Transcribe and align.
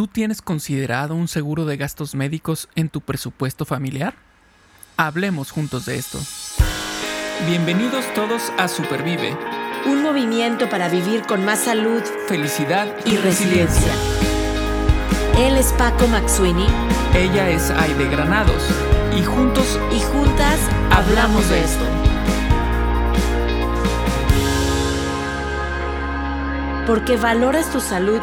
¿Tú 0.00 0.06
tienes 0.06 0.40
considerado 0.40 1.14
un 1.14 1.28
seguro 1.28 1.66
de 1.66 1.76
gastos 1.76 2.14
médicos 2.14 2.70
en 2.74 2.88
tu 2.88 3.02
presupuesto 3.02 3.66
familiar? 3.66 4.14
Hablemos 4.96 5.50
juntos 5.50 5.84
de 5.84 5.98
esto. 5.98 6.18
Bienvenidos 7.46 8.06
todos 8.14 8.50
a 8.56 8.66
Supervive. 8.66 9.36
Un 9.84 10.02
movimiento 10.02 10.70
para 10.70 10.88
vivir 10.88 11.20
con 11.26 11.44
más 11.44 11.64
salud, 11.64 12.02
felicidad 12.28 12.88
y, 13.04 13.10
y 13.10 13.16
resiliencia. 13.18 13.92
Él 15.36 15.58
es 15.58 15.70
Paco 15.74 16.08
Maxuini. 16.08 16.64
Ella 17.14 17.50
es 17.50 17.68
Aide 17.70 18.08
Granados. 18.08 18.70
Y 19.14 19.22
juntos 19.22 19.78
y 19.94 20.00
juntas 20.00 20.60
hablamos 20.90 21.46
de 21.50 21.60
esto. 21.62 21.84
Porque 26.86 27.18
valoras 27.18 27.70
tu 27.70 27.80
salud 27.80 28.22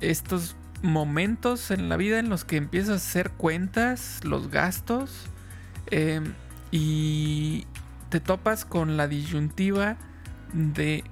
estos 0.00 0.56
momentos 0.82 1.70
en 1.70 1.88
la 1.88 1.96
vida 1.96 2.18
en 2.18 2.28
los 2.28 2.44
que 2.44 2.56
empiezas 2.56 2.90
a 2.90 3.08
hacer 3.08 3.30
cuentas, 3.30 4.20
los 4.24 4.50
gastos, 4.50 5.26
em, 5.90 6.34
y 6.70 7.66
te 8.10 8.20
topas 8.20 8.64
con 8.64 8.96
la 8.96 9.08
disyuntiva 9.08 9.96
de 10.52 11.04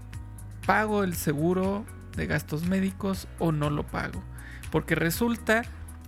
pago 0.66 1.05
el 1.05 1.14
seguro 1.14 1.84
de 2.16 2.27
gastos 2.27 2.66
médicos 2.66 3.28
o 3.38 3.52
no 3.52 3.70
lo 3.70 3.86
pago. 3.86 4.22
Porque 4.70 4.94
resulta 4.94 5.62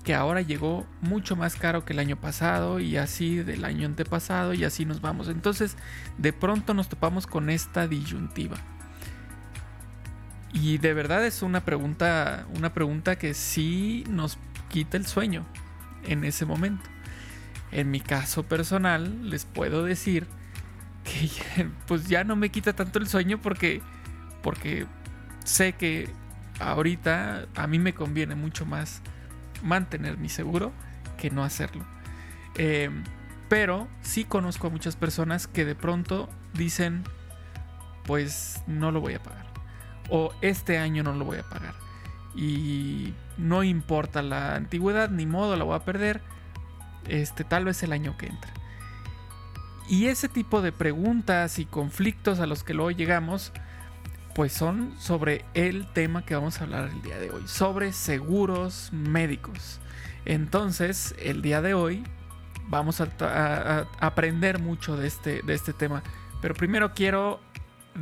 que 0.04 0.14
ahora 0.14 0.40
llegó 0.40 0.86
mucho 1.00 1.36
más 1.36 1.56
caro 1.56 1.84
que 1.84 1.92
el 1.92 1.98
año 1.98 2.16
pasado 2.16 2.80
y 2.80 2.96
así 2.96 3.36
del 3.36 3.64
año 3.64 3.86
antepasado 3.86 4.54
y 4.54 4.64
así 4.64 4.84
nos 4.84 5.00
vamos. 5.00 5.28
Entonces 5.28 5.76
de 6.16 6.32
pronto 6.32 6.74
nos 6.74 6.88
topamos 6.88 7.26
con 7.26 7.50
esta 7.50 7.86
disyuntiva. 7.86 8.56
Y 10.52 10.78
de 10.78 10.94
verdad 10.94 11.24
es 11.26 11.42
una 11.42 11.64
pregunta, 11.64 12.46
una 12.54 12.72
pregunta 12.72 13.16
que 13.16 13.34
sí 13.34 14.04
nos 14.08 14.38
quita 14.68 14.96
el 14.96 15.06
sueño 15.06 15.46
en 16.04 16.24
ese 16.24 16.46
momento. 16.46 16.88
En 17.70 17.90
mi 17.90 18.00
caso 18.00 18.44
personal 18.44 19.28
les 19.28 19.44
puedo 19.44 19.84
decir 19.84 20.26
que 21.04 21.68
pues 21.86 22.08
ya 22.08 22.24
no 22.24 22.36
me 22.36 22.50
quita 22.50 22.72
tanto 22.72 22.98
el 22.98 23.08
sueño 23.08 23.40
porque 23.40 23.82
porque 24.42 24.86
sé 25.44 25.74
que 25.74 26.08
ahorita 26.60 27.46
a 27.54 27.66
mí 27.66 27.78
me 27.78 27.92
conviene 27.92 28.34
mucho 28.34 28.64
más 28.64 29.02
mantener 29.62 30.16
mi 30.16 30.28
seguro 30.28 30.72
que 31.18 31.30
no 31.30 31.44
hacerlo. 31.44 31.84
Em, 32.54 33.04
pero 33.48 33.88
sí 34.02 34.24
conozco 34.24 34.68
a 34.68 34.70
muchas 34.70 34.96
personas 34.96 35.46
que 35.46 35.64
de 35.64 35.74
pronto 35.74 36.28
dicen 36.54 37.04
pues 38.04 38.62
no 38.66 38.90
lo 38.90 39.00
voy 39.00 39.14
a 39.14 39.22
pagar 39.22 39.47
o 40.08 40.32
este 40.40 40.78
año 40.78 41.02
no 41.02 41.12
lo 41.12 41.24
voy 41.24 41.38
a 41.38 41.48
pagar. 41.48 41.74
Y 42.34 43.14
no 43.36 43.64
importa 43.64 44.22
la 44.22 44.54
antigüedad, 44.54 45.10
ni 45.10 45.26
modo, 45.26 45.56
la 45.56 45.64
voy 45.64 45.76
a 45.76 45.84
perder. 45.84 46.20
Este, 47.06 47.44
tal 47.44 47.64
vez 47.64 47.82
el 47.82 47.92
año 47.92 48.16
que 48.16 48.26
entra. 48.26 48.52
Y 49.88 50.06
ese 50.06 50.28
tipo 50.28 50.60
de 50.60 50.70
preguntas 50.70 51.58
y 51.58 51.64
conflictos 51.64 52.40
a 52.40 52.46
los 52.46 52.62
que 52.62 52.74
luego 52.74 52.90
llegamos, 52.90 53.52
pues 54.34 54.52
son 54.52 54.94
sobre 55.00 55.44
el 55.54 55.90
tema 55.92 56.24
que 56.24 56.34
vamos 56.34 56.60
a 56.60 56.64
hablar 56.64 56.90
el 56.90 57.02
día 57.02 57.18
de 57.18 57.30
hoy, 57.30 57.42
sobre 57.46 57.92
seguros 57.92 58.90
médicos. 58.92 59.80
Entonces, 60.26 61.14
el 61.18 61.40
día 61.40 61.62
de 61.62 61.72
hoy 61.72 62.04
vamos 62.68 63.00
a, 63.00 63.86
aprender 63.98 64.58
mucho 64.58 64.96
de 64.96 65.06
este, 65.06 65.42
de 65.42 65.54
este 65.54 65.72
tema. 65.72 66.02
Pero 66.40 66.54
primero 66.54 66.92
quiero 66.92 67.40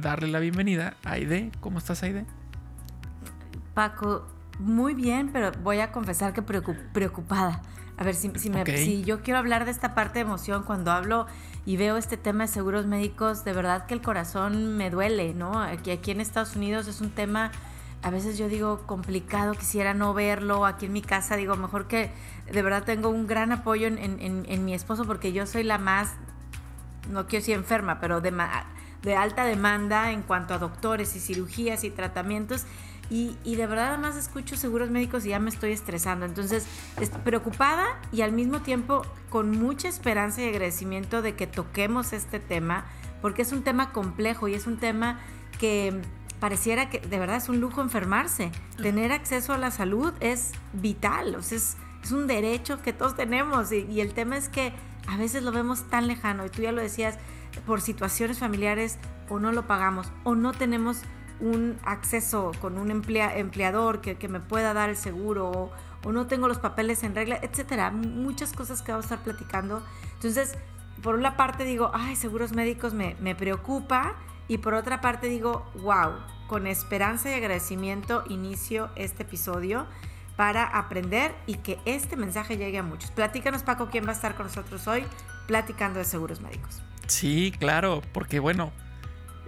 darle 0.01 0.29
la 0.29 0.39
bienvenida 0.39 0.95
a 1.05 1.12
Aide. 1.12 1.51
¿Cómo 1.61 1.79
estás, 1.79 2.03
Aide? 2.03 2.27
Paco, 3.75 4.27
muy 4.59 4.95
bien, 4.95 5.31
pero 5.33 5.53
voy 5.62 5.81
a 5.81 5.93
confesar 5.93 6.33
que 6.33 6.43
preocupada. 6.43 7.62
A 7.99 8.05
ver, 8.05 8.15
si, 8.15 8.31
si, 8.37 9.05
yo 9.05 9.23
quiero 9.23 9.39
hablar 9.39 9.65
de 9.65 9.71
esta 9.71 9.95
parte 9.95 10.19
de 10.19 10.21
emoción, 10.21 10.65
cuando 10.65 10.93
hablo 10.93 11.27
y 11.65 11.79
veo 11.79 11.97
este 11.97 12.19
tema 12.19 12.45
de 12.45 12.49
seguros 12.49 12.87
médicos, 12.87 13.45
de 13.45 13.55
verdad 13.55 13.87
que 13.87 13.95
el 13.95 14.03
corazón 14.03 14.77
me 14.77 14.91
duele, 14.91 15.33
¿no? 15.33 15.62
Aquí, 15.62 15.91
aquí 15.91 16.11
en 16.11 16.21
Estados 16.21 16.57
Unidos 16.57 16.89
es 16.89 17.01
un 17.01 17.11
tema, 17.11 17.51
a 18.03 18.11
veces 18.11 18.37
yo 18.37 18.49
digo 18.49 18.87
complicado, 18.87 19.55
quisiera 19.55 19.95
no 19.95 20.13
verlo. 20.13 20.67
Aquí 20.67 20.87
en 20.87 20.93
mi 20.93 21.01
casa 21.01 21.37
digo, 21.37 21.57
mejor 21.57 21.89
que 21.89 22.11
de 22.53 22.63
verdad 22.63 22.84
tengo 22.84 23.09
un 23.09 23.27
gran 23.27 23.51
apoyo 23.51 23.87
en, 23.87 23.97
en 23.99 24.65
mi 24.67 24.75
esposo 24.75 25.07
porque 25.07 25.33
yo 25.33 25.47
soy 25.47 25.63
la 25.63 25.78
más, 25.78 26.13
no 27.11 27.27
quiero 27.27 27.43
decir 27.43 27.55
enferma, 27.57 27.99
pero 27.99 28.21
de, 28.21 28.31
de 29.03 29.17
alta 29.17 29.45
demanda 29.45 30.11
en 30.11 30.23
cuanto 30.23 30.55
a 30.55 30.59
doctores 30.59 31.15
y 31.17 31.21
cirugías 31.21 31.84
y 31.84 31.91
tratamientos. 31.91 32.67
Y, 33.09 33.37
de 33.45 33.67
verdad 33.69 33.91
además 33.91 34.17
escucho 34.17 34.57
seguros 34.57 34.91
médicos 34.91 35.25
y 35.25 35.29
ya 35.29 35.39
me 35.39 35.51
estoy 35.51 35.71
estresando. 35.71 36.27
Entonces, 36.27 36.67
preocupada 37.25 37.84
y 38.11 38.23
al 38.23 38.33
mismo 38.33 38.62
tiempo 38.62 39.03
con 39.31 39.53
mucha 39.53 39.89
esperanza 39.89 40.43
y 40.43 40.49
agradecimiento 40.49 41.23
de 41.23 41.37
que 41.37 41.47
toquemos 41.47 42.12
este 42.12 42.41
tema, 42.41 42.84
porque 43.23 43.43
es 43.43 43.53
un 43.53 43.62
tema 43.62 43.93
complejo 43.93 44.49
y 44.49 44.55
es 44.55 44.67
un 44.67 44.79
tema 44.79 45.21
que 45.61 46.01
pareciera 46.41 46.91
que 46.91 46.99
de 46.99 47.19
verdad 47.19 47.37
es 47.37 47.49
un 47.49 47.61
lujo 47.61 47.81
enfermarse. 47.81 48.51
Tener 48.77 49.13
acceso 49.13 49.53
a 49.53 49.59
la 49.59 49.71
salud 49.71 50.13
es 50.19 50.51
vital, 50.73 51.37
o 51.37 51.43
sea, 51.43 51.59
es, 51.59 51.77
un 52.13 52.28
derecho 52.28 52.83
que 52.83 52.93
todos 52.93 53.17
tenemos 53.17 53.73
y, 53.73 53.78
y 53.91 54.01
el 54.01 54.15
tema 54.15 54.37
es 54.37 54.49
que 54.49 54.73
a 55.09 55.17
veces 55.17 55.43
lo 55.43 55.51
vemos 55.51 55.89
tan 55.91 56.07
lejano 56.07 56.47
y 56.47 56.51
tú 56.51 56.63
ya 56.63 56.71
lo 56.71 56.81
decías, 56.81 57.19
por 57.65 57.81
situaciones 57.81 58.39
familiares 58.39 58.99
o 59.28 59.39
no 59.39 59.53
lo 59.53 59.67
pagamos 59.67 60.12
o 60.25 60.34
no 60.34 60.53
tenemos 60.53 61.03
un 61.41 61.78
acceso 61.84 62.53
con 62.61 62.78
un 62.78 62.91
empleador 62.91 64.00
que, 64.00 64.28
me 64.28 64.41
pueda 64.41 64.72
dar 64.72 64.89
el 64.91 64.97
seguro 64.97 65.50
o, 66.05 66.12
no 66.12 66.28
tengo 66.28 66.47
los 66.47 66.59
papeles 66.59 67.03
en 67.03 67.16
regla, 67.16 67.37
etcétera. 67.43 67.91
Muchas 67.91 68.53
cosas 68.53 68.81
que 68.81 68.93
vamos 68.93 69.06
a 69.11 69.15
estar 69.15 69.25
platicando. 69.25 69.83
Entonces, 70.15 70.55
por 71.03 71.16
una 71.16 71.37
parte 71.37 71.65
digo, 71.65 71.91
ay, 71.93 72.15
seguros 72.15 72.53
médicos 72.53 72.95
me, 72.95 73.16
me 73.21 73.34
preocupa 73.34 74.15
y 74.47 74.59
por 74.59 74.75
otra 74.75 75.00
parte 75.00 75.27
digo, 75.27 75.69
wow, 75.83 76.12
con 76.47 76.69
esperanza 76.69 77.28
y 77.31 77.34
agradecimiento 77.34 78.22
inicio 78.28 78.89
este 78.95 79.25
episodio 79.25 79.87
para 80.37 80.65
aprender 80.65 81.34
y 81.47 81.56
que 81.56 81.78
este 81.87 82.16
mensaje 82.16 82.56
llegue 82.56 82.78
a 82.78 82.83
muchos. 82.83 83.11
Platícanos, 83.11 83.62
Paco, 83.62 83.89
quién 83.91 84.05
va 84.05 84.11
a 84.11 84.15
estar 84.15 84.37
con 84.37 84.47
nosotros 84.47 84.87
hoy 84.87 85.05
platicando 85.47 85.99
de 85.99 86.05
seguros 86.05 86.41
médicos. 86.41 86.83
Sí, 87.06 87.53
claro, 87.59 88.03
porque 88.12 88.41
bueno, 88.41 88.72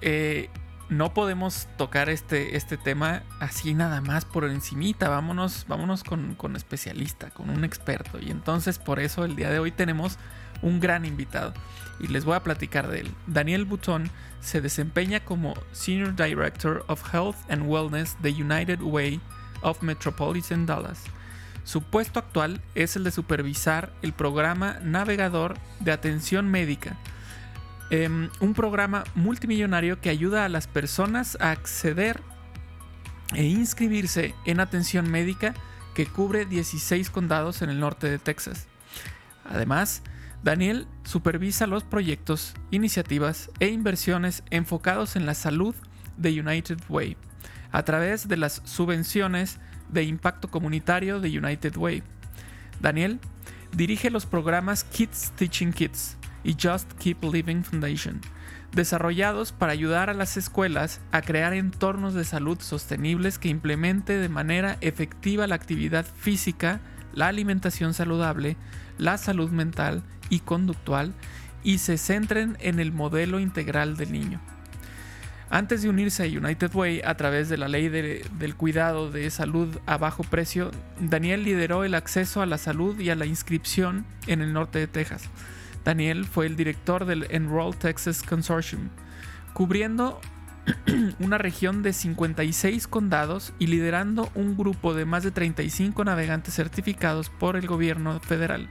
eh, 0.01 0.49
no 0.89 1.13
podemos 1.13 1.69
tocar 1.77 2.09
este, 2.09 2.57
este 2.57 2.77
tema 2.77 3.23
así 3.41 3.75
nada 3.75 4.01
más 4.01 4.25
por 4.25 4.45
encimita. 4.45 5.09
Vámonos, 5.09 5.67
vámonos 5.69 6.05
con, 6.05 6.35
con 6.35 6.57
especialista, 6.57 7.31
con 7.31 7.51
un 7.51 7.65
experto. 7.65 8.19
Y 8.21 8.31
entonces 8.31 8.79
por 8.79 9.01
eso 9.01 9.25
el 9.25 9.37
día 9.37 9.51
de 9.51 9.59
hoy 9.59 9.71
tenemos 9.71 10.19
un 10.63 10.81
gran 10.81 11.05
invitado. 11.05 11.53
Y 12.01 12.07
les 12.07 12.25
voy 12.25 12.37
a 12.37 12.43
platicar 12.43 12.89
de 12.89 13.01
él. 13.01 13.15
Daniel 13.27 13.65
Butón 13.65 14.11
se 14.41 14.61
desempeña 14.61 15.21
como 15.21 15.55
Senior 15.73 16.15
Director 16.15 16.85
of 16.87 17.03
Health 17.13 17.37
and 17.51 17.65
Wellness 17.67 18.17
de 18.23 18.31
United 18.31 18.81
Way 18.81 19.21
of 19.63 19.83
Metropolitan 19.83 20.65
Dallas. 20.65 21.03
Su 21.65 21.83
puesto 21.83 22.21
actual 22.21 22.62
es 22.75 22.97
el 22.97 23.05
de 23.05 23.11
supervisar 23.11 23.93
el 24.00 24.15
programa 24.15 24.79
navegador 24.81 25.59
de 25.81 25.93
atención 25.93 26.49
médica 26.49 26.97
Em, 27.90 28.29
un 28.40 28.52
programa 28.52 29.05
multimillonario 29.14 30.00
que 30.00 30.11
ayuda 30.11 30.44
a 30.44 30.49
las 30.50 30.67
personas 30.67 31.38
a 31.40 31.50
acceder 31.52 32.20
e 33.35 33.44
inscribirse 33.44 34.35
en 34.44 34.61
atención 34.61 35.11
médica 35.11 35.55
que 35.94 36.06
cubre 36.06 36.44
16 36.44 37.08
condados 37.08 37.62
en 37.62 37.70
el 37.70 37.81
norte 37.81 38.08
de 38.11 38.19
Texas. 38.19 38.67
Además, 39.44 40.02
Daniel 40.43 40.87
supervisa 41.02 41.67
los 41.67 41.82
proyectos, 41.82 42.55
iniciativas 42.70 43.50
e 43.58 43.69
inversiones 43.69 44.43
enfocados 44.50 45.17
en 45.17 45.25
la 45.25 45.34
salud 45.34 45.75
de 46.19 46.41
United 46.41 46.79
Way 46.88 47.17
a 47.73 47.82
través 47.84 48.29
de 48.29 48.37
las 48.37 48.61
subvenciones 48.64 49.58
de 49.88 50.05
impacto 50.05 50.49
comunitario 50.50 51.20
de 51.20 51.38
United 51.38 51.76
Way. 51.76 52.02
Daniel 52.81 53.19
dirige 53.73 54.11
los 54.11 54.26
programas 54.26 54.84
Kids 54.84 55.32
Teaching 55.37 55.73
Kids, 55.73 56.18
y 56.44 56.56
Just 56.61 56.93
Keep 56.94 57.25
Living 57.25 57.62
Foundation, 57.62 58.20
desarrollados 58.73 59.52
para 59.52 59.73
ayudar 59.73 60.11
a 60.11 60.14
las 60.14 60.37
escuelas 60.37 61.00
a 61.12 61.23
crear 61.23 61.52
entornos 61.52 62.14
de 62.14 62.25
salud 62.25 62.58
sostenibles 62.61 63.38
que 63.38 63.49
implemente 63.49 64.19
de 64.19 64.29
manera 64.29 64.76
efectiva 64.81 65.46
la 65.46 65.55
actividad 65.55 66.05
física, 66.05 66.81
la 67.14 67.29
alimentación 67.29 67.94
saludable, 67.94 68.56
la 68.99 69.19
salud 69.19 69.50
mental 69.50 70.02
y 70.31 70.40
conductual 70.40 71.14
y 71.64 71.79
se 71.79 71.99
centren 71.99 72.56
en 72.61 72.81
el 72.81 72.93
modelo 72.93 73.41
integral 73.41 73.96
del 73.96 74.12
niño. 74.12 74.41
Antes 75.50 75.81
de 75.81 75.88
unirse 75.88 76.25
a 76.25 76.26
United 76.26 76.75
Way 76.75 77.00
a 77.05 77.14
través 77.17 77.49
de 77.49 77.56
la 77.56 77.69
ley 77.69 77.88
del 77.88 78.55
cuidado 78.55 79.11
de 79.11 79.31
salud 79.31 79.79
a 79.87 79.96
bajo 79.96 80.23
precio, 80.23 80.70
Daniel 81.00 81.43
lideró 81.43 81.84
el 81.84 81.94
acceso 81.94 82.43
a 82.43 82.46
la 82.46 82.58
salud 82.58 83.00
y 83.00 83.08
a 83.08 83.14
la 83.14 83.25
inscripción 83.25 84.05
en 84.26 84.43
el 84.43 84.52
norte 84.52 84.79
de 84.79 84.87
Texas. 84.88 85.31
Daniel 85.85 86.25
fue 86.25 86.47
el 86.47 86.57
director 86.57 87.05
del 87.05 87.27
Enroll 87.31 87.77
Texas 87.77 88.23
Consortium, 88.23 88.89
cubriendo 89.53 90.21
una 91.19 91.39
región 91.39 91.83
de 91.83 91.93
56 91.93 92.87
condados 92.89 93.53
y 93.59 93.69
liderando 93.69 94.31
un 94.35 94.57
grupo 94.57 94.95
de 94.95 95.05
más 95.05 95.23
de 95.23 95.31
35 95.31 96.05
navegantes 96.05 96.55
certificados 96.55 97.31
por 97.31 97.57
el 97.57 97.67
gobierno 97.67 98.21
federal. 98.21 98.69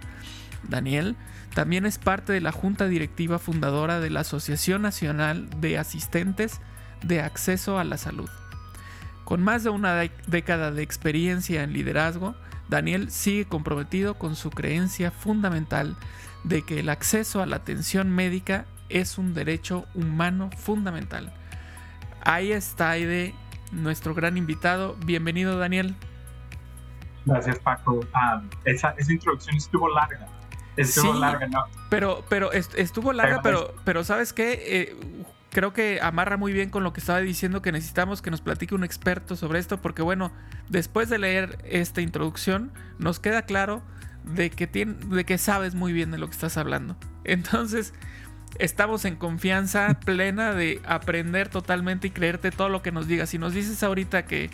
Daniel 0.68 1.15
también 1.54 1.86
es 1.86 1.98
parte 1.98 2.33
de 2.33 2.42
la 2.42 2.51
junta 2.51 2.88
directiva 2.88 3.39
fundadora 3.39 4.00
de 4.00 4.09
la 4.09 4.21
Asociación 4.21 4.81
Nacional 4.81 5.50
de 5.59 5.77
Asistentes 5.77 6.59
de 7.04 7.21
Acceso 7.21 7.80
a 7.80 7.83
la 7.83 7.98
Salud. 7.98 8.30
Con 9.24 9.44
más 9.44 9.63
de 9.63 9.69
una 9.69 10.01
década 10.27 10.71
de 10.71 10.83
experiencia 10.83 11.63
en 11.63 11.74
liderazgo, 11.74 12.36
Daniel 12.69 13.12
sigue 13.12 13.45
comprometido 13.45 14.13
con 14.15 14.36
su 14.36 14.50
creencia 14.50 15.12
fundamental 15.12 15.95
de 16.47 16.61
que 16.61 16.79
el 16.79 16.89
acceso 16.89 17.41
a 17.41 17.45
la 17.45 17.57
atención 17.57 18.09
médica 18.09 18.65
es 18.89 19.17
un 19.17 19.33
derecho 19.33 19.85
humano 19.94 20.49
fundamental. 20.57 21.33
Ahí 22.23 22.51
está 22.51 22.91
Aide, 22.91 23.35
nuestro 23.71 24.13
gran 24.13 24.38
invitado. 24.38 24.95
Bienvenido, 25.05 25.57
Daniel. 25.57 25.95
Gracias, 27.25 27.59
Paco. 27.59 27.99
Ah, 28.13 28.41
esa, 28.63 28.95
introducción 29.09 29.57
estuvo 29.57 29.89
larga. 29.89 30.27
Estuvo 30.77 31.13
larga, 31.13 31.47
¿no? 31.47 31.65
Pero, 31.89 32.23
pero 32.29 32.51
estuvo 32.53 33.11
larga, 33.11 33.41
pero, 33.41 33.73
pero 33.83 34.03
¿sabes 34.03 34.31
qué? 34.31 34.63
Eh, 34.67 34.95
creo 35.49 35.73
que 35.73 35.99
amarra 36.01 36.38
muy 36.38 36.53
bien 36.53 36.69
con 36.69 36.83
lo 36.83 36.94
que 36.94 36.99
estaba 36.99 37.19
diciendo 37.19 37.61
que 37.61 37.71
necesitamos 37.71 38.21
que 38.21 38.31
nos 38.31 38.41
platique 38.41 38.75
un 38.75 38.83
experto 38.83 39.35
sobre 39.35 39.59
esto, 39.59 39.81
porque 39.81 40.01
bueno, 40.01 40.31
después 40.69 41.09
de 41.09 41.17
leer 41.17 41.57
esta 41.65 41.99
introducción, 41.99 42.71
nos 42.99 43.19
queda 43.19 43.41
claro 43.41 43.81
de 44.33 44.50
que, 44.50 44.68
de 44.68 45.25
que 45.25 45.38
sabes 45.38 45.75
muy 45.75 45.94
bien 45.94 46.12
de 46.12 46.18
lo 46.18 46.27
que 46.27 46.33
estás 46.33 46.57
hablando. 46.57 46.97
Entonces, 47.24 47.94
estamos 48.59 49.06
en 49.06 49.15
confianza 49.15 50.00
plena 50.06 50.53
de 50.53 50.81
aprender 50.85 51.50
totalmente 51.50 52.07
y 52.07 52.09
creerte 52.12 52.51
todo 52.51 52.69
lo 52.69 52.81
que 52.81 52.91
nos 52.91 53.07
digas. 53.07 53.29
Si 53.29 53.38
nos 53.38 53.53
dices 53.53 53.81
ahorita 53.83 54.25
que, 54.25 54.50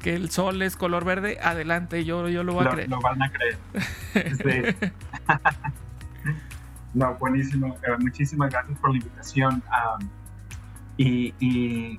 que 0.00 0.14
el 0.14 0.30
sol 0.30 0.60
es 0.62 0.76
color 0.76 1.04
verde, 1.04 1.38
adelante, 1.42 2.04
yo, 2.04 2.28
yo 2.28 2.42
lo 2.42 2.54
voy 2.54 2.66
a 2.66 2.70
creer. 2.70 2.88
Lo 2.88 3.00
van 3.00 3.22
a 3.22 3.30
creer. 3.30 3.58
no, 6.94 7.14
buenísimo. 7.14 7.76
Muchísimas 7.98 8.50
gracias 8.50 8.78
por 8.78 8.90
la 8.90 8.96
invitación. 8.98 9.62
y 10.96 11.98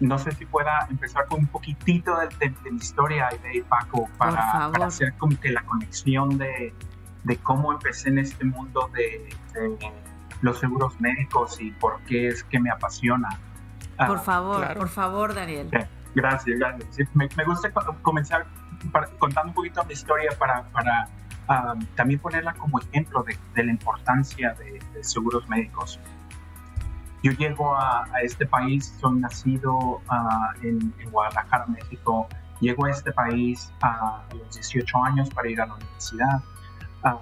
no 0.00 0.18
sé 0.18 0.32
si 0.32 0.46
pueda 0.46 0.86
empezar 0.90 1.26
con 1.26 1.40
un 1.40 1.46
poquitito 1.46 2.16
de, 2.18 2.28
de, 2.38 2.70
mi 2.70 2.78
historia 2.78 3.28
y 3.32 3.58
de 3.58 3.64
Paco 3.64 4.08
para, 4.18 4.66
hacer 4.84 5.14
como 5.14 5.38
que 5.40 5.50
la 5.50 5.62
conexión 5.62 6.38
de, 6.38 6.74
de, 7.24 7.36
cómo 7.38 7.72
empecé 7.72 8.08
en 8.08 8.18
este 8.18 8.44
mundo 8.44 8.90
de, 8.92 9.28
los 10.42 10.58
seguros 10.58 11.00
médicos 11.00 11.60
y 11.60 11.70
por 11.72 12.00
qué 12.02 12.28
es 12.28 12.44
que 12.44 12.58
me 12.58 12.70
apasiona. 12.70 13.28
Por 13.96 14.18
ah, 14.18 14.20
favor, 14.20 14.74
por 14.74 14.88
favor, 14.88 15.34
Daniel. 15.34 15.70
gracias, 16.14 16.58
gracias. 16.58 17.08
me, 17.14 17.28
gusta 17.44 17.70
comenzar 18.02 18.46
contando 19.18 19.48
un 19.48 19.54
poquito 19.54 19.82
mi 19.84 19.94
historia 19.94 20.30
para, 20.38 20.64
para 20.64 21.08
ah, 21.48 21.74
también 21.94 22.20
ponerla 22.20 22.52
como 22.54 22.80
ejemplo 22.80 23.24
de, 23.24 23.64
la 23.64 23.70
importancia 23.70 24.54
de 24.54 25.02
seguros 25.02 25.48
médicos. 25.48 25.98
Yo 27.26 27.32
llego 27.32 27.76
a, 27.76 28.06
este 28.22 28.46
país, 28.46 28.96
soy 29.00 29.18
nacido 29.18 30.00
ah, 30.08 30.52
en, 30.62 30.94
Guadalajara, 31.10 31.66
México. 31.66 32.28
Llego 32.60 32.84
a 32.84 32.90
este 32.92 33.10
país 33.10 33.72
a 33.82 34.22
los 34.30 34.54
18 34.54 35.02
años 35.02 35.28
para 35.30 35.50
ir 35.50 35.60
a 35.60 35.66
la 35.66 35.74
universidad. 35.74 36.40
Ah, 37.02 37.18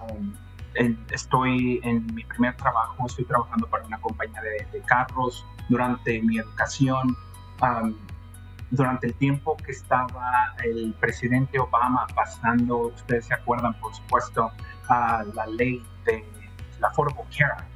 estoy 1.11 1.81
en 1.85 2.05
mi 2.15 2.23
primer 2.23 2.55
trabajo, 2.55 3.07
estoy 3.07 3.25
trabajando 3.25 3.67
para 3.67 3.87
una 3.87 3.99
compañía 3.99 4.43
de, 4.43 4.83
carros 4.83 5.47
durante 5.71 6.21
mi 6.21 6.37
educación. 6.37 7.17
Ah, 7.63 7.89
durante 8.73 9.07
el 9.07 9.15
tiempo 9.15 9.57
que 9.57 9.73
estaba 9.73 10.55
el 10.65 10.93
presidente 11.01 11.59
Obama 11.59 12.07
pasando, 12.15 12.89
ustedes 12.89 13.25
se 13.25 13.33
acuerdan, 13.33 13.73
por 13.81 13.95
supuesto, 13.95 14.51
a 14.87 15.25
la 15.33 15.47
ley 15.47 15.83
de 16.05 16.23
la 16.79 16.89
Affordable 16.89 17.25
Care 17.35 17.74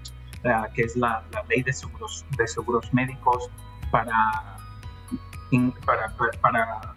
que 0.75 0.83
es 0.83 0.97
la, 0.97 1.23
ley 1.49 1.63
de 1.63 1.73
seguros, 1.73 2.25
de 2.37 2.47
seguros 2.47 2.93
médicos 2.93 3.51
para, 3.91 4.57
para, 5.85 6.15
para, 6.41 6.95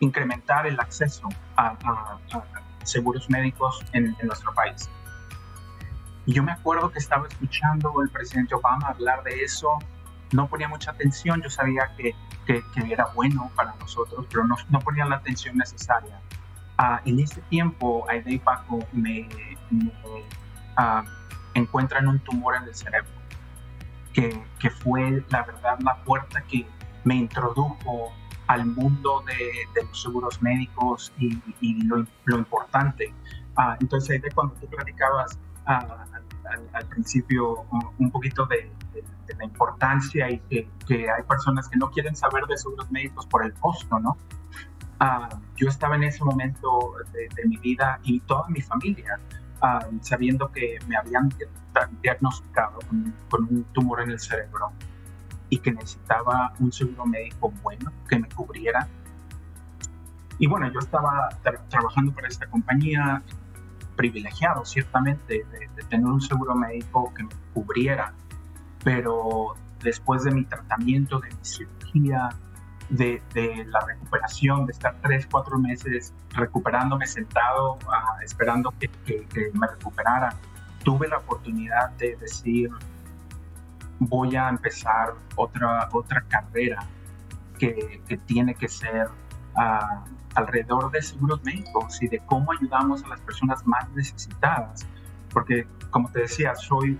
incrementar 0.00 0.66
el 0.66 0.78
acceso 0.78 1.28
a, 1.56 2.18
seguros 2.82 3.28
médicos 3.30 3.80
en, 3.92 4.16
nuestro 4.22 4.52
país. 4.54 4.88
Y 6.26 6.34
yo 6.34 6.42
me 6.42 6.52
acuerdo 6.52 6.90
que 6.90 6.98
estaba 6.98 7.26
escuchando 7.28 7.92
al 8.00 8.08
presidente 8.10 8.54
Obama 8.54 8.88
hablar 8.88 9.22
de 9.22 9.42
eso, 9.42 9.78
no 10.32 10.48
ponía 10.48 10.68
mucha 10.68 10.90
atención, 10.90 11.40
yo 11.40 11.50
sabía 11.50 11.90
que, 11.96 12.14
que, 12.46 12.62
era 12.92 13.06
bueno 13.14 13.50
para 13.54 13.74
nosotros, 13.76 14.26
pero 14.28 14.44
no, 14.44 14.56
no 14.68 14.80
ponía 14.80 15.04
la 15.06 15.16
atención 15.16 15.56
necesaria. 15.56 16.20
Uh, 16.78 16.98
en 17.06 17.20
ese 17.20 17.40
tiempo, 17.42 18.04
Aide 18.08 18.38
Paco 18.38 18.80
me, 18.92 19.26
me 19.70 19.90
uh, 20.04 21.02
encuentran 21.58 22.08
un 22.08 22.18
tumor 22.20 22.56
en 22.56 22.64
el 22.64 22.74
cerebro, 22.74 23.10
que, 24.12 24.42
que 24.58 24.70
fue 24.70 25.24
la 25.30 25.42
verdad 25.42 25.78
la 25.80 25.96
puerta 26.04 26.42
que 26.42 26.66
me 27.04 27.16
introdujo 27.16 28.12
al 28.46 28.66
mundo 28.66 29.24
de, 29.26 29.82
los 29.82 30.02
seguros 30.02 30.40
médicos 30.40 31.12
y, 31.18 31.84
lo, 31.84 32.04
lo, 32.24 32.38
importante. 32.38 33.12
Ah, 33.56 33.76
entonces, 33.80 34.10
ahí 34.10 34.18
de 34.18 34.30
cuando 34.30 34.54
tú 34.54 34.66
platicabas 34.68 35.38
ah, 35.66 36.06
al, 36.72 36.86
principio 36.86 37.66
un, 37.98 38.10
poquito 38.10 38.46
de, 38.46 38.70
la 39.36 39.44
importancia 39.44 40.30
y 40.30 40.38
que, 40.38 40.68
que, 40.86 41.10
hay 41.10 41.22
personas 41.24 41.68
que 41.68 41.76
no 41.76 41.90
quieren 41.90 42.14
saber 42.14 42.44
de 42.46 42.56
seguros 42.56 42.90
médicos 42.90 43.26
por 43.26 43.44
el 43.44 43.52
costo, 43.54 43.98
¿no? 43.98 44.16
Ah, 45.00 45.28
yo 45.56 45.68
estaba 45.68 45.96
en 45.96 46.04
ese 46.04 46.24
momento 46.24 46.94
de, 47.12 47.28
de, 47.34 47.48
mi 47.48 47.56
vida 47.58 47.98
y 48.02 48.20
toda 48.20 48.48
mi 48.48 48.62
familia 48.62 49.18
sabiendo 50.00 50.50
que 50.50 50.78
me 50.86 50.96
habían 50.96 51.30
diagnosticado 52.02 52.78
con, 53.28 53.44
un 53.44 53.64
tumor 53.72 54.02
en 54.02 54.10
el 54.10 54.20
cerebro 54.20 54.72
y 55.48 55.58
que 55.58 55.72
necesitaba 55.72 56.52
un 56.58 56.72
seguro 56.72 57.06
médico 57.06 57.52
bueno 57.62 57.92
que 58.08 58.18
me 58.18 58.28
cubriera. 58.28 58.88
Y 60.38 60.46
bueno, 60.46 60.70
yo 60.72 60.80
estaba 60.80 61.28
trabajando 61.68 62.12
para 62.12 62.28
esta 62.28 62.46
compañía, 62.46 63.22
privilegiado 63.96 64.64
ciertamente 64.64 65.46
de, 65.50 65.84
tener 65.84 66.06
un 66.06 66.20
seguro 66.20 66.54
médico 66.54 67.12
que 67.14 67.22
me 67.22 67.34
cubriera, 67.54 68.12
pero 68.84 69.54
después 69.82 70.24
de 70.24 70.32
mi 70.32 70.44
tratamiento, 70.44 71.20
de 71.20 71.28
mi 71.28 71.44
cirugía, 71.44 72.30
de, 72.88 73.20
la 73.68 73.80
recuperación, 73.80 74.66
de 74.66 74.72
estar 74.72 74.96
tres, 75.02 75.26
cuatro 75.30 75.58
meses 75.58 76.12
recuperándome 76.30 77.06
sentado, 77.06 77.78
ah, 77.88 78.16
esperando 78.22 78.72
que, 78.78 78.90
me 79.54 79.66
recuperara, 79.66 80.34
tuve 80.84 81.08
la 81.08 81.18
oportunidad 81.18 81.90
de 81.92 82.16
decir, 82.16 82.70
voy 83.98 84.36
a 84.36 84.48
empezar 84.48 85.14
otra, 85.34 85.88
otra 85.92 86.22
carrera 86.28 86.86
que, 87.58 88.00
tiene 88.26 88.54
que 88.54 88.68
ser 88.68 89.08
ah, 89.56 90.04
alrededor 90.34 90.90
de 90.90 91.02
seguros 91.02 91.42
médicos 91.42 92.00
y 92.02 92.08
de 92.08 92.18
cómo 92.20 92.52
ayudamos 92.52 93.02
a 93.04 93.08
las 93.08 93.20
personas 93.20 93.66
más 93.66 93.88
necesitadas. 93.90 94.86
Porque, 95.32 95.66
como 95.90 96.10
te 96.10 96.20
decía, 96.20 96.54
soy 96.54 96.98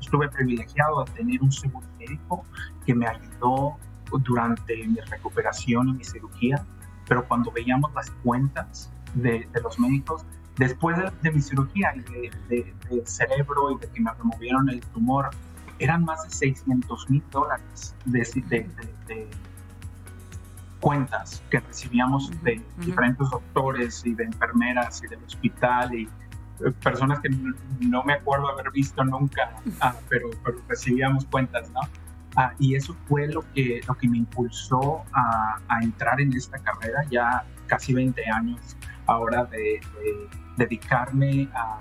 estuve 0.00 0.28
privilegiado 0.28 1.04
de 1.04 1.12
tener 1.12 1.42
un 1.42 1.52
seguro 1.52 1.86
médico 1.98 2.44
que 2.84 2.94
me 2.94 3.06
ayudó 3.06 3.78
durante 4.18 4.76
mi 4.86 5.00
recuperación 5.00 5.88
y 5.88 5.92
mi 5.94 6.04
cirugía, 6.04 6.64
pero 7.08 7.26
cuando 7.26 7.50
veíamos 7.50 7.92
las 7.94 8.10
cuentas 8.22 8.90
de, 9.14 9.48
los 9.62 9.78
médicos, 9.78 10.24
después 10.56 10.96
de, 11.22 11.30
mi 11.30 11.40
cirugía 11.40 11.94
y 11.96 12.30
de, 12.48 12.74
cerebro 13.04 13.72
y 13.72 13.78
de 13.78 13.88
que 13.88 14.00
me 14.00 14.12
removieron 14.12 14.68
el 14.68 14.80
tumor, 14.80 15.30
eran 15.78 16.04
más 16.04 16.22
de 16.24 16.30
600 16.30 17.10
mil 17.10 17.22
dólares 17.30 17.94
de, 18.04 19.28
cuentas 20.80 21.42
que 21.48 21.60
recibíamos 21.60 22.30
de 22.42 22.60
diferentes 22.78 23.30
doctores 23.30 24.04
y 24.04 24.14
de 24.14 24.24
enfermeras 24.24 25.00
y 25.04 25.06
del 25.06 25.22
hospital 25.22 25.94
y 25.94 26.08
personas 26.82 27.20
que 27.20 27.30
no 27.80 28.02
me 28.04 28.14
acuerdo 28.14 28.48
haber 28.48 28.70
visto 28.70 29.02
nunca, 29.04 29.56
ah, 29.80 29.94
pero, 30.08 30.30
recibíamos 30.68 31.24
cuentas, 31.26 31.70
¿no? 31.70 31.80
Ah, 32.36 32.52
y 32.58 32.74
eso 32.74 32.96
fue 33.06 33.28
lo 33.28 33.42
que, 33.52 33.80
lo 33.86 33.94
que 33.94 34.08
me 34.08 34.18
impulsó 34.18 35.02
a, 35.12 35.58
entrar 35.82 36.20
en 36.20 36.32
esta 36.32 36.58
carrera, 36.58 37.04
ya 37.10 37.44
casi 37.66 37.92
20 37.92 38.22
años 38.30 38.76
ahora 39.06 39.44
de, 39.44 39.80
dedicarme 40.56 41.48
a, 41.54 41.78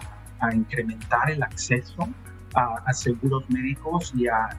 incrementar 0.54 1.30
el 1.30 1.44
acceso 1.44 2.10
a, 2.56 2.94
seguros 2.94 3.50
médicos 3.50 4.12
y 4.16 4.28
a, 4.28 4.50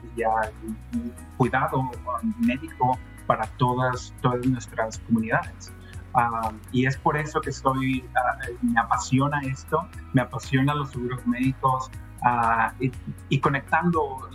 cuidado 1.37 1.91
médico 2.39 2.97
para 3.27 3.45
todas, 3.57 4.13
todas 4.21 4.45
nuestras 4.47 4.97
comunidades. 4.99 5.71
Ah, 6.15 6.51
y 6.71 6.85
es 6.85 6.97
por 6.97 7.17
eso 7.17 7.41
que 7.41 7.49
estoy, 7.49 8.03
ah, 8.15 8.37
me 8.61 8.79
apasiona 8.79 9.41
esto, 9.41 9.87
me 10.13 10.21
apasiona 10.21 10.73
los 10.73 10.91
seguros 10.91 11.25
médicos 11.27 11.91
uh, 12.23 12.89
y, 13.29 13.39
conectando 13.39 14.29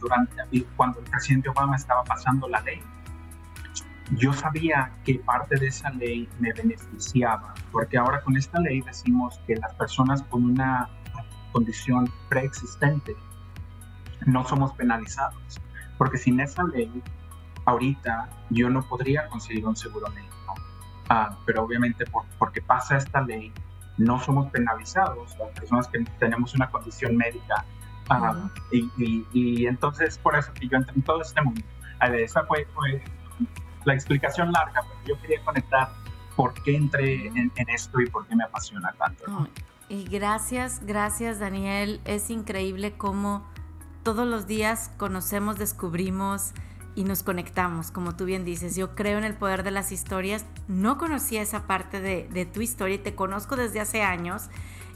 durante 0.00 0.66
cuando 0.76 1.00
el 1.00 1.04
presidente 1.06 1.48
Obama 1.48 1.76
estaba 1.76 2.04
pasando 2.04 2.48
la 2.48 2.60
ley. 2.60 2.82
Yo 4.12 4.32
sabía 4.32 4.92
que 5.04 5.16
parte 5.16 5.56
de 5.56 5.66
esa 5.66 5.90
ley 5.90 6.28
me 6.38 6.52
beneficiaba, 6.52 7.54
porque 7.72 7.98
ahora 7.98 8.20
con 8.22 8.36
esta 8.36 8.60
ley 8.60 8.80
decimos 8.82 9.40
que 9.46 9.56
las 9.56 9.74
personas 9.74 10.22
con 10.24 10.44
una 10.44 10.88
condición 11.52 12.10
preexistente 12.28 13.16
no 14.26 14.46
somos 14.46 14.72
penalizados, 14.74 15.60
porque 15.98 16.18
sin 16.18 16.38
esa 16.40 16.62
ley, 16.64 17.02
ahorita 17.64 18.28
yo 18.50 18.70
no 18.70 18.82
podría 18.82 19.26
conseguir 19.28 19.66
un 19.66 19.74
seguro 19.74 20.08
médico 20.10 20.36
Ah, 21.08 21.36
pero 21.44 21.62
obviamente 21.62 22.04
porque 22.38 22.60
pasa 22.60 22.96
esta 22.96 23.20
ley, 23.20 23.52
no 23.98 24.20
somos 24.20 24.50
penalizados 24.50 25.36
las 25.38 25.50
personas 25.50 25.88
que 25.88 26.04
tenemos 26.18 26.54
una 26.54 26.70
condición 26.70 27.16
médica. 27.16 27.64
Ah, 28.08 28.48
y, 28.70 29.66
entonces 29.66 30.18
por 30.18 30.36
eso 30.36 30.52
que 30.54 30.68
yo 30.68 30.76
entré 30.76 30.94
en 30.94 31.02
todo 31.02 31.22
este 31.22 31.40
mundo. 31.42 31.62
Esa 32.00 32.44
fue, 32.44 32.66
la 33.84 33.94
explicación 33.94 34.52
larga, 34.52 34.82
pero 34.82 35.16
yo 35.16 35.22
quería 35.22 35.42
conectar 35.44 35.88
por 36.36 36.54
qué 36.62 36.76
entré 36.76 37.26
en, 37.28 37.50
esto 37.68 38.00
y 38.00 38.06
por 38.08 38.26
qué 38.26 38.36
me 38.36 38.44
apasiona 38.44 38.92
tanto. 38.92 39.48
Y 39.88 40.04
gracias, 40.04 40.84
gracias 40.84 41.40
Daniel. 41.40 42.00
Es 42.04 42.30
increíble 42.30 42.92
cómo 42.96 43.46
todos 44.02 44.26
los 44.26 44.46
días 44.46 44.92
conocemos, 44.98 45.56
descubrimos, 45.56 46.52
y 46.96 47.04
nos 47.04 47.22
conectamos, 47.22 47.90
como 47.90 48.16
tú 48.16 48.24
bien 48.24 48.44
dices. 48.44 48.74
Yo 48.74 48.96
creo 48.96 49.18
en 49.18 49.24
el 49.24 49.34
poder 49.34 49.62
de 49.62 49.70
las 49.70 49.92
historias. 49.92 50.46
No 50.66 50.96
conocía 50.96 51.42
esa 51.42 51.66
parte 51.66 52.00
de, 52.00 52.46
tu 52.46 52.62
historia 52.62 52.96
y 52.96 52.98
te 52.98 53.14
conozco 53.14 53.54
desde 53.54 53.80
hace 53.80 54.02
años 54.02 54.48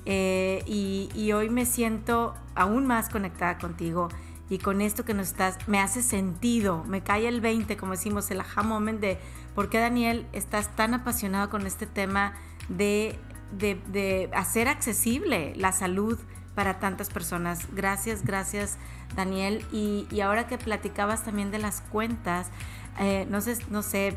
eh, 0.07 0.65
y, 0.67 1.31
hoy 1.33 1.51
me 1.51 1.67
siento 1.67 2.35
aún 2.55 2.87
más 2.87 3.11
conectada 3.11 3.59
contigo 3.59 4.09
y 4.49 4.59
con 4.59 4.81
esto 4.81 5.05
que 5.05 5.15
nos 5.15 5.29
estás, 5.29 5.59
me 5.69 5.79
hace 5.79 6.03
sentido, 6.03 6.83
me 6.85 7.03
cae 7.03 7.29
el 7.29 7.41
20, 7.41 7.77
como 7.77 7.93
decimos, 7.93 8.31
el 8.33 8.41
aha 8.41 8.63
moment 8.63 8.99
de 8.99 9.19
por 9.55 9.69
qué 9.69 9.79
Daniel 9.79 10.27
estás 10.33 10.75
tan 10.75 10.95
apasionado 10.95 11.51
con 11.51 11.67
este 11.67 11.87
tema 11.87 12.33
de, 12.69 13.17
de 13.53 14.29
hacer 14.35 14.67
accesible 14.67 15.53
la 15.55 15.71
salud 15.71 16.19
para 16.55 16.81
tantas 16.81 17.11
personas. 17.11 17.69
Gracias, 17.75 18.25
gracias 18.25 18.79
Daniel. 19.15 19.65
Y, 19.73 20.07
ahora 20.21 20.47
que 20.47 20.59
platicabas 20.59 21.25
también 21.25 21.51
de 21.51 21.59
las 21.59 21.81
cuentas, 21.81 22.51
eh, 22.99 23.27
no 23.31 23.41
sé, 23.41 23.59
no 23.71 23.83
sé, 23.83 24.17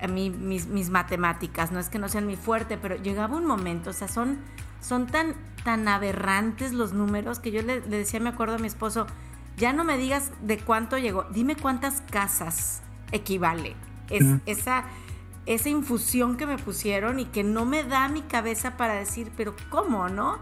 a 0.00 0.06
mí 0.06 0.30
mis, 0.30 0.90
matemáticas, 0.90 1.72
no 1.72 1.80
es 1.80 1.88
que 1.88 1.98
no 1.98 2.08
sean 2.08 2.26
mi 2.26 2.36
fuerte, 2.36 2.78
pero 2.78 2.96
llegaba 2.96 3.36
un 3.36 3.46
momento, 3.46 3.90
o 3.90 3.92
sea, 3.92 4.08
son, 4.08 4.38
son 4.80 5.06
tan, 5.06 5.34
tan 5.64 5.88
aberrantes 5.88 6.72
los 6.72 6.92
números 6.92 7.40
que 7.40 7.50
yo 7.50 7.62
le, 7.62 7.80
decía, 7.80 8.20
me 8.20 8.28
acuerdo 8.28 8.56
a 8.56 8.58
mi 8.58 8.68
esposo, 8.68 9.06
ya 9.56 9.72
no 9.72 9.84
me 9.84 9.98
digas 9.98 10.30
de 10.42 10.58
cuánto 10.58 10.98
llegó, 10.98 11.24
dime 11.32 11.56
cuántas 11.56 12.00
casas 12.02 12.82
equivale. 13.10 13.74
Es, 14.08 14.24
esa, 14.46 14.84
esa 15.44 15.68
infusión 15.68 16.36
que 16.36 16.46
me 16.46 16.56
pusieron 16.56 17.18
y 17.18 17.26
que 17.26 17.44
no 17.44 17.66
me 17.66 17.84
da 17.84 18.08
mi 18.08 18.22
cabeza 18.22 18.76
para 18.76 18.94
decir, 18.94 19.32
pero 19.36 19.54
¿cómo, 19.68 20.08
no? 20.08 20.38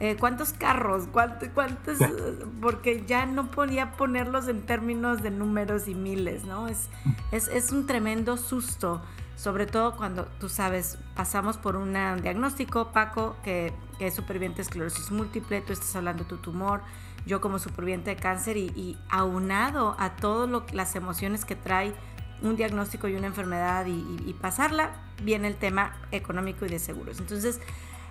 Eh, 0.00 0.16
¿Cuántos 0.18 0.52
carros? 0.52 1.08
¿Cuántos? 1.10 1.48
cuántos 1.48 1.98
porque 2.60 3.04
ya 3.06 3.26
no 3.26 3.50
podía 3.50 3.92
ponerlos 3.92 4.46
en 4.46 4.62
términos 4.62 5.22
de 5.22 5.30
números 5.30 5.88
y 5.88 5.94
miles, 5.94 6.44
¿no? 6.44 6.68
Es, 6.68 6.88
es, 7.32 7.72
un 7.72 7.86
tremendo 7.86 8.36
susto, 8.36 9.02
sobre 9.34 9.66
todo 9.66 9.96
cuando, 9.96 10.26
tú 10.38 10.48
sabes, 10.48 10.98
pasamos 11.16 11.56
por 11.56 11.74
un 11.74 11.94
diagnóstico, 12.22 12.92
Paco, 12.92 13.36
que, 13.42 13.72
es 13.98 14.14
superviviente 14.14 14.58
de 14.58 14.62
esclerosis 14.62 15.10
múltiple, 15.10 15.60
tú 15.62 15.72
estás 15.72 15.96
hablando 15.96 16.22
de 16.22 16.28
tu 16.28 16.36
tumor, 16.36 16.82
yo 17.26 17.40
como 17.40 17.58
superviviente 17.58 18.10
de 18.10 18.16
cáncer 18.16 18.56
y, 18.56 18.96
aunado 19.10 19.96
a 19.98 20.14
todas 20.14 20.72
las 20.72 20.94
emociones 20.94 21.44
que 21.44 21.56
trae 21.56 21.92
un 22.40 22.54
diagnóstico 22.54 23.08
y 23.08 23.16
una 23.16 23.26
enfermedad 23.26 23.86
y, 23.86 24.06
y 24.24 24.32
pasarla, 24.40 24.92
viene 25.24 25.48
el 25.48 25.56
tema 25.56 25.96
económico 26.12 26.64
y 26.64 26.68
de 26.68 26.78
seguros. 26.78 27.18
Entonces, 27.18 27.60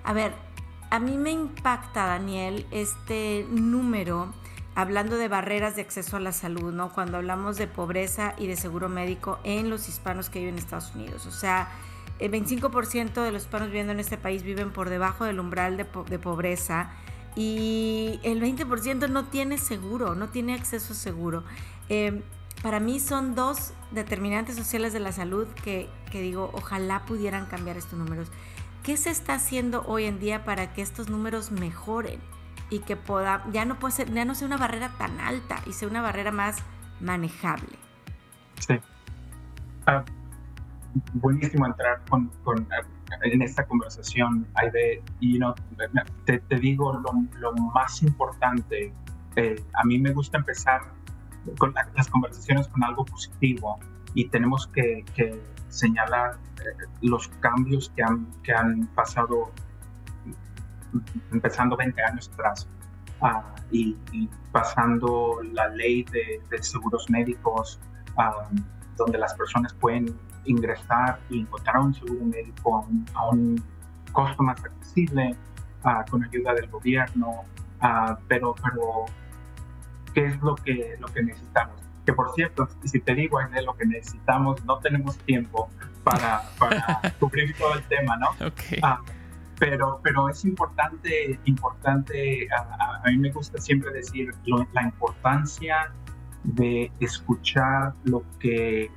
a 0.04 0.12
ver, 0.12 0.34
a 0.90 1.00
mí 1.00 1.18
me 1.18 1.32
impacta, 1.32 2.06
Daniel, 2.06 2.66
este 2.72 3.46
número, 3.50 4.34
hablando 4.76 5.18
de 5.18 5.28
barreras 5.28 5.76
de 5.76 5.82
acceso 5.82 6.18
a 6.18 6.20
la 6.20 6.32
salud, 6.32 6.72
¿no? 6.74 6.94
Cuando 6.94 7.18
hablamos 7.18 7.58
de 7.58 7.68
pobreza 7.68 8.36
y 8.38 8.48
de 8.48 8.56
seguro 8.56 8.88
médico 8.88 9.40
en 9.44 9.70
los 9.70 9.90
hispanos 9.90 10.30
que 10.30 10.40
viven 10.40 10.56
en 10.56 10.60
Estados 10.60 10.96
Unidos. 10.96 11.26
O 11.26 11.32
sea, 11.32 11.70
el 12.20 12.32
25% 12.32 13.22
de 13.22 13.32
los 13.32 13.44
hispanos 13.44 13.68
viviendo 13.68 13.92
en 13.92 14.00
este 14.00 14.18
país 14.18 14.44
viven 14.44 14.72
por 14.72 14.90
debajo 14.90 15.26
del 15.26 15.40
umbral 15.40 15.78
de, 15.78 15.86
pobreza 15.86 16.92
y 17.36 18.20
el 18.24 18.42
20% 18.42 19.10
no 19.10 19.26
tiene 19.26 19.58
seguro, 19.58 20.16
no 20.16 20.30
tiene 20.30 20.54
acceso 20.54 20.94
seguro. 20.94 21.44
Em, 21.90 22.22
para 22.64 22.80
mí 22.80 23.00
son 23.00 23.36
dos 23.36 23.74
determinantes 23.92 24.56
sociales 24.56 24.94
de 24.94 25.00
la 25.00 25.12
salud 25.12 25.48
que, 25.64 25.90
que 26.12 26.22
digo, 26.22 26.50
ojalá 26.54 27.06
pudieran 27.06 27.46
cambiar 27.46 27.78
estos 27.78 28.00
números. 28.00 28.30
¿Qué 28.88 28.96
se 28.96 29.10
está 29.10 29.34
haciendo 29.34 29.84
hoy 29.86 30.06
en 30.06 30.18
día 30.18 30.46
para 30.46 30.72
que 30.72 30.82
estos 30.82 31.10
números 31.10 31.52
mejoren 31.52 32.22
y 32.70 32.80
que 32.80 32.96
pueda, 32.96 33.44
ya 33.52 33.66
no 33.66 33.80
puede 33.80 33.92
ser, 33.92 34.14
ya 34.14 34.24
no 34.24 34.34
sea 34.34 34.48
una 34.48 34.56
barrera 34.56 34.94
tan 34.98 35.20
alta 35.20 35.58
y 35.66 35.74
sea 35.74 35.90
una 35.90 36.02
barrera 36.02 36.32
más 36.32 36.64
manejable? 37.02 37.78
Sí. 38.66 38.80
Ah, 39.88 40.06
buenísimo 41.16 41.66
entrar 41.66 42.02
con, 42.08 42.32
en 43.24 43.42
esta 43.42 43.68
conversación, 43.68 44.48
Aide. 44.54 45.04
Y 45.20 45.38
no, 45.38 45.54
te, 46.24 46.40
digo 46.56 46.94
lo, 46.94 47.54
más 47.74 48.02
importante. 48.02 48.94
Eh, 49.36 49.66
a 49.74 49.84
mí 49.84 50.00
me 50.00 50.14
gusta 50.14 50.38
empezar 50.38 50.80
con 51.58 51.74
las 51.74 52.08
conversaciones 52.08 52.70
con 52.70 52.82
algo 52.86 53.04
positivo 53.04 53.80
y 54.14 54.30
tenemos 54.30 54.66
que, 54.68 55.04
señalar 55.70 56.38
eh, 56.60 56.86
los 57.02 57.28
cambios 57.40 57.92
que 57.96 58.04
han, 58.04 58.28
que 58.44 58.54
han 58.54 58.88
pasado 58.96 59.52
empezando 61.32 61.76
20 61.76 62.02
años 62.02 62.30
atrás 62.34 62.68
ah, 63.22 63.44
y, 63.72 63.96
pasando 64.52 65.40
la 65.52 65.68
ley 65.70 66.04
de, 66.04 66.42
seguros 66.64 67.10
médicos 67.10 67.80
ah, 68.18 68.50
donde 68.96 69.18
las 69.18 69.34
personas 69.36 69.74
pueden 69.76 70.18
ingresar 70.46 71.20
y 71.30 71.42
encontrar 71.42 71.80
un 71.80 71.94
seguro 71.94 72.26
médico 72.26 72.88
a 73.14 73.30
un, 73.30 73.64
costo 74.14 74.42
más 74.42 74.64
accesible 74.64 75.36
ah, 75.84 76.04
con 76.10 76.24
ayuda 76.24 76.54
del 76.54 76.68
gobierno 76.70 77.44
pero 78.28 78.56
pero 78.64 79.06
qué 80.14 80.26
es 80.26 80.42
lo 80.42 80.56
que 80.56 80.96
lo 81.00 81.08
que 81.10 81.22
necesitamos 81.22 81.87
que 82.08 82.14
por 82.14 82.34
cierto, 82.34 82.70
si 82.86 83.02
te 83.02 83.14
digo, 83.14 83.38
es 83.42 83.66
lo 83.66 83.76
que 83.76 83.86
necesitamos, 83.86 84.64
no 84.64 84.80
tenemos 84.80 85.18
tiempo 85.18 85.70
para, 86.06 86.42
para 86.58 87.02
cubrir 87.20 87.54
todo 87.58 87.74
el 87.74 87.84
tema, 87.84 88.16
¿no? 88.16 88.30
Ah, 88.82 89.02
pero, 89.60 90.00
pero 90.02 90.30
es 90.30 90.46
importante, 90.46 91.38
importante 91.44 92.48
a, 92.50 93.02
mí 93.10 93.18
me 93.18 93.30
gusta 93.30 93.60
siempre 93.60 93.92
decir 93.92 94.34
la 94.72 94.84
importancia 94.84 95.92
de 96.46 96.90
escuchar 97.02 97.94
lo 98.06 98.24
que, 98.40 98.90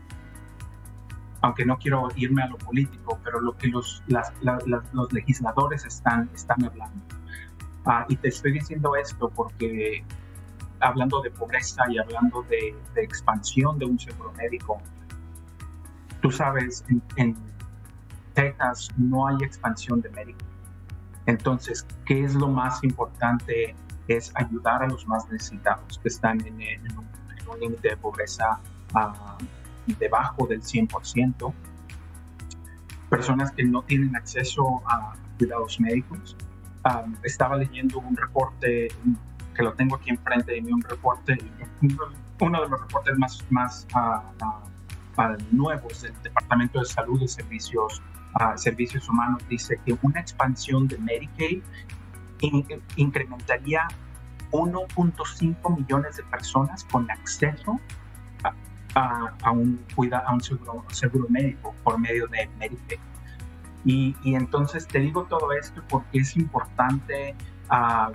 aunque 1.40 1.66
no 1.66 1.78
quiero 1.78 2.06
irme 2.14 2.44
a 2.44 2.46
lo 2.46 2.58
político, 2.58 3.18
pero 3.24 3.40
lo 3.40 3.56
que 3.56 3.66
los, 3.66 4.04
los 4.92 5.12
legisladores 5.12 5.84
están, 5.84 6.30
están 6.32 6.64
hablando. 6.64 7.02
Ah, 7.84 8.06
y 8.08 8.14
te 8.14 8.28
estoy 8.28 8.52
diciendo 8.52 8.94
esto 8.94 9.30
porque 9.30 10.04
hablando 10.80 11.20
de 11.20 11.30
pobreza 11.30 11.82
y 11.90 11.98
hablando 11.98 12.42
de, 12.42 12.76
expansión 12.96 13.78
de 13.78 13.86
un 13.86 13.98
seguro 13.98 14.32
médico, 14.32 14.80
tú 16.20 16.30
sabes, 16.30 16.84
en, 17.16 17.36
Texas 18.34 18.88
no 18.96 19.26
hay 19.26 19.36
expansión 19.42 20.00
de 20.00 20.08
médicos. 20.10 20.46
Entonces, 21.26 21.84
¿qué 22.06 22.24
es 22.24 22.34
lo 22.34 22.48
más 22.48 22.82
importante? 22.84 23.74
Es 24.06 24.32
ayudar 24.36 24.84
a 24.84 24.86
los 24.86 25.06
más 25.06 25.28
necesitados 25.30 25.98
que 25.98 26.08
están 26.08 26.40
en, 26.46 26.54
un, 26.96 27.60
límite 27.60 27.90
de 27.90 27.96
pobreza 27.96 28.60
ah, 28.94 29.36
debajo 29.98 30.46
del 30.46 30.62
100%, 30.62 31.52
personas 33.08 33.50
que 33.50 33.64
no 33.64 33.82
tienen 33.82 34.14
acceso 34.14 34.80
a 34.86 35.14
cuidados 35.36 35.80
médicos, 35.80 36.36
estaba 37.24 37.56
leyendo 37.56 37.98
un 37.98 38.16
reporte 38.16 38.88
que 39.54 39.62
lo 39.62 39.72
tengo 39.74 39.96
aquí 39.96 40.10
enfrente 40.10 40.52
de 40.52 40.62
mí, 40.62 40.72
un 40.72 40.82
reporte, 40.82 41.38
uno 42.40 42.62
de 42.62 42.68
los 42.68 42.80
reportes 42.80 43.18
más, 43.18 43.44
más 43.50 43.86
nuevos 45.50 46.02
del 46.02 46.14
Departamento 46.22 46.80
de 46.80 46.84
Salud 46.86 47.20
y 47.20 47.28
Servicios, 47.28 48.02
Servicios 48.56 49.08
Humanos, 49.08 49.42
dice 49.48 49.78
que 49.84 49.96
una 50.02 50.20
expansión 50.20 50.88
de 50.88 50.98
Medicaid 50.98 51.62
incrementaría 52.96 53.86
1.5 54.52 55.76
millones 55.76 56.16
de 56.16 56.22
personas 56.24 56.84
con 56.84 57.10
acceso 57.10 57.78
a, 58.94 59.50
un, 59.52 59.84
a 60.12 60.32
un 60.32 60.40
seguro, 60.40 60.84
seguro, 60.90 61.26
médico 61.28 61.74
por 61.84 61.98
medio 61.98 62.26
de 62.28 62.48
Medicaid. 62.58 62.98
Y, 63.84 64.14
y, 64.22 64.34
entonces 64.34 64.86
te 64.86 64.98
digo 64.98 65.24
todo 65.24 65.52
esto 65.52 65.82
porque 65.88 66.18
es 66.18 66.36
importante 66.36 67.34
uh, 67.70 68.12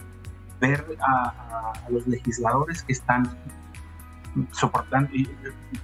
ver 0.68 0.98
a, 1.02 1.74
los 1.90 2.08
legisladores 2.08 2.84
que 2.84 2.94
están 2.94 3.38
soportando, 4.52 5.10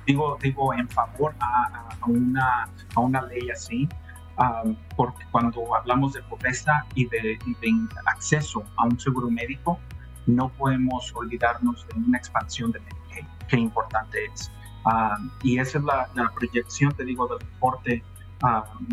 digo, 0.06 0.38
digo 0.42 0.74
en 0.74 0.90
favor 0.90 1.34
a, 1.40 1.88
una, 2.08 2.68
a 2.96 3.00
una 3.00 3.22
ley 3.22 3.50
así, 3.50 3.88
um, 4.38 4.76
porque 4.96 5.24
cuando 5.32 5.76
hablamos 5.76 6.14
de 6.14 6.22
pobreza 6.24 6.86
y 6.96 7.06
de, 7.06 7.40
de, 7.62 7.88
acceso 8.06 8.64
a 8.78 8.86
un 8.86 9.00
seguro 9.00 9.30
médico, 9.30 9.80
no 10.26 10.50
podemos 10.50 11.14
olvidarnos 11.16 11.88
de 11.88 12.00
una 12.00 12.18
expansión 12.18 12.72
de 12.72 12.80
Medicaid, 12.80 13.26
qué 13.48 13.58
importante 13.58 14.26
es. 14.26 14.52
Um, 14.86 15.30
y 15.44 15.60
esa 15.60 15.78
es 15.78 15.84
la, 15.84 16.10
la, 16.16 16.32
proyección, 16.32 16.92
te 16.94 17.06
digo, 17.06 17.28
del 17.28 17.40
reporte 17.40 18.04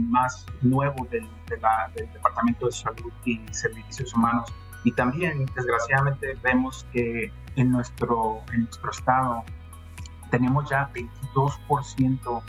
más 0.03 0.45
nuevo 0.61 1.07
del, 1.11 1.27
del 1.49 2.13
Departamento 2.13 2.67
de 2.67 2.73
Salud 2.73 3.13
y 3.25 3.41
Servicios 3.51 4.13
Humanos. 4.15 4.53
Y 4.89 4.93
también, 4.93 5.45
desgraciadamente, 5.55 6.39
vemos 6.43 6.87
que 6.95 7.31
en 7.57 7.71
nuestro, 7.71 8.41
en 8.55 8.63
nuestro 8.63 8.91
estado 8.91 9.45
tenemos 10.31 10.71
ya 10.71 10.91
22% 10.95 12.43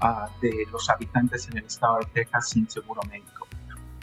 ah, 0.00 0.26
de 0.40 0.66
los 0.72 0.88
habitantes 0.88 1.50
en 1.50 1.58
el 1.58 1.66
estado 1.66 1.98
de 1.98 2.06
Texas 2.06 2.48
sin 2.48 2.66
seguro 2.70 3.02
médico, 3.10 3.46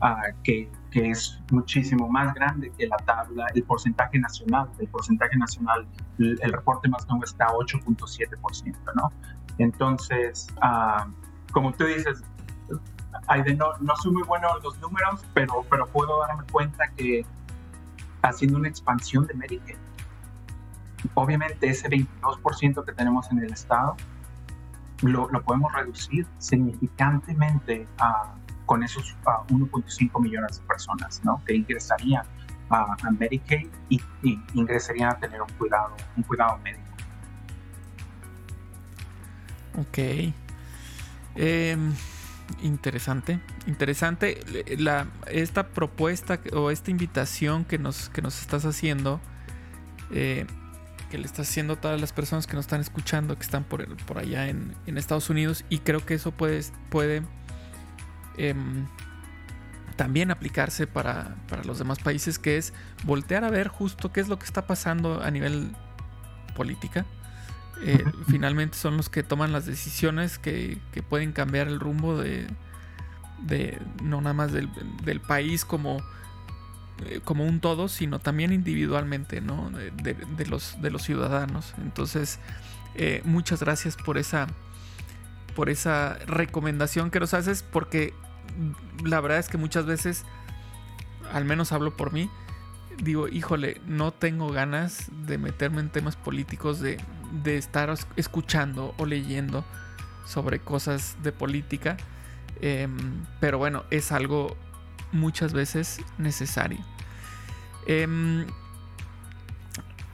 ah, 0.01 0.22
que, 0.43 0.69
que, 0.91 1.10
es 1.10 1.41
muchísimo 1.50 2.08
más 2.08 2.31
grande 2.36 2.72
que 2.77 2.86
la 2.86 2.98
tabla, 2.98 3.48
el 3.55 3.63
porcentaje 3.63 4.19
nacional. 4.19 4.69
El 4.77 4.88
porcentaje 4.89 5.36
nacional, 5.36 5.88
el, 6.19 6.53
reporte 6.53 6.89
más 6.89 7.08
nuevo 7.08 7.24
está 7.24 7.48
8.7%, 7.48 8.77
¿no? 8.93 9.12
Entonces, 9.58 10.46
ah, 10.62 11.08
como 11.51 11.74
tú 11.74 11.86
dices, 11.86 12.22
no, 13.58 13.74
no 13.79 13.96
soy 13.96 14.12
muy 14.12 14.24
bueno 14.27 14.48
en 14.55 14.63
los 14.63 14.77
números, 14.77 15.25
pero, 15.34 15.65
pero 15.72 15.88
puedo 15.88 16.19
darme 16.19 16.43
cuenta 16.51 16.88
que 16.96 17.25
haciendo 18.21 18.57
una 18.57 18.67
expansión 18.67 19.25
de 19.27 19.33
Medicaid, 19.33 19.77
obviamente 21.13 21.69
ese 21.69 21.89
22% 21.89 22.85
que 22.85 22.91
tenemos 22.93 23.31
en 23.31 23.39
el 23.39 23.53
estado 23.53 23.95
lo, 25.01 25.29
lo 25.29 25.41
podemos 25.43 25.71
reducir 25.73 26.27
significantemente 26.39 27.88
con 28.65 28.83
esos 28.83 29.15
1.5 29.23 30.21
millones 30.21 30.59
de 30.59 30.67
personas 30.67 31.21
¿no? 31.23 31.41
que 31.45 31.55
ingresarían 31.55 32.25
a, 32.69 32.95
Medicaid 33.17 33.67
y, 33.89 33.99
ingresarían 34.53 35.09
a 35.09 35.19
tener 35.19 35.41
un 35.41 35.49
cuidado, 35.57 35.95
un 36.15 36.23
cuidado 36.23 36.57
médico. 36.59 36.83
Ok. 39.79 40.33
Eh, 41.35 41.77
Interesante, 42.62 43.39
interesante. 43.68 44.39
La, 44.77 45.08
esta 45.27 45.70
propuesta 45.70 46.39
o 46.53 46.72
esta 46.72 46.91
invitación 46.91 47.65
que 47.65 47.77
nos, 47.77 48.10
que 48.10 48.22
nos 48.22 48.41
estás 48.41 48.65
haciendo, 48.65 49.22
eh, 50.12 50.46
que 51.10 51.18
le 51.18 51.25
estás 51.25 51.50
haciendo 51.50 51.74
a 51.74 51.75
todas 51.82 52.00
las 52.00 52.13
personas 52.13 52.48
que 52.48 52.56
nos 52.56 52.65
están 52.65 52.82
escuchando, 52.82 53.36
que 53.36 53.44
están 53.44 53.63
por, 53.63 53.96
por 54.06 54.20
allá 54.20 54.50
en, 54.50 54.75
Estados 54.86 55.29
Unidos, 55.29 55.63
y 55.70 55.79
creo 55.79 56.06
que 56.06 56.15
eso 56.15 56.32
puede, 56.32 56.62
puede 56.89 57.24
em, 58.38 58.86
también 59.96 60.32
aplicarse 60.32 60.88
para, 60.88 61.36
para 61.48 61.63
los 61.63 61.79
demás 61.79 62.00
países, 62.00 62.39
que 62.39 62.58
es 62.58 62.74
voltear 63.03 63.43
a 63.43 63.50
ver 63.50 63.67
justo 63.67 64.12
qué 64.12 64.19
es 64.19 64.28
lo 64.28 64.38
que 64.38 64.45
está 64.45 64.67
pasando 64.67 65.21
a 65.23 65.32
nivel 65.32 65.76
política 66.56 67.06
eh, 67.82 68.04
finalmente 68.28 68.78
son 68.78 68.98
los 68.98 69.10
que 69.10 69.24
toman 69.24 69.54
las 69.54 69.65
decisiones 69.65 70.38
que, 70.38 70.80
pueden 71.08 71.32
cambiar 71.32 71.68
el 71.68 71.80
rumbo 71.80 72.18
de, 72.18 72.48
no 74.04 74.22
nada 74.22 74.34
más 74.34 74.52
del, 74.52 75.22
país 75.22 75.63
como, 75.65 76.02
eh, 77.06 77.22
como 77.24 77.46
un 77.46 77.60
todo, 77.60 77.88
sino 77.88 78.20
también 78.20 78.52
individualmente, 78.52 79.42
¿no? 79.42 79.72
De, 79.72 80.46
los, 80.46 80.82
de 80.82 80.92
los 80.92 81.04
ciudadanos. 81.04 81.74
Entonces, 81.78 82.39
eh, 82.96 83.22
muchas 83.24 83.62
gracias 83.62 83.96
por 83.96 84.18
esa, 84.18 84.48
por 85.56 85.70
esa 85.70 86.15
recomendación 86.28 87.12
que 87.12 87.20
nos 87.20 87.34
haces, 87.34 87.63
porque 87.63 88.13
la 89.06 89.22
verdad 89.22 89.39
es 89.39 89.48
que 89.48 89.58
muchas 89.58 89.86
veces, 89.86 90.26
al 91.32 91.46
menos 91.46 91.72
hablo 91.72 91.96
por 91.96 92.12
mí, 92.12 92.30
digo, 93.02 93.30
híjole, 93.30 93.80
no 93.88 94.12
tengo 94.12 94.50
ganas 94.50 95.10
de 95.26 95.38
meterme 95.38 95.80
en 95.80 95.89
temas 95.89 96.18
políticos 96.18 96.82
de 96.82 96.98
de 97.32 97.58
estar 97.58 97.94
escuchando 98.15 98.94
o 98.98 99.06
leyendo 99.06 99.65
sobre 100.26 100.60
cosas 100.60 101.18
de 101.24 101.32
política. 101.32 101.98
Em, 102.62 103.26
pero 103.39 103.58
bueno, 103.58 103.84
es 103.89 104.12
algo 104.12 104.56
muchas 105.12 105.54
veces 105.54 106.02
necesario. 106.18 106.80
Em, 107.88 108.46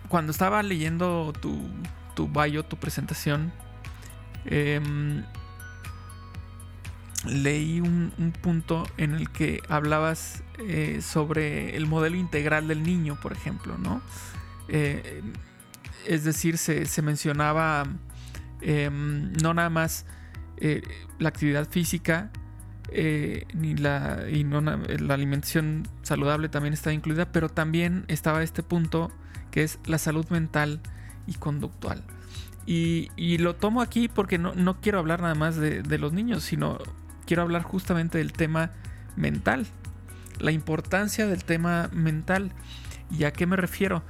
cuando 0.08 0.32
estaba 0.32 0.64
leyendo 0.64 1.34
tu, 1.42 1.60
tu 2.16 2.28
bio, 2.28 2.64
tu 2.64 2.78
presentación, 2.78 3.52
em, 4.46 5.24
leí 7.26 7.82
un, 7.82 8.34
punto 8.42 8.86
en 8.98 9.16
el 9.16 9.32
que 9.32 9.62
hablabas 9.68 10.44
eh, 10.60 11.00
sobre 11.02 11.76
el 11.76 11.88
modelo 11.88 12.16
integral 12.16 12.68
del 12.68 12.84
niño, 12.84 13.18
por 13.22 13.34
ejemplo, 13.34 13.78
¿no? 13.78 14.02
Es 16.06 16.24
decir, 16.24 16.58
se, 16.58 17.02
mencionaba 17.02 17.86
em, 18.62 19.34
no 19.34 19.54
nada 19.54 19.70
más 19.70 20.06
eh, 20.58 20.82
la 21.20 21.30
actividad 21.30 21.68
física, 21.70 22.32
eh, 22.90 23.46
ni 23.54 23.76
la, 23.76 24.26
y 24.32 24.44
no, 24.44 24.62
la 24.62 25.14
alimentación 25.14 25.88
saludable 26.04 26.50
también 26.50 26.74
está 26.74 26.94
incluida, 26.94 27.32
pero 27.32 27.50
también 27.50 28.06
estaba 28.08 28.44
este 28.44 28.64
punto 28.64 29.12
que 29.52 29.64
es 29.64 29.80
la 29.86 29.98
salud 29.98 30.28
mental 30.30 30.82
y 31.28 31.34
conductual. 31.34 32.04
Y, 32.68 33.38
lo 33.38 33.56
tomo 33.56 33.82
aquí 33.82 34.08
porque 34.08 34.38
no, 34.40 34.82
quiero 34.82 35.00
hablar 35.00 35.22
nada 35.22 35.36
más 35.36 35.56
de, 35.56 35.84
de, 35.84 35.98
los 36.00 36.14
niños, 36.14 36.44
sino 36.44 36.80
quiero 37.28 37.44
hablar 37.44 37.62
justamente 37.62 38.18
del 38.18 38.34
tema 38.34 38.72
mental, 39.16 39.68
la 40.40 40.52
importancia 40.52 41.28
del 41.28 41.44
tema 41.44 41.90
mental. 41.94 42.52
¿Y 43.12 43.26
a 43.26 43.34
qué 43.34 43.46
me 43.46 43.56
refiero? 43.56 44.04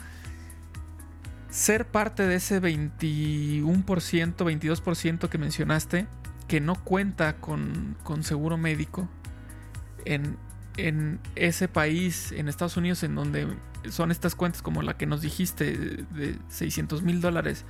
Ser 1.55 1.87
parte 1.87 2.27
de 2.27 2.35
ese 2.35 2.61
21%, 2.61 3.63
22% 3.63 5.29
que 5.29 5.37
mencionaste, 5.37 6.05
que 6.49 6.59
no 6.59 6.75
cuenta 6.75 7.37
con, 7.37 7.95
seguro 8.23 8.57
médico 8.57 9.07
en, 10.03 10.37
ese 11.37 11.69
país, 11.69 12.33
en 12.33 12.49
Estados 12.49 12.75
Unidos, 12.75 13.03
en 13.03 13.15
donde 13.15 13.47
son 13.89 14.11
estas 14.11 14.35
cuentas 14.35 14.61
como 14.61 14.81
la 14.81 14.97
que 14.97 15.05
nos 15.05 15.21
dijiste 15.21 15.77
de 15.77 16.37
600 16.49 17.03
mil 17.03 17.21
dólares 17.21 17.63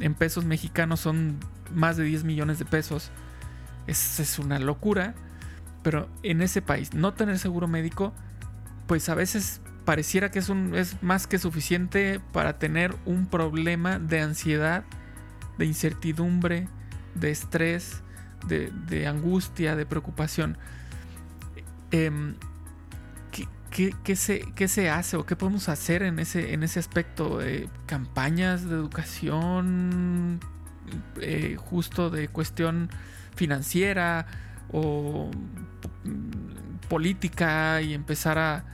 en 0.00 0.14
pesos 0.14 0.44
mexicanos 0.44 0.98
son 0.98 1.38
más 1.72 1.96
de 1.96 2.02
10 2.02 2.24
millones 2.24 2.58
de 2.58 2.64
pesos. 2.64 3.12
Es, 3.86 4.18
es 4.18 4.40
una 4.40 4.58
locura. 4.58 5.14
Pero 5.84 6.08
en 6.24 6.42
ese 6.42 6.60
país, 6.60 6.92
no 6.92 7.14
tener 7.14 7.38
seguro 7.38 7.68
médico, 7.68 8.12
pues 8.88 9.08
a 9.08 9.14
veces 9.14 9.60
pareciera 9.84 10.30
que 10.30 10.38
es, 10.38 10.48
un, 10.48 10.74
es 10.74 11.02
más 11.02 11.26
que 11.26 11.38
suficiente 11.38 12.20
para 12.32 12.58
tener 12.58 12.94
un 13.04 13.26
problema 13.26 13.98
de 13.98 14.20
ansiedad, 14.20 14.84
de 15.58 15.66
incertidumbre, 15.66 16.68
de 17.14 17.30
estrés, 17.30 18.02
de, 18.46 19.06
angustia, 19.06 19.76
de 19.76 19.86
preocupación. 19.86 20.58
Em, 21.90 22.34
¿qué, 23.70 24.16
se, 24.16 24.90
hace 24.90 25.16
o 25.16 25.24
qué 25.26 25.36
podemos 25.36 25.68
hacer 25.68 26.02
en 26.02 26.18
ese, 26.18 26.52
en 26.52 26.62
ese 26.62 26.78
aspecto? 26.78 27.38
de 27.38 27.68
¿Campañas 27.86 28.68
de 28.68 28.74
educación 28.74 30.40
eh, 31.20 31.56
justo 31.58 32.10
de 32.10 32.28
cuestión 32.28 32.90
financiera 33.34 34.26
o 34.70 35.30
mm, 36.04 36.88
política 36.88 37.80
y 37.80 37.94
empezar 37.94 38.38
a 38.38 38.64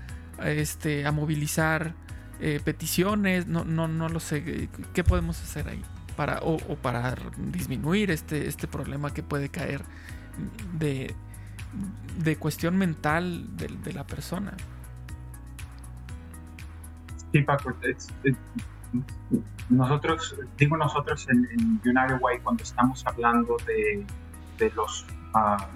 este, 0.44 1.07
a 1.07 1.12
movilizar 1.12 1.94
eh, 2.40 2.61
peticiones, 2.64 3.46
no, 3.46 3.64
no, 3.64 3.88
no 3.88 4.09
lo 4.09 4.20
sé, 4.20 4.68
¿qué 4.94 5.05
podemos 5.05 5.42
hacer 5.42 5.68
ahí? 5.68 5.83
Para, 6.16 6.40
o, 6.42 6.59
para 6.77 7.14
disminuir 7.37 8.11
este, 8.11 8.48
este 8.48 8.66
problema 8.66 9.14
que 9.14 9.22
puede 9.22 9.48
caer 9.51 9.83
de, 10.79 11.14
de 12.18 12.37
cuestión 12.37 12.77
mental 12.77 13.57
de, 13.57 13.92
la 13.92 14.05
persona. 14.05 14.55
Sí, 17.33 17.42
Paco, 17.42 17.74
nosotros, 19.68 20.37
digo 20.57 20.77
nosotros 20.77 21.27
en, 21.29 21.81
United 21.85 22.18
Way 22.20 22.40
cuando 22.40 22.62
estamos 22.62 23.07
hablando 23.07 23.57
de, 23.66 24.05
de 24.59 24.70
los, 24.72 25.07
ah, 25.35 25.68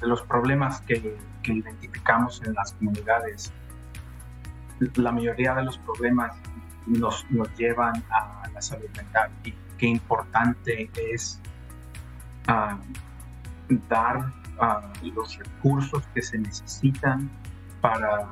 de 0.00 0.06
los 0.06 0.22
problemas 0.22 0.80
que, 0.82 1.16
que, 1.42 1.52
identificamos 1.52 2.42
en 2.46 2.54
las 2.54 2.72
comunidades, 2.72 3.52
la 4.96 5.12
mayoría 5.12 5.54
de 5.54 5.64
los 5.64 5.78
problemas 5.78 6.32
nos, 6.86 7.24
nos 7.30 7.52
llevan 7.56 8.02
a 8.10 8.48
la 8.52 8.60
salud 8.60 8.88
mental 8.96 9.30
y 9.44 9.54
qué 9.78 9.86
importante 9.86 10.90
es 10.96 11.40
uh, 12.48 12.76
dar 13.88 14.32
uh, 14.60 15.06
los 15.14 15.38
recursos 15.38 16.02
que 16.14 16.22
se 16.22 16.38
necesitan 16.38 17.30
para, 17.80 18.26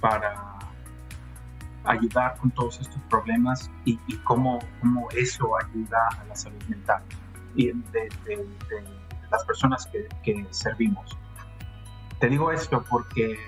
para 0.00 0.58
ayudar 1.84 2.36
con 2.38 2.50
todos 2.50 2.80
estos 2.80 3.00
problemas 3.08 3.70
y, 3.84 3.98
cómo, 4.24 4.58
cómo, 4.80 5.08
eso 5.12 5.56
ayuda 5.56 6.08
a 6.20 6.24
la 6.24 6.36
salud 6.36 6.62
mental 6.68 7.02
y 7.54 7.68
de, 7.68 8.08
de, 8.26 8.46
las 9.30 9.44
personas 9.44 9.86
que, 9.86 10.08
que, 10.22 10.46
servimos. 10.50 11.16
Te 12.18 12.28
digo 12.28 12.52
esto 12.52 12.84
porque 12.90 13.38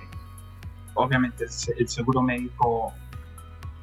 obviamente 0.95 1.45
el 1.79 1.89
seguro 1.89 2.23
médico, 2.23 2.93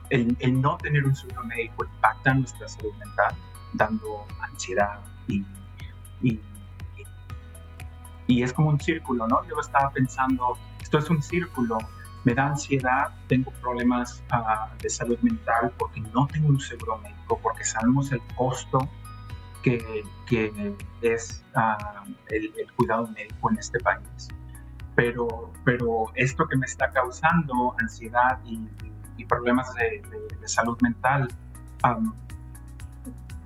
el, 0.10 0.36
el 0.39 0.62
no 0.62 0.78
tener 0.78 1.06
un 1.06 1.15
seguro 1.15 1.43
médico 1.43 1.86
impacta 1.86 2.34
nuestra 2.34 2.67
salud 2.67 2.93
mental, 2.95 3.36
dando 3.74 4.26
ansiedad 4.41 5.00
y, 5.28 5.45
es 8.43 8.54
como 8.54 8.69
un 8.69 8.80
círculo, 8.80 9.28
¿no? 9.28 9.43
Yo 9.48 9.60
estaba 9.60 9.89
pensando, 9.89 10.58
esto 10.82 11.00
es 11.00 11.10
un 11.10 11.22
círculo 11.22 11.78
me 12.26 12.34
da 12.34 12.48
ansiedad, 12.48 13.13
tengo 13.28 13.52
problemas 13.62 14.24
ah, 14.32 14.69
de 14.82 14.89
salud 14.89 15.17
mental 15.22 15.74
porque 15.78 16.02
no 16.02 16.28
tengo 16.28 16.50
un 16.50 16.60
seguro 16.60 16.98
médico, 17.00 17.39
porque 17.41 17.63
sabemos 17.63 18.12
el 18.12 18.22
costo 18.36 18.88
que, 19.63 20.04
es 21.02 21.43
uh, 21.56 22.12
el, 22.30 22.54
cuidado 22.76 23.08
médico 23.08 23.52
en 23.52 23.58
este 23.58 23.80
país. 23.80 24.28
Pero, 25.00 25.54
pero 25.64 26.12
esto 26.16 26.46
que 26.46 26.58
me 26.58 26.66
está 26.66 26.92
causando 26.92 27.74
ansiedad 27.80 28.38
y, 28.44 28.68
y 29.16 29.24
problemas 29.24 29.74
de, 29.76 30.02
de, 30.42 30.48
salud 30.48 30.78
mental, 30.82 31.30
um, 31.86 32.14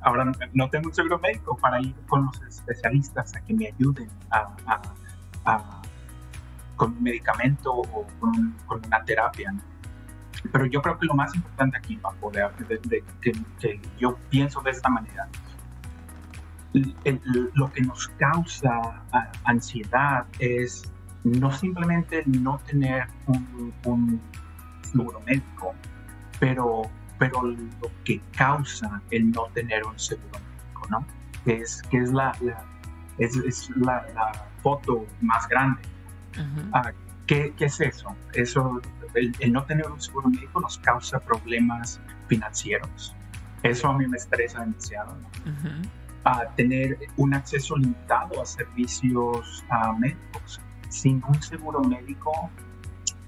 ahora 0.01 0.31
no 0.53 0.69
tengo 0.71 0.87
un 0.87 0.95
seguro 0.95 1.19
médico 1.19 1.55
para 1.55 1.79
ir 1.79 1.93
con 2.07 2.25
los 2.25 2.41
especialistas 2.41 3.35
a 3.35 3.41
que 3.41 3.53
me 3.53 3.67
ayuden 3.67 4.09
a, 4.31 4.55
a, 4.65 4.81
a 5.45 5.81
con 6.75 6.93
un 6.93 7.03
medicamento 7.03 7.71
o 7.71 8.07
con, 8.19 8.55
una 8.85 9.03
terapia. 9.05 9.53
Pero 10.51 10.65
yo 10.65 10.81
creo 10.81 10.97
que 10.97 11.05
lo 11.05 11.13
más 11.13 11.35
importante 11.35 11.77
aquí, 11.77 11.97
Paco, 11.97 12.31
de, 12.31 12.49
de, 12.83 13.03
que, 13.21 13.79
yo 13.99 14.17
pienso 14.31 14.59
de 14.61 14.71
esta 14.71 14.89
manera, 14.89 15.27
lo 17.53 17.71
que 17.71 17.81
nos 17.81 18.07
causa 18.17 19.03
ansiedad 19.45 20.25
es 20.39 20.91
no 21.23 21.51
simplemente 21.51 22.23
no 22.25 22.59
tener 22.59 23.07
un, 23.27 23.73
un 23.85 24.21
seguro 24.81 25.21
médico, 25.21 25.73
pero, 26.39 26.83
pero 27.17 27.43
lo 27.43 27.91
que 28.03 28.21
causa 28.35 29.01
el 29.09 29.31
no 29.31 29.45
tener 29.53 29.85
un 29.85 29.97
seguro 29.97 30.39
médico, 30.39 30.87
¿no? 30.89 31.05
Que 31.45 31.57
es, 31.61 31.81
que 31.83 31.97
es, 31.97 32.11
la, 32.11 32.33
es, 33.17 33.35
es 33.37 33.69
la, 33.77 34.05
la, 34.13 34.31
foto 34.61 35.05
más 35.21 35.47
grande. 35.49 35.81
Ah, 36.71 36.91
¿qué, 37.27 37.53
es 37.59 37.81
eso? 37.81 38.15
Eso, 38.33 38.81
el, 39.13 39.51
no 39.51 39.63
tener 39.65 39.87
un 39.87 39.99
seguro 39.99 40.29
médico 40.29 40.61
nos 40.61 40.77
causa 40.77 41.19
problemas 41.19 41.99
financieros. 42.27 43.13
Eso 43.61 43.89
a 43.89 43.97
mí 43.97 44.07
me 44.07 44.17
estresa 44.17 44.61
demasiado. 44.61 45.17
a 46.25 46.45
tener 46.55 46.97
un 47.17 47.33
acceso 47.33 47.75
limitado 47.75 48.41
a 48.41 48.45
servicios 48.45 49.65
médicos. 49.99 50.61
Sin 50.93 51.23
un 51.27 51.41
seguro 51.41 51.81
médico, 51.81 52.51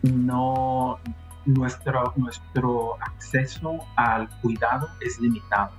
no, 0.04 1.00
nuestro, 1.46 2.14
nuestro 2.16 2.96
acceso 3.02 3.80
al 3.96 4.30
cuidado 4.42 4.88
es 5.02 5.20
limitado, 5.20 5.72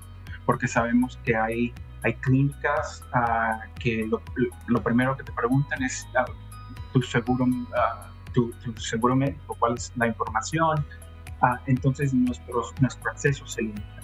porque 0.45 0.67
sabemos 0.67 1.17
que 1.25 1.37
hay, 1.37 1.73
hay 2.03 2.15
clínicas 2.15 3.05
ah, 3.15 3.61
que 3.79 4.05
lo, 4.67 4.83
primero 4.83 5.17
que 5.17 5.23
te 5.23 5.31
preguntan 5.31 5.81
es 5.85 6.05
ah, 6.17 6.25
tu 6.93 7.03
seguro, 7.03 7.47
ah, 7.77 8.11
tu, 8.35 8.53
seguro 8.79 9.15
médico, 9.15 9.57
cuál 9.57 9.75
es 9.75 9.93
la 9.95 10.09
información. 10.09 10.85
Entonces 11.67 12.13
nuestros, 12.13 12.75
nuestro 12.81 13.13
acceso 13.13 13.47
se 13.47 13.63
limita. 13.63 14.01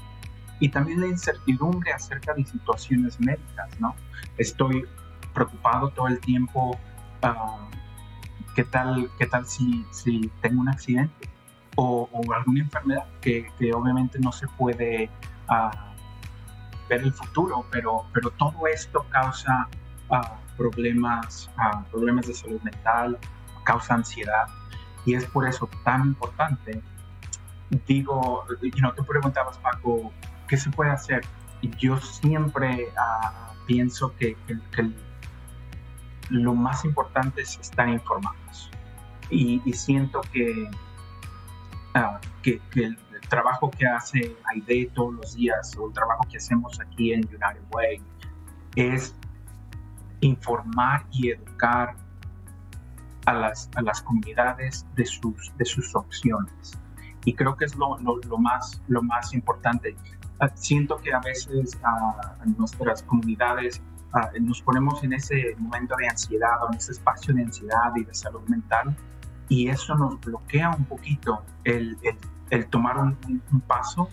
Y 0.60 0.68
también 0.68 1.00
la 1.00 1.08
incertidumbre 1.08 1.92
acerca 1.92 2.32
de 2.34 2.44
situaciones 2.44 3.18
médicas, 3.18 3.68
¿no? 3.80 3.96
Estoy 4.38 4.86
preocupado 5.34 5.88
todo 5.90 6.06
el 6.06 6.20
tiempo, 6.20 6.78
uh, 7.22 8.54
¿qué 8.54 8.64
tal, 8.64 9.10
qué 9.18 9.26
tal 9.26 9.46
si, 9.46 9.84
si 9.90 10.30
tengo 10.40 10.60
un 10.60 10.68
accidente 10.68 11.28
o, 11.76 12.08
alguna 12.34 12.60
enfermedad 12.60 13.06
que, 13.20 13.50
que, 13.58 13.72
obviamente 13.72 14.18
no 14.18 14.32
se 14.32 14.46
puede 14.48 15.10
ver 16.88 17.02
el 17.02 17.12
futuro, 17.12 17.64
pero, 17.70 18.04
pero 18.12 18.30
todo 18.30 18.66
esto 18.66 19.04
causa 19.10 19.68
problemas, 20.56 21.50
problemas 21.90 22.26
de 22.26 22.34
salud 22.34 22.60
mental, 22.62 23.18
causa 23.64 23.94
ansiedad. 23.94 24.46
Y 25.04 25.14
es 25.14 25.24
por 25.26 25.48
eso 25.48 25.68
tan 25.84 26.08
importante. 26.08 26.82
Digo, 27.86 28.44
y 28.60 28.80
no 28.80 28.92
te 28.92 29.02
preguntabas, 29.02 29.58
Paco, 29.58 30.12
¿qué 30.46 30.56
se 30.56 30.70
puede 30.70 30.90
hacer? 30.90 31.22
Yo 31.78 31.96
siempre 31.98 32.88
ah, 32.98 33.52
pienso 33.66 34.14
que, 34.16 34.36
lo 36.32 36.54
más 36.54 36.84
importante 36.84 37.42
es 37.42 37.58
estar 37.58 37.88
informados. 37.88 38.70
Y, 39.30 39.60
siento 39.72 40.20
que, 40.32 40.70
ah, 41.94 42.20
que, 42.42 42.60
que, 42.70 42.84
el, 42.84 42.98
trabajo 43.28 43.70
que 43.70 43.86
hace 43.86 44.36
Aide 44.44 44.90
todos 44.94 45.14
los 45.14 45.34
días 45.36 45.74
o 45.78 45.86
el 45.86 45.94
trabajo 45.94 46.26
que 46.30 46.36
hacemos 46.36 46.78
aquí 46.80 47.14
en 47.14 47.20
United 47.20 47.62
Way 47.70 48.02
es 48.76 49.14
informar 50.20 51.06
y 51.12 51.30
educar 51.30 51.94
a 53.24 53.32
las, 53.32 53.70
a 53.74 53.82
las 53.82 54.02
comunidades 54.02 54.86
de 54.96 55.06
sus, 55.06 55.56
de 55.56 55.64
sus 55.64 55.94
opciones. 55.94 56.78
Y 57.24 57.34
creo 57.34 57.56
que 57.56 57.64
es 57.64 57.76
lo, 57.76 57.98
lo, 57.98 58.38
más, 58.38 58.82
lo 58.88 59.02
más 59.02 59.32
importante. 59.32 59.96
Ah, 60.40 60.50
siento 60.54 60.96
que 60.96 61.14
a 61.14 61.20
veces 61.20 61.78
en 62.44 62.56
nuestras 62.58 63.02
comunidades 63.04 63.80
ah, 64.12 64.30
nos 64.40 64.62
ponemos 64.62 65.02
en 65.04 65.12
ese 65.12 65.54
momento 65.58 65.94
de 65.96 66.08
ansiedad 66.08 66.62
o 66.62 66.72
en 66.72 66.78
ese 66.78 66.92
espacio 66.92 67.34
de 67.34 67.42
ansiedad 67.42 67.92
y 67.96 68.04
de 68.04 68.14
salud 68.14 68.42
mental 68.48 68.96
y 69.48 69.68
eso 69.68 69.94
nos 69.94 70.20
bloquea 70.20 70.70
un 70.70 70.84
poquito 70.84 71.42
el, 71.64 71.96
el, 72.02 72.16
el 72.50 72.66
tomar 72.68 72.98
un, 72.98 73.16
un, 73.52 73.60
paso 73.60 74.08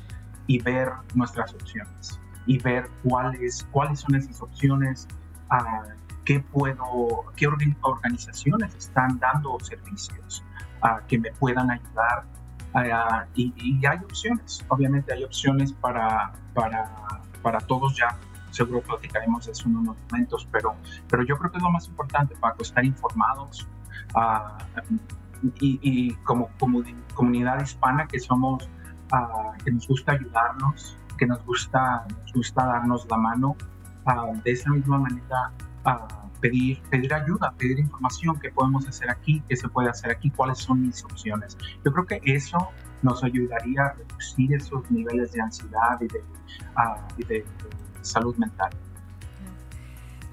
y 0.47 0.59
ver 0.61 0.91
nuestras 1.13 1.53
opciones 1.53 2.19
y 2.45 2.57
ver 2.57 2.89
cuáles, 3.03 3.67
cuáles 3.71 3.99
son 3.99 4.15
esas 4.15 4.41
opciones, 4.41 5.07
qué 6.25 6.39
puedo, 6.39 7.25
qué 7.35 7.47
organizaciones 7.81 8.75
están 8.75 9.19
dando 9.19 9.57
servicios 9.61 10.43
que 11.07 11.19
me 11.19 11.31
puedan 11.33 11.69
ayudar. 11.69 12.25
y, 13.35 13.85
hay 13.85 13.97
opciones, 13.99 14.65
obviamente 14.67 15.13
hay 15.13 15.23
opciones 15.23 15.73
para, 15.73 16.31
para, 16.53 16.91
para 17.41 17.59
todos 17.59 17.95
ya. 17.95 18.17
Seguro 18.51 18.81
platicaremos 18.81 19.45
de 19.45 19.51
eso 19.51 19.67
en 19.67 19.77
unos 19.77 19.97
momentos, 20.09 20.47
pero, 20.51 20.75
pero 21.09 21.23
yo 21.23 21.37
creo 21.37 21.51
que 21.51 21.57
es 21.57 21.63
lo 21.63 21.71
más 21.71 21.87
importante, 21.87 22.35
Paco, 22.35 22.63
estar 22.63 22.83
informados 22.83 23.67
y, 25.59 26.13
como, 26.23 26.49
como 26.59 26.83
comunidad 27.13 27.61
hispana 27.61 28.07
que 28.07 28.19
somos, 28.19 28.69
que 29.63 29.71
nos 29.71 29.87
gusta 29.87 30.13
ayudarnos, 30.13 30.97
que 31.17 31.25
nos 31.25 31.43
gusta, 31.45 32.05
nos 32.09 32.33
gusta 32.33 32.65
darnos 32.65 33.07
la 33.09 33.17
mano, 33.17 33.55
de 34.43 34.51
esa 34.51 34.71
misma 34.71 34.97
manera 34.97 35.51
pedir, 36.39 36.81
pedir 36.89 37.13
ayuda, 37.13 37.53
pedir 37.57 37.79
información, 37.79 38.39
qué 38.39 38.49
podemos 38.49 38.87
hacer 38.87 39.09
aquí, 39.09 39.43
qué 39.47 39.55
se 39.55 39.67
puede 39.67 39.89
hacer 39.89 40.11
aquí, 40.11 40.31
cuáles 40.31 40.57
son 40.59 40.81
mis 40.81 41.03
opciones. 41.03 41.57
Yo 41.83 41.91
creo 41.91 42.05
que 42.05 42.21
eso 42.23 42.69
nos 43.01 43.23
ayudaría 43.23 43.83
a 43.83 43.93
reducir 43.93 44.53
esos 44.53 44.89
niveles 44.89 45.31
de 45.33 45.41
ansiedad 45.41 45.99
y 46.01 46.07
de, 46.07 46.23
y 47.17 47.23
de 47.25 47.45
salud 48.01 48.35
mental. 48.37 48.71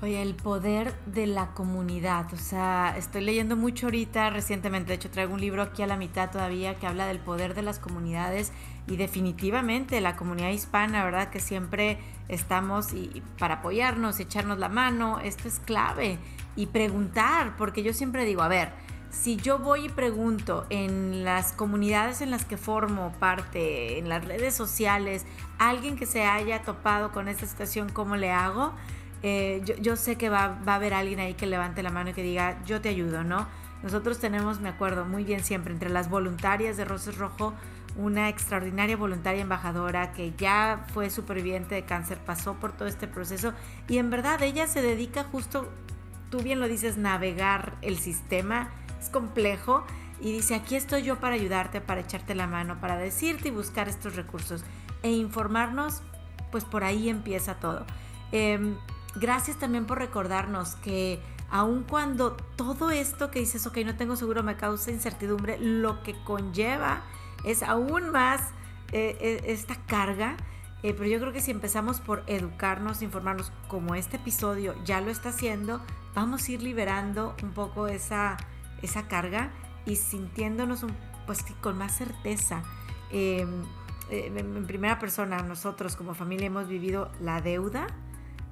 Oye, 0.03 0.21
el 0.21 0.35
poder 0.35 0.95
de 1.07 1.27
la 1.27 1.55
comunidad. 1.55 2.27
O 2.35 2.37
sea, 2.37 2.95
estoy 2.99 3.25
leyendo 3.25 3.57
mucho 3.57 3.87
ahorita, 3.87 4.29
recientemente, 4.29 4.89
de 4.89 4.97
hecho 4.97 5.11
traigo 5.11 5.33
un 5.33 5.41
libro 5.41 5.63
aquí 5.63 5.83
a 5.83 5.87
la 5.87 5.97
mitad 5.97 6.31
todavía 6.31 6.75
que 6.75 6.87
habla 6.87 7.07
del 7.07 7.19
poder 7.19 7.55
de 7.55 7.63
las 7.63 7.79
comunidades 7.79 8.53
y 8.87 8.97
definitivamente 8.97 10.01
la 10.03 10.15
comunidad 10.17 10.51
hispana, 10.51 11.03
¿verdad? 11.03 11.31
Que 11.31 11.41
siempre 11.41 11.99
estamos 12.29 12.93
y, 12.93 13.23
para 13.39 13.57
apoyarnos, 13.57 14.21
echarnos 14.21 14.59
la 14.59 14.69
mano, 14.69 15.19
esto 15.21 15.49
es 15.49 15.61
clave. 15.61 16.19
Y 16.57 16.67
preguntar, 16.67 17.57
porque 17.57 17.83
yo 17.83 17.95
siempre 17.95 18.27
digo, 18.27 18.43
a 18.43 18.49
ver, 18.49 18.73
si 19.21 19.37
yo 19.37 19.59
voy 19.59 19.87
y 19.87 19.89
pregunto 19.89 20.67
en 20.69 21.25
las 21.25 21.53
comunidades 21.53 22.21
en 22.21 22.31
las 22.31 22.45
que 22.45 22.57
formo 22.57 23.13
parte, 23.19 23.99
en 23.99 24.09
las 24.09 24.25
redes 24.25 24.55
sociales, 24.55 25.25
alguien 25.59 25.97
que 25.97 26.07
se 26.07 26.25
haya 26.25 26.63
topado 26.63 27.13
con 27.13 27.27
esta 27.27 27.47
situación, 27.47 27.89
¿cómo 27.89 28.17
le 28.17 28.31
hago? 28.31 28.75
Eh, 29.23 29.63
yo, 29.81 29.97
sé 29.97 30.17
que 30.17 30.29
va, 30.29 30.59
a 30.65 30.75
haber 30.75 30.93
alguien 30.93 31.19
ahí 31.19 31.35
que 31.35 31.47
levante 31.47 31.83
la 31.83 31.91
mano 31.91 32.11
y 32.11 32.13
que 32.13 32.23
diga, 32.23 32.63
yo 32.67 32.81
te 32.81 32.91
ayudo, 32.91 33.25
¿no? 33.25 33.49
Nosotros 33.83 34.19
tenemos, 34.19 34.61
me 34.61 34.69
acuerdo 34.69 35.07
muy 35.07 35.25
bien 35.25 35.43
siempre, 35.43 35.73
entre 35.73 35.89
las 35.89 36.11
voluntarias 36.11 36.77
de 36.77 36.85
Roses 36.85 37.17
Rojo, 37.17 37.55
una 37.97 38.29
extraordinaria 38.29 38.97
voluntaria 38.97 39.41
embajadora 39.41 40.13
que 40.13 40.35
ya 40.37 40.85
fue 40.93 41.09
superviviente 41.09 41.75
de 41.75 41.85
cáncer, 41.85 42.19
pasó 42.19 42.55
por 42.55 42.73
todo 42.73 42.87
este 42.87 43.09
proceso 43.09 43.55
y 43.89 43.97
en 43.97 44.11
verdad 44.11 44.43
ella 44.43 44.67
se 44.67 44.83
dedica 44.83 45.25
justo, 45.25 45.73
tú 46.31 46.43
bien 46.43 46.61
lo 46.61 46.69
dices, 46.69 46.99
navegar 46.99 47.77
el 47.81 47.97
sistema 47.97 48.71
es 49.07 49.11
complejo 49.11 49.85
y 50.21 50.33
dice, 50.33 50.55
aquí 50.55 50.77
estoy 50.77 51.03
yo 51.03 51.21
para 51.21 51.35
ayudarte, 51.35 51.81
para 51.81 52.01
echarte 52.01 52.35
la 52.35 52.47
mano, 52.47 52.81
para 52.81 52.97
decirte 52.97 53.49
y 53.49 53.51
buscar 53.51 53.89
estos 53.89 54.17
recursos 54.17 54.65
e 55.03 55.11
informarnos, 55.11 56.03
pues 56.51 56.65
por 56.65 56.85
ahí 56.85 57.09
empieza 57.09 57.57
todo. 57.57 57.85
Em, 58.33 58.77
gracias 59.15 59.59
también 59.59 59.87
por 59.87 59.99
recordarnos 59.99 60.75
que 60.77 61.21
aun 61.51 61.85
cuando 61.85 62.33
todo 62.57 62.91
esto 62.91 63.31
que 63.31 63.41
dices, 63.41 63.67
ok, 63.67 63.79
no 63.85 63.97
tengo 63.97 64.17
seguro, 64.17 64.43
me 64.43 64.57
causa 64.57 64.91
incertidumbre, 64.91 65.59
lo 65.59 66.03
que 66.03 66.15
conlleva 66.25 67.03
es 67.45 67.63
aún 67.63 68.11
más 68.11 68.41
eh, 68.93 69.17
eh, 69.21 69.43
esta 69.47 69.77
carga. 69.87 70.37
Eh, 70.83 70.95
pero 70.95 71.09
yo 71.09 71.19
creo 71.19 71.33
que 71.33 71.41
si 71.41 71.51
empezamos 71.51 72.01
por 72.01 72.23
educarnos, 72.27 73.03
informarnos, 73.03 73.51
como 73.69 73.95
este 73.95 74.17
episodio 74.17 74.75
ya 74.85 75.01
lo 75.01 75.11
está 75.11 75.31
haciendo, 75.31 75.81
vamos 76.15 76.49
a 76.49 76.53
ir 76.53 76.63
liberando 76.63 77.35
un 77.43 77.53
poco 77.53 77.89
esa, 77.89 78.37
esa 78.83 79.09
carga 79.09 79.51
y 79.85 79.97
sintiéndonos 79.97 80.83
un, 80.83 80.95
pues, 81.27 81.45
con 81.61 81.79
más 81.79 81.97
certeza. 81.97 82.63
Em, 83.11 83.63
em, 84.11 84.39
en 84.39 84.67
primera 84.67 84.99
persona, 84.99 85.43
nosotros 85.43 85.97
como 85.97 86.15
familia 86.15 86.47
hemos 86.47 86.69
vivido 86.69 87.11
la 87.21 87.41
deuda 87.41 87.87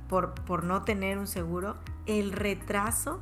por, 0.08 0.34
por 0.34 0.64
no 0.64 0.82
tener 0.82 1.18
un 1.18 1.26
seguro, 1.26 1.76
el 2.06 2.32
retraso, 2.32 3.20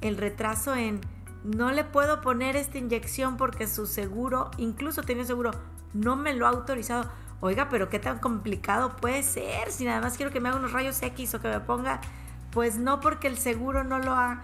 el 0.00 0.16
retraso 0.16 0.74
en 0.74 1.00
no 1.44 1.72
le 1.72 1.84
puedo 1.84 2.20
poner 2.20 2.56
esta 2.56 2.78
inyección 2.78 3.36
porque 3.36 3.66
su 3.66 3.86
seguro, 3.86 4.50
incluso 4.58 5.02
tiene 5.02 5.24
seguro, 5.24 5.52
no 5.94 6.16
me 6.16 6.34
lo 6.34 6.46
ha 6.46 6.50
autorizado. 6.50 7.10
Oiga, 7.40 7.70
pero 7.70 7.88
qué 7.88 7.98
tan 7.98 8.18
complicado 8.18 8.96
puede 8.96 9.22
ser 9.22 9.70
si 9.70 9.86
nada 9.86 10.02
más 10.02 10.18
quiero 10.18 10.30
que 10.30 10.40
me 10.40 10.50
haga 10.50 10.58
unos 10.58 10.72
rayos 10.72 11.02
X 11.02 11.34
o 11.34 11.40
que 11.40 11.48
me 11.48 11.60
ponga, 11.60 12.02
pues 12.52 12.76
no 12.76 13.00
porque 13.00 13.28
el 13.28 13.38
seguro 13.38 13.82
no 13.82 13.98
lo 13.98 14.12
ha 14.12 14.42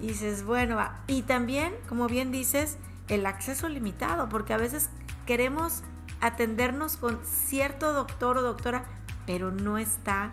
y 0.00 0.08
dices, 0.08 0.44
bueno, 0.44 0.78
y 1.06 1.22
también, 1.22 1.72
como 1.88 2.06
bien 2.06 2.30
dices, 2.30 2.78
el 3.08 3.26
acceso 3.26 3.68
limitado, 3.68 4.28
porque 4.28 4.52
a 4.52 4.58
veces 4.58 4.90
queremos 5.26 5.82
atendernos 6.20 6.96
con 6.96 7.20
cierto 7.24 7.92
doctor 7.92 8.38
o 8.38 8.42
doctora, 8.42 8.84
pero 9.26 9.50
no 9.50 9.78
está 9.78 10.32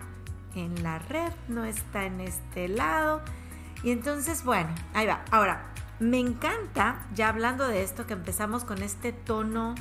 en 0.54 0.82
la 0.82 0.98
red, 0.98 1.32
no 1.48 1.64
está 1.64 2.04
en 2.04 2.20
este 2.20 2.68
lado. 2.68 3.22
Y 3.82 3.90
entonces, 3.90 4.44
bueno, 4.44 4.70
ahí 4.94 5.06
va. 5.06 5.22
Ahora, 5.30 5.66
me 6.00 6.18
encanta, 6.18 7.06
ya 7.14 7.28
hablando 7.28 7.68
de 7.68 7.82
esto, 7.82 8.06
que 8.06 8.14
empezamos 8.14 8.64
con 8.64 8.82
este 8.82 9.12
tono, 9.12 9.74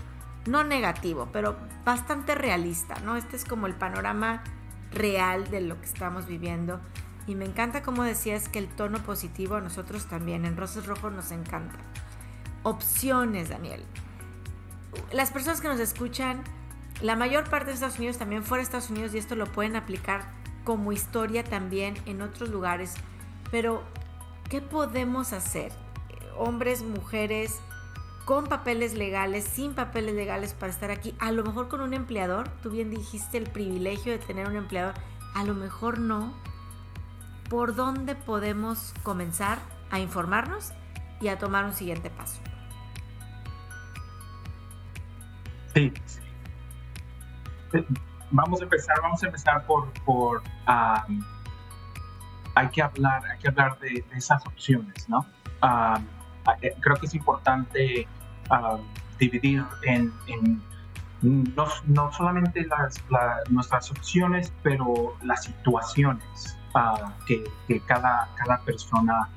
no 0.46 0.63
negativo, 0.63 1.30
pero 1.32 1.56
bastante 1.86 2.36
realista, 2.36 2.96
¿no? 3.04 3.15
Este 3.15 3.36
es 3.36 3.46
como 3.46 3.67
el 3.67 3.74
panorama 3.74 4.43
real 4.91 5.50
de 5.50 5.62
lo 5.62 5.80
que 5.80 5.86
estamos 5.86 6.28
viviendo. 6.28 6.80
Y 7.28 7.36
me 7.36 7.46
encanta 7.46 7.84
como 7.84 8.04
decías 8.04 8.50
que 8.50 8.60
el 8.60 8.68
tono 8.68 9.00
positivo 9.00 9.56
a 9.56 9.62
nosotros 9.62 10.08
también, 10.08 10.46
en 10.46 10.58
Rosas 10.58 10.86
Rojos 10.86 11.14
nos 11.14 11.32
encanta. 11.32 11.78
Opciones, 12.64 13.50
Daniel. 13.50 13.84
Las 15.12 15.32
personas 15.32 15.62
que 15.62 15.68
nos 15.68 15.80
escuchan, 15.80 16.44
la 17.02 17.16
mayor 17.16 17.50
parte 17.50 17.68
de 17.68 17.74
Estados 17.74 17.98
Unidos, 17.98 18.18
también 18.18 18.44
fuera 18.44 18.60
de 18.60 18.66
Estados 18.66 18.90
Unidos, 18.90 19.14
y 19.14 19.18
esto 19.18 19.36
lo 19.36 19.46
pueden 19.46 19.76
aplicar 19.76 20.32
como 20.64 20.92
historia 20.92 21.44
también 21.44 21.96
en 22.06 22.22
otros 22.22 22.50
lugares. 22.50 22.96
Pero, 23.52 23.84
¿qué 24.50 24.62
podemos 24.62 25.34
hacer? 25.34 25.72
Hombres, 26.38 26.82
mujeres, 26.82 27.60
con 28.26 28.46
papeles 28.46 28.94
legales, 28.94 29.44
sin 29.44 29.74
papeles 29.74 30.16
legales 30.16 30.54
para 30.54 30.72
estar 30.72 30.92
aquí, 30.92 31.16
a 31.20 31.32
lo 31.32 31.44
mejor 31.44 31.68
con 31.68 31.82
un 31.82 31.94
empleador, 31.94 32.50
tú 32.62 32.70
bien 32.70 32.90
dijiste 32.90 33.38
el 33.38 33.50
privilegio 33.50 34.14
de 34.14 34.20
tener 34.20 34.48
un 34.48 34.56
empleador, 34.56 34.94
a 35.36 35.44
lo 35.44 35.54
mejor 35.54 36.00
no, 36.00 36.34
por 37.54 37.76
dónde 37.76 38.16
podemos 38.16 38.96
comenzar 39.04 39.60
a 39.92 40.00
informarnos 40.00 40.74
y 41.22 41.28
a 41.28 41.38
tomar 41.38 41.66
un 41.66 41.74
siguiente 41.74 42.10
paso. 42.10 42.42
Sí. 45.76 45.94
Vamos 48.32 48.60
a 48.60 48.63
empezar, 48.63 49.00
vamos 49.04 49.22
a 49.22 49.28
empezar 49.28 49.63
por, 49.68 49.94
por 50.04 50.42
hay 50.66 52.68
que 52.70 52.82
hablar, 52.82 53.24
hay 53.24 53.38
que 53.38 53.50
hablar 53.50 53.78
de, 53.78 54.04
esas 54.18 54.44
opciones, 54.48 55.08
¿no? 55.08 55.24
Eh, 56.60 56.76
creo 56.80 56.96
que 56.96 57.06
es 57.06 57.13
importante 57.13 58.08
dividir 59.20 59.63
en, 59.84 60.12
no, 61.24 61.68
no, 61.86 62.12
solamente 62.12 62.66
las, 62.68 63.02
nuestras 63.50 63.90
opciones, 63.92 64.54
pero 64.62 65.16
las 65.24 65.46
situaciones 65.46 66.58
que, 67.26 67.44
cada, 67.88 68.30
cada 68.36 68.60
persona 68.60 69.30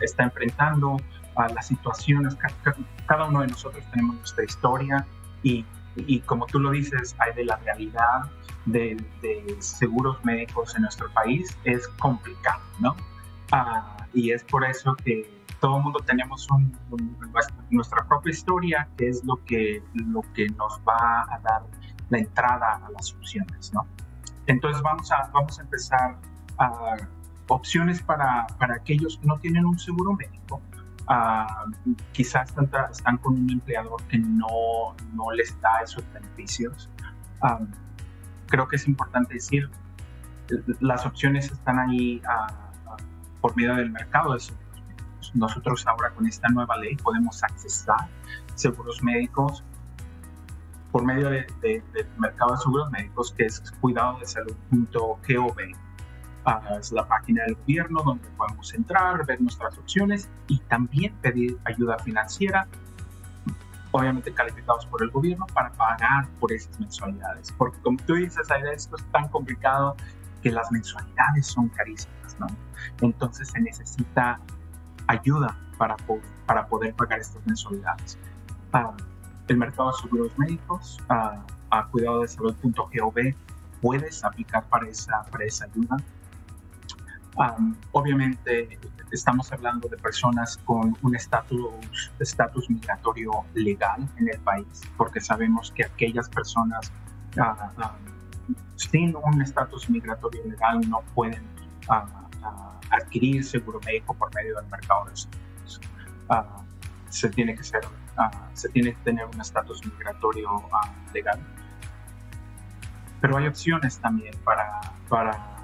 está 0.00 0.24
enfrentando, 0.24 0.96
las 1.54 1.66
situaciones. 1.66 2.36
Cada, 3.06 3.24
uno 3.26 3.40
de 3.42 3.48
nosotros 3.48 3.84
tenemos 3.90 4.16
nuestra 4.16 4.44
historia 4.44 5.06
y, 5.42 5.64
y, 5.96 6.20
como 6.20 6.46
tú 6.46 6.58
lo 6.58 6.70
dices, 6.70 7.14
hay 7.18 7.34
de 7.34 7.44
la 7.44 7.56
realidad 7.56 8.22
de, 8.64 8.96
seguros 9.60 10.24
médicos 10.24 10.74
en 10.74 10.82
nuestro 10.82 11.10
país 11.12 11.56
es 11.64 11.86
complicado, 11.88 12.62
¿no? 12.80 12.96
Y 14.12 14.32
es 14.32 14.42
por 14.44 14.64
eso 14.64 14.96
que 14.96 15.35
todo 15.60 15.78
el 15.78 15.82
mundo 15.82 16.00
tenemos 16.00 16.46
nuestra 17.70 18.04
propia 18.06 18.30
historia, 18.30 18.88
que 18.96 19.08
es 19.08 19.24
lo 19.24 19.42
que, 19.44 19.82
lo 19.94 20.22
que 20.34 20.48
nos 20.50 20.80
va 20.86 21.22
a 21.22 21.38
dar 21.40 21.62
la 22.08 22.18
entrada 22.18 22.80
a 22.84 22.90
las 22.90 23.12
opciones, 23.14 23.72
¿no? 23.72 23.86
Entonces 24.46 24.80
vamos 24.82 25.10
a, 25.10 25.28
vamos 25.32 25.58
a 25.58 25.62
empezar 25.62 26.16
a 26.58 26.96
opciones 27.48 28.02
para, 28.02 28.46
para 28.58 28.74
aquellos 28.76 29.18
que 29.18 29.26
no 29.26 29.38
tienen 29.38 29.64
un 29.64 29.78
seguro 29.78 30.14
médico. 30.14 30.60
quizás 32.12 32.48
están, 32.48 32.68
están, 32.90 33.18
con 33.18 33.34
un 33.34 33.50
empleador 33.50 34.02
que 34.04 34.18
no, 34.18 34.94
no 35.14 35.30
les 35.32 35.58
da 35.60 35.78
esos 35.82 36.04
beneficios. 36.12 36.88
creo 38.46 38.68
que 38.68 38.76
es 38.76 38.86
importante 38.86 39.34
decir, 39.34 39.70
las 40.80 41.04
opciones 41.06 41.50
están 41.50 41.78
ahí 41.78 42.22
por 43.40 43.56
medio 43.56 43.74
del 43.74 43.90
mercado 43.90 44.34
de. 44.34 44.40
Nosotros 45.36 45.86
ahora 45.86 46.10
con 46.10 46.26
esta 46.26 46.48
nueva 46.48 46.76
ley 46.78 46.96
podemos 46.96 47.42
accesar 47.42 48.08
seguros 48.54 49.02
médicos 49.02 49.62
por 50.90 51.04
medio 51.04 51.28
del 51.28 51.46
de, 51.60 51.82
mercado 52.16 52.52
de 52.52 52.58
seguros 52.58 52.90
médicos, 52.90 53.32
que 53.36 53.44
es 53.44 53.60
cuidado 53.80 54.18
de 54.18 54.26
salud.gov. 54.26 55.56
Ah, 56.46 56.62
es 56.80 56.90
la 56.92 57.06
página 57.06 57.44
del 57.44 57.56
gobierno 57.56 58.02
donde 58.02 58.26
podemos 58.30 58.72
entrar, 58.72 59.26
ver 59.26 59.40
nuestras 59.40 59.76
opciones 59.76 60.30
y 60.46 60.58
también 60.60 61.12
pedir 61.20 61.58
ayuda 61.64 61.98
financiera, 61.98 62.66
obviamente 63.90 64.32
calificados 64.32 64.86
por 64.86 65.02
el 65.02 65.10
gobierno, 65.10 65.44
para 65.52 65.70
pagar 65.72 66.28
por 66.40 66.52
esas 66.52 66.80
mensualidades. 66.80 67.52
Porque 67.58 67.78
como 67.80 67.98
tú 68.06 68.14
dices, 68.14 68.46
esto 68.72 68.96
es 68.96 69.04
tan 69.12 69.28
complicado 69.28 69.96
que 70.42 70.50
las 70.50 70.70
mensualidades 70.70 71.46
son 71.46 71.68
carísimas, 71.68 72.38
¿no? 72.38 72.46
Entonces 73.02 73.48
se 73.48 73.60
necesita 73.60 74.40
ayuda 75.06 75.56
para, 75.78 75.96
para 76.46 76.66
poder 76.66 76.94
pagar 76.94 77.20
estas 77.20 77.44
mensualidades. 77.46 78.18
Ah, 78.72 78.92
el 79.48 79.56
mercado 79.56 79.90
de 79.92 79.98
seguros 80.02 80.38
médicos 80.38 80.98
a, 81.08 81.40
a 81.70 81.86
cuidado 81.86 82.22
de 82.22 82.28
salud.gov 82.28 83.14
puedes 83.80 84.24
aplicar 84.24 84.64
para 84.68 84.88
esa, 84.88 85.22
para 85.30 85.44
esa 85.44 85.66
ayuda. 85.66 85.96
obviamente 87.92 88.78
estamos 89.12 89.52
hablando 89.52 89.88
de 89.88 89.96
personas 89.98 90.58
con 90.64 90.96
un 91.02 91.14
estatus, 91.14 92.10
estatus 92.18 92.68
migratorio 92.70 93.30
legal 93.54 94.08
en 94.16 94.28
el 94.28 94.40
país, 94.40 94.82
porque 94.96 95.20
sabemos 95.20 95.70
que 95.70 95.84
aquellas 95.84 96.28
personas 96.28 96.90
uh, 97.36 97.84
sin 98.76 99.14
un 99.14 99.42
estatus 99.42 99.88
migratorio 99.88 100.42
legal 100.44 100.80
no 100.88 101.02
pueden 101.14 101.44
adquirir 102.90 103.44
seguro 103.44 103.80
médico 103.84 104.14
por 104.14 104.34
medio 104.34 104.56
del 104.56 104.66
mercado 104.66 105.06
de 105.06 105.16
seguros. 105.16 105.80
se 107.10 107.28
tiene 107.30 107.54
que 107.54 107.64
ser 107.64 107.82
Ah, 108.16 108.30
se 108.54 108.68
tiene 108.70 108.94
que 108.94 109.00
tener 109.02 109.26
un 109.26 109.40
estatus 109.40 109.84
migratorio 109.84 110.48
ah, 110.72 110.90
legal. 111.12 111.38
Pero 113.20 113.36
hay 113.36 113.46
opciones 113.46 113.98
también 113.98 114.34
para, 114.42 114.80
para 115.08 115.56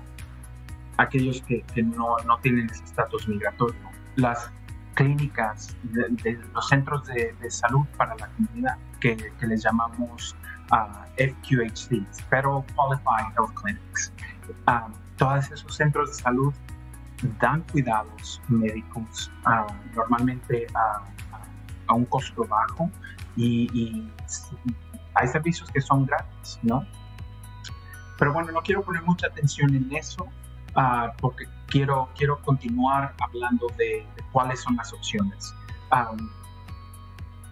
aquellos 0.99 1.41
que, 1.43 1.65
no, 1.83 2.17
no, 2.27 2.39
tienen 2.41 2.69
ese 2.69 2.85
estatus 2.85 3.27
migratorio. 3.27 3.81
las 4.17 4.51
clínicas, 4.95 5.75
los 6.53 6.69
centros 6.69 7.07
de, 7.07 7.35
salud 7.51 7.87
para 7.97 8.15
la 8.17 8.29
comunidad, 8.29 8.77
que, 9.01 9.33
les 9.41 9.63
llamamos 9.63 10.37
FQHCs, 11.17 12.23
Federal 12.29 12.65
Qualified 12.75 13.33
Health 13.35 13.55
Clinics. 13.55 14.13
Todos 15.17 15.51
esos 15.51 15.75
centros 15.75 16.11
de 16.11 16.23
salud 16.23 16.53
dan 17.39 17.63
cuidados 17.71 18.41
médicos 18.49 19.31
uh, 19.47 19.73
normalmente 19.95 20.67
a, 20.75 21.03
a, 21.87 21.95
un 21.95 22.05
costo 22.07 22.45
bajo 22.45 22.91
y, 23.37 24.11
hay 25.15 25.29
servicios 25.29 25.71
que 25.71 25.81
son 25.81 26.07
gratis, 26.07 26.59
¿no? 26.63 26.87
Pero 28.19 28.33
bueno, 28.33 28.51
no 28.51 28.63
quiero 28.63 28.83
poner 28.83 29.03
mucha 29.03 29.27
atención 29.27 29.75
en 29.75 29.95
eso 29.95 30.27
porque 31.21 31.47
quiero, 31.67 32.09
quiero 32.17 32.41
continuar 32.41 33.15
hablando 33.21 33.67
de, 33.77 34.07
cuáles 34.33 34.61
son 34.61 34.77
las 34.77 34.93
opciones. 34.93 35.55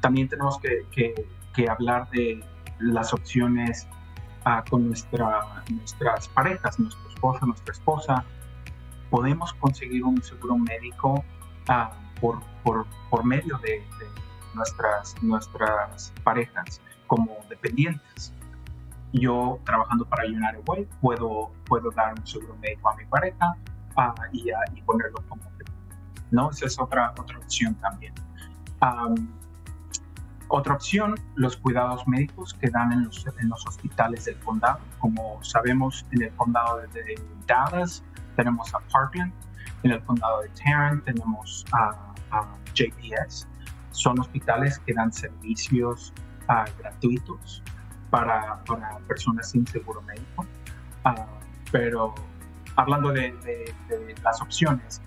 también 0.01 0.29
tenemos 0.29 0.59
que, 0.59 0.87
que, 0.93 1.69
hablar 1.69 2.09
de 2.09 2.43
las 2.79 3.13
opciones 3.13 3.87
uh, 4.47 4.67
con 4.71 4.89
nuestra, 4.89 5.63
nuestras 5.69 6.27
parejas, 6.29 6.81
nuestro 6.81 7.07
esposo, 7.11 7.45
nuestra 7.45 7.73
esposa. 7.73 8.25
Podemos 9.11 9.53
conseguir 9.55 10.05
un 10.05 10.23
seguro 10.23 10.57
médico 10.57 11.25
uh, 11.69 12.21
por, 12.21 12.41
por, 12.63 12.87
por, 13.11 13.25
medio 13.25 13.59
de, 13.59 13.81
de, 13.99 14.07
nuestras, 14.55 15.21
nuestras 15.23 16.13
parejas 16.23 16.81
como 17.07 17.37
dependientes 17.49 18.33
yo 19.13 19.59
trabajando 19.65 20.05
para 20.05 20.25
United 20.25 20.63
Way 20.67 20.89
puedo, 21.01 21.51
puedo 21.67 21.91
dar 21.91 22.15
un 22.19 22.27
seguro 22.27 22.57
médico 22.61 22.91
a 22.91 22.97
mi 22.97 23.05
pareja 23.07 23.57
uh, 23.97 24.13
y, 24.33 24.51
y, 24.75 24.83
ponerlo 24.83 25.23
como 25.29 25.43
¿no? 26.31 26.51
Esa 26.51 26.67
es 26.67 26.79
otra, 26.79 27.13
otra 27.19 27.39
opción 27.39 27.75
también. 27.77 28.15
otra 30.47 30.75
opción, 30.75 31.17
los 31.35 31.57
cuidados 31.57 32.07
médicos 32.07 32.55
que 32.55 32.71
dan 32.71 32.93
en 32.93 33.05
los, 33.05 33.27
en 33.27 33.49
los 33.49 33.67
hospitales 33.67 34.27
del 34.27 34.39
condado. 34.39 34.79
Como 35.01 35.43
sabemos, 35.43 36.07
en 36.13 36.23
el 36.23 36.31
condado 36.37 36.79
de 36.79 37.21
Dallas 37.49 38.05
tenemos 38.41 38.75
a 38.75 38.79
Parkland, 38.91 39.33
en 39.83 39.91
el 39.91 40.03
condado 40.05 40.41
de 40.41 40.49
Tarrant 40.51 41.05
tenemos 41.05 41.67
a, 41.73 42.07
JPS. 42.73 43.49
Son 43.91 44.19
hospitales 44.21 44.79
que 44.79 44.95
dan 44.95 45.13
servicios 45.13 46.15
uh, 46.49 46.65
gratuitos 46.79 47.63
para, 48.09 48.63
para 48.65 48.99
personas 49.09 49.51
sin 49.51 49.67
seguro 49.67 50.01
médico. 50.03 50.47
Uh, 51.05 51.27
pero 51.73 52.15
hablando 52.77 53.11
de, 53.11 53.35
las 54.23 54.41
opciones, 54.41 55.03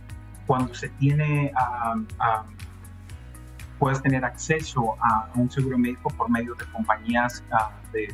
cuando 0.46 0.76
se 0.76 0.90
tiene, 0.90 1.54
puedes 3.80 4.02
tener 4.02 4.26
acceso 4.26 4.96
a 5.02 5.30
un 5.36 5.50
seguro 5.50 5.78
médico 5.78 6.10
por 6.10 6.30
medio 6.30 6.54
de 6.56 6.66
compañías 6.66 7.44
uh, 7.52 7.92
de, 7.94 8.14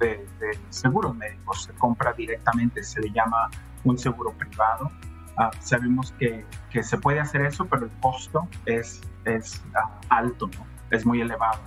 de, 0.00 0.58
seguros 0.70 1.14
médicos. 1.14 1.64
Se 1.64 1.72
compra 1.74 2.12
directamente, 2.14 2.82
se 2.82 3.00
le 3.02 3.10
llama 3.10 3.50
un 3.86 3.98
seguro 3.98 4.32
privado. 4.32 4.90
Uh, 5.38 5.50
sabemos 5.60 6.12
que, 6.18 6.46
que, 6.70 6.82
se 6.82 6.96
puede 6.96 7.20
hacer 7.20 7.42
eso, 7.42 7.66
pero 7.66 7.84
el 7.84 7.92
costo 8.00 8.48
es, 8.64 9.02
es 9.24 9.62
alto, 10.08 10.48
¿no? 10.48 10.66
es 10.90 11.04
muy 11.04 11.20
elevado. 11.20 11.60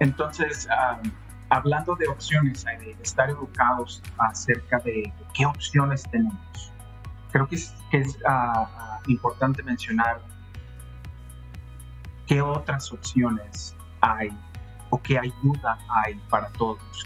Entonces, 0.00 0.68
hablando 1.48 1.96
de 1.96 2.08
opciones, 2.08 2.64
de 2.64 2.96
estar 3.02 3.30
educados 3.30 4.02
acerca 4.18 4.78
de, 4.80 5.12
qué 5.34 5.46
opciones 5.46 6.02
tenemos, 6.10 6.72
creo 7.32 7.48
que 7.48 7.56
es, 7.56 7.74
ah, 8.26 8.68
ah, 8.76 9.00
importante 9.06 9.62
mencionar 9.62 10.20
qué 12.26 12.42
otras 12.42 12.92
opciones 12.92 13.74
hay 14.00 14.28
o 14.90 15.00
qué 15.00 15.18
ayuda 15.18 15.78
hay 15.88 16.14
para 16.28 16.48
todos. 16.52 17.04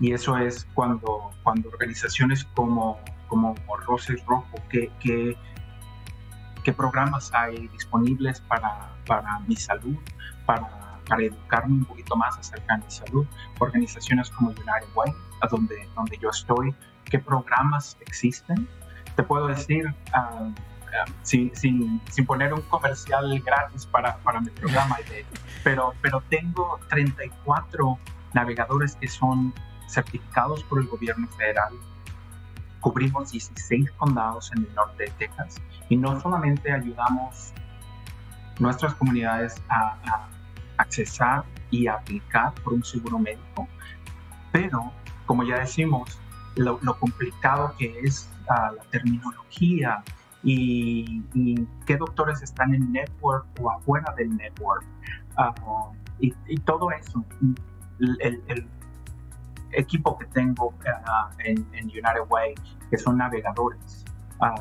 Y 0.00 0.12
eso 0.12 0.36
es 0.38 0.66
cuando, 0.74 1.30
cuando 1.42 1.68
organizaciones 1.68 2.44
como, 2.54 2.98
como 3.28 3.54
Roses 3.86 4.24
Rojo, 4.26 4.56
qué, 4.70 4.90
qué, 5.00 5.36
qué 6.64 6.72
programas 6.72 7.30
hay 7.34 7.68
disponibles 7.68 8.40
para, 8.40 8.94
para 9.06 9.38
mi 9.40 9.56
salud, 9.56 9.96
para 10.46 10.90
para 11.10 11.24
educarme 11.24 11.74
un 11.74 11.84
poquito 11.84 12.16
más 12.16 12.38
acerca 12.38 12.76
de 12.76 12.84
mi 12.84 12.90
salud. 12.90 13.26
Organizaciones 13.58 14.30
como 14.30 14.50
United 14.50 14.94
Way, 14.94 15.12
a 15.40 15.48
donde, 15.48 15.88
donde 15.96 16.16
yo 16.18 16.30
estoy, 16.30 16.74
qué 17.04 17.18
programas 17.18 17.98
existen. 18.00 18.68
Te 19.16 19.24
puedo 19.24 19.48
decir, 19.48 19.92
ah, 20.14 20.52
ah, 20.94 21.04
sin, 21.22 21.54
sin, 21.56 22.00
sin, 22.10 22.24
poner 22.24 22.54
un 22.54 22.62
comercial 22.62 23.40
gratis 23.40 23.86
para, 23.86 24.18
para 24.18 24.40
mi 24.40 24.50
programa, 24.50 24.96
pero, 25.64 25.92
pero 26.00 26.22
tengo 26.30 26.78
34 26.88 27.98
navegadores 28.32 28.94
que 28.94 29.08
son 29.08 29.52
certificados 29.92 30.62
por 30.64 30.80
el 30.80 30.86
gobierno 30.88 31.28
federal. 31.28 31.74
Cubrimos 32.80 33.32
16 33.32 33.90
condados 33.92 34.50
en 34.56 34.64
el 34.64 34.74
norte 34.74 35.04
de 35.04 35.10
Texas 35.10 35.56
y 35.88 35.96
no 35.96 36.18
solamente 36.20 36.72
ayudamos 36.72 37.52
nuestras 38.58 38.94
comunidades 38.94 39.60
a, 39.68 39.96
a 40.06 40.28
accesar 40.78 41.44
y 41.70 41.86
aplicar 41.86 42.54
por 42.62 42.72
un 42.72 42.84
seguro 42.84 43.18
médico. 43.18 43.68
Pero, 44.52 44.92
como 45.26 45.44
ya 45.44 45.58
decimos, 45.58 46.18
lo, 46.56 46.78
complicado 46.98 47.74
que 47.78 48.00
es 48.00 48.28
ah, 48.48 48.72
la 48.76 48.82
terminología 48.84 50.02
y, 50.42 51.22
qué 51.86 51.96
doctores 51.96 52.42
están 52.42 52.74
en 52.74 52.92
network 52.92 53.46
o 53.60 53.70
afuera 53.70 54.14
del 54.16 54.36
network. 54.36 54.84
Ah, 55.36 55.54
y, 56.18 56.32
todo 56.64 56.90
eso, 56.90 57.24
equipo 59.72 60.18
que 60.18 60.26
tengo 60.26 60.74
ah, 61.06 61.30
en, 61.44 61.66
en, 61.72 61.84
United 61.86 62.26
Way, 62.28 62.54
que 62.90 62.98
son 62.98 63.18
navegadores 63.18 64.04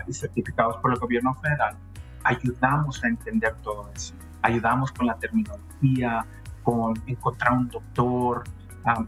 y 0.07 0.13
certificados 0.13 0.77
por 0.77 0.91
el 0.91 0.99
gobierno 0.99 1.33
federal, 1.35 1.77
ayudamos 2.23 3.03
a 3.03 3.07
entender 3.07 3.55
todo 3.61 3.89
eso 3.95 4.13
ayudamos 4.41 4.91
con 4.91 5.07
la 5.07 5.15
terminología, 5.15 6.25
con 6.63 6.93
encontrar 7.07 7.53
un 7.53 7.69
doctor, 7.69 8.43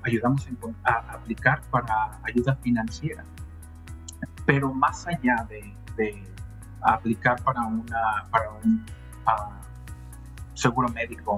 ayudamos 0.03 0.47
a, 0.83 0.93
aplicar 1.13 1.61
para 1.69 2.19
ayuda 2.23 2.55
financiera. 2.57 3.23
Pero 4.45 4.73
más 4.73 5.07
allá 5.07 5.47
de, 5.49 5.73
aplicar 6.81 7.41
para, 7.43 7.61
una, 7.61 8.25
para 8.31 8.49
un 8.63 8.83
ah, 9.27 9.59
seguro 10.55 10.89
médico, 10.89 11.35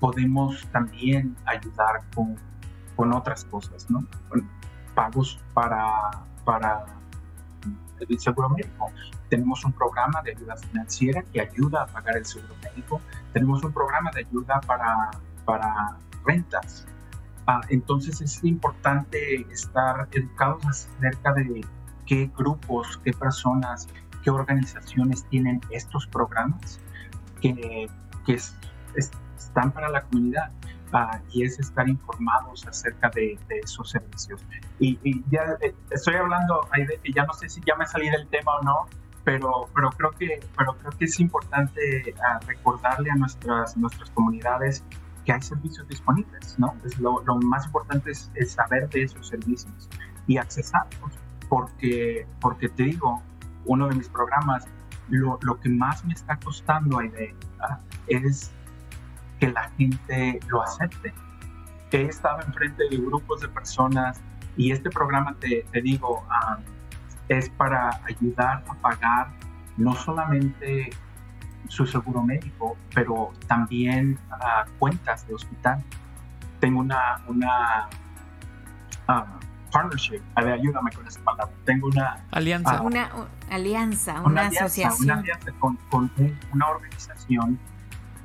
podemos 0.00 0.66
también 0.72 1.36
ayudar 1.44 2.02
con, 2.14 2.36
con 2.96 3.12
otras 3.12 3.44
cosas, 3.44 3.88
¿no? 3.90 4.04
pagos 4.94 5.38
para, 5.54 6.10
para 6.44 6.86
el 8.00 8.18
seguro 8.18 8.48
médico. 8.48 8.90
Tenemos 9.28 9.64
un 9.64 9.72
programa 9.72 10.22
de 10.22 10.32
ayuda 10.32 10.56
financiera 10.56 11.22
que 11.22 11.40
ayuda 11.40 11.82
a 11.82 11.86
pagar 11.86 12.16
el 12.16 12.24
seguro 12.24 12.54
médico. 12.62 13.00
Tenemos 13.32 13.62
un 13.62 13.72
programa 13.72 14.10
de 14.12 14.20
ayuda 14.20 14.60
para, 14.66 15.10
para 15.44 15.96
rentas. 16.24 16.86
Ah, 17.46 17.60
entonces 17.68 18.20
es 18.20 18.42
importante 18.42 19.42
estar 19.52 20.08
educados 20.12 20.88
acerca 20.98 21.32
de 21.34 21.64
qué 22.06 22.30
grupos, 22.36 23.00
qué 23.04 23.12
personas, 23.12 23.88
qué 24.24 24.30
organizaciones 24.30 25.24
tienen 25.28 25.60
estos 25.70 26.06
programas 26.08 26.80
que, 27.40 27.88
que 28.24 28.40
están 28.96 29.70
para 29.72 29.88
la 29.88 30.02
comunidad 30.02 30.50
y 31.32 31.44
es 31.44 31.58
estar 31.58 31.88
informados 31.88 32.66
acerca 32.66 33.10
de, 33.10 33.38
esos 33.62 33.90
servicios. 33.90 34.40
Y, 34.78 34.98
ya 35.30 35.56
eh, 35.60 35.74
estoy 35.90 36.14
hablando, 36.14 36.68
ya 37.14 37.24
no 37.24 37.32
sé 37.32 37.48
si 37.48 37.60
ya 37.66 37.74
me 37.76 37.86
salí 37.86 38.08
del 38.08 38.26
tema 38.28 38.56
o 38.60 38.62
no, 38.62 38.86
pero, 39.24 39.68
pero, 39.74 39.90
creo, 39.90 40.10
que, 40.12 40.40
pero 40.56 40.74
creo 40.78 40.92
que 40.92 41.06
es 41.06 41.18
importante 41.18 42.14
ah, 42.24 42.38
recordarle 42.46 43.10
a 43.10 43.16
nuestras, 43.16 43.76
nuestras 43.76 44.10
comunidades 44.10 44.84
que 45.24 45.32
hay 45.32 45.42
servicios 45.42 45.88
disponibles, 45.88 46.56
¿no? 46.58 46.76
lo, 47.00 47.22
lo, 47.24 47.36
más 47.38 47.66
importante 47.66 48.12
es, 48.12 48.30
saber 48.46 48.88
de 48.90 49.02
esos 49.02 49.26
servicios 49.26 49.88
y 50.28 50.38
accesarlos, 50.38 51.12
porque, 51.48 52.26
porque 52.40 52.68
te 52.68 52.84
digo, 52.84 53.20
uno 53.64 53.88
de 53.88 53.96
mis 53.96 54.08
programas, 54.08 54.66
lo, 55.08 55.38
lo 55.42 55.58
que 55.58 55.68
más 55.68 56.04
me 56.04 56.14
está 56.14 56.36
costando, 56.36 57.00
Aide, 57.00 57.34
es 58.06 58.52
que 59.38 59.48
la 59.48 59.70
gente 59.70 60.40
lo 60.48 60.62
acepte. 60.62 61.12
He 61.92 62.02
estado 62.02 62.42
enfrente 62.42 62.82
de 62.90 62.96
grupos 62.98 63.40
de 63.40 63.48
personas 63.48 64.20
y 64.56 64.70
este 64.70 64.90
programa, 64.90 65.34
te, 65.40 65.64
te 65.72 65.80
digo, 65.80 66.26
ah, 66.28 66.58
es 67.28 67.48
para 67.50 68.00
ayudar 68.04 68.64
a 68.68 68.74
pagar 68.74 69.28
no 69.76 69.94
solamente 69.94 70.90
su 71.68 71.86
seguro 71.86 72.22
médico, 72.22 72.76
pero 72.94 73.32
también 73.46 74.18
uh, 74.30 74.70
cuentas 74.78 75.26
de 75.26 75.34
hospital. 75.34 75.82
Tengo 76.60 76.80
una, 76.80 77.20
una 77.26 77.88
uh, 79.08 79.70
partnership, 79.70 80.22
a 80.34 80.42
ver, 80.42 80.54
ayúdame 80.54 80.90
con 80.92 81.06
esa 81.06 81.20
palabra. 81.20 81.54
Tengo 81.64 81.88
una 81.88 82.24
alianza, 82.30 82.78
ah, 82.78 82.82
una 82.82 83.10
alianza, 83.50 84.22
una, 84.22 84.46
asociación, 84.46 85.02
una 85.02 85.20
alianza 85.20 85.52
con, 85.58 85.78
una 86.52 86.68
organización 86.68 87.58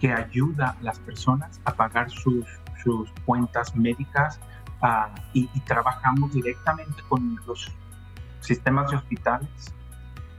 que 0.02 0.12
ayuda 0.12 0.76
a 0.80 0.84
las 0.84 1.00
personas 1.00 1.62
a 1.64 1.74
pagar 1.74 2.10
sus, 2.10 2.44
sus 2.84 3.10
cuentas 3.24 3.76
médicas 3.76 4.40
uh, 4.82 5.16
y, 5.32 5.48
y, 5.54 5.60
trabajamos 5.62 6.34
directamente 6.34 7.04
con 7.08 7.40
los 7.46 7.72
sistemas 8.40 8.90
de 8.90 8.98
hospitales. 8.98 9.74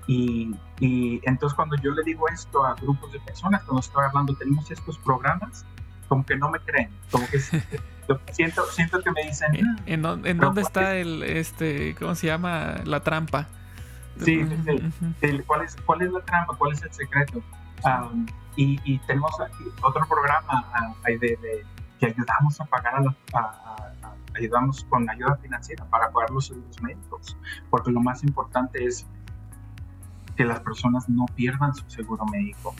Y, 0.08 0.52
y, 0.80 1.20
entonces 1.22 1.54
cuando 1.54 1.76
yo 1.76 1.92
le 1.92 2.02
digo 2.02 2.28
esto 2.28 2.64
a 2.66 2.74
grupos 2.74 3.12
de 3.12 3.20
personas, 3.20 3.62
cuando 3.62 3.80
estoy 3.80 4.04
hablando, 4.04 4.34
tenemos 4.34 4.68
estos 4.68 4.98
programas, 4.98 5.64
como 6.08 6.26
que 6.26 6.36
no 6.36 6.50
me 6.50 6.58
creen, 6.58 6.90
como 7.12 7.24
que 7.28 7.38
siento, 8.32 8.66
siento 8.66 9.00
que 9.00 9.12
me 9.12 9.22
dicen... 9.22 9.54
¿En, 9.86 10.26
en, 10.26 10.38
dónde 10.38 10.62
está 10.62 10.96
el, 10.96 11.22
este, 11.22 11.94
cómo 11.94 12.16
se 12.16 12.26
llama, 12.26 12.80
la 12.84 12.98
trampa? 12.98 13.46
Sí, 14.18 14.44
¿cuál, 15.46 15.62
es, 15.62 15.76
¿Cuál 15.86 16.02
es 16.02 16.12
la 16.12 16.20
trampa? 16.20 16.54
¿Cuál 16.58 16.72
es 16.72 16.82
el 16.82 16.92
secreto? 16.92 17.40
Y, 18.56 18.78
y, 18.84 18.98
tenemos 19.00 19.32
otro 19.82 20.06
programa 20.06 20.94
uh, 21.02 21.18
de, 21.18 21.64
que 21.98 22.06
ayudamos 22.06 22.60
a 22.60 22.64
pagar 22.66 22.96
a, 22.96 23.00
la, 23.00 23.16
ayudamos 24.34 24.84
con 24.84 25.08
ayuda 25.08 25.36
financiera 25.36 25.84
para 25.86 26.10
pagar 26.10 26.30
los 26.30 26.46
seguros 26.46 26.82
médicos, 26.82 27.36
porque 27.70 27.90
lo 27.90 28.00
más 28.00 28.22
importante 28.24 28.84
es 28.84 29.06
que 30.36 30.44
las 30.44 30.60
personas 30.60 31.08
no 31.08 31.26
pierdan 31.34 31.74
su 31.74 31.88
seguro 31.90 32.24
médico. 32.26 32.74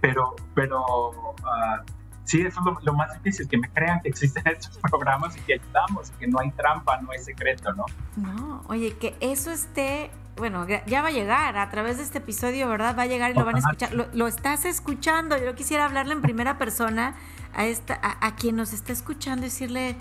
Pero, 0.00 0.34
pero 0.54 1.10
uh, 1.10 2.01
sí, 2.24 2.40
eso 2.40 2.60
es 2.60 2.84
lo, 2.84 2.92
más 2.94 3.12
difícil, 3.14 3.48
que 3.48 3.58
me 3.58 3.68
crean 3.70 4.00
que 4.00 4.08
existen 4.08 4.42
estos 4.46 4.78
programas 4.78 5.36
y 5.36 5.40
que 5.40 5.54
ayudamos 5.54 6.10
y 6.10 6.12
que 6.18 6.26
no 6.26 6.38
hay 6.40 6.50
trampa, 6.52 7.00
no 7.00 7.10
hay 7.10 7.18
secreto, 7.18 7.72
¿no? 7.72 7.84
No, 8.16 8.62
oye, 8.68 8.96
que 8.96 9.16
eso 9.20 9.50
esté, 9.50 10.10
bueno, 10.36 10.66
ya 10.86 11.02
va 11.02 11.08
a 11.08 11.12
llegar 11.12 11.56
a 11.56 11.70
través 11.70 11.98
de 11.98 12.04
este 12.04 12.18
episodio, 12.18 12.68
¿verdad? 12.68 12.96
Va 12.96 13.02
a 13.02 13.06
llegar 13.06 13.30
y 13.30 13.34
lo 13.34 13.44
van 13.44 13.56
a 13.56 13.58
escuchar. 13.58 13.92
Lo, 14.12 14.26
estás 14.26 14.64
escuchando, 14.64 15.36
yo 15.38 15.54
quisiera 15.54 15.84
hablarle 15.84 16.14
en 16.14 16.22
primera 16.22 16.58
persona 16.58 17.14
a, 17.54 17.66
esta, 17.66 17.98
a, 18.20 18.34
quien 18.36 18.56
nos 18.56 18.72
está 18.72 18.92
escuchando 18.92 19.42
y 19.42 19.48
decirle, 19.48 19.96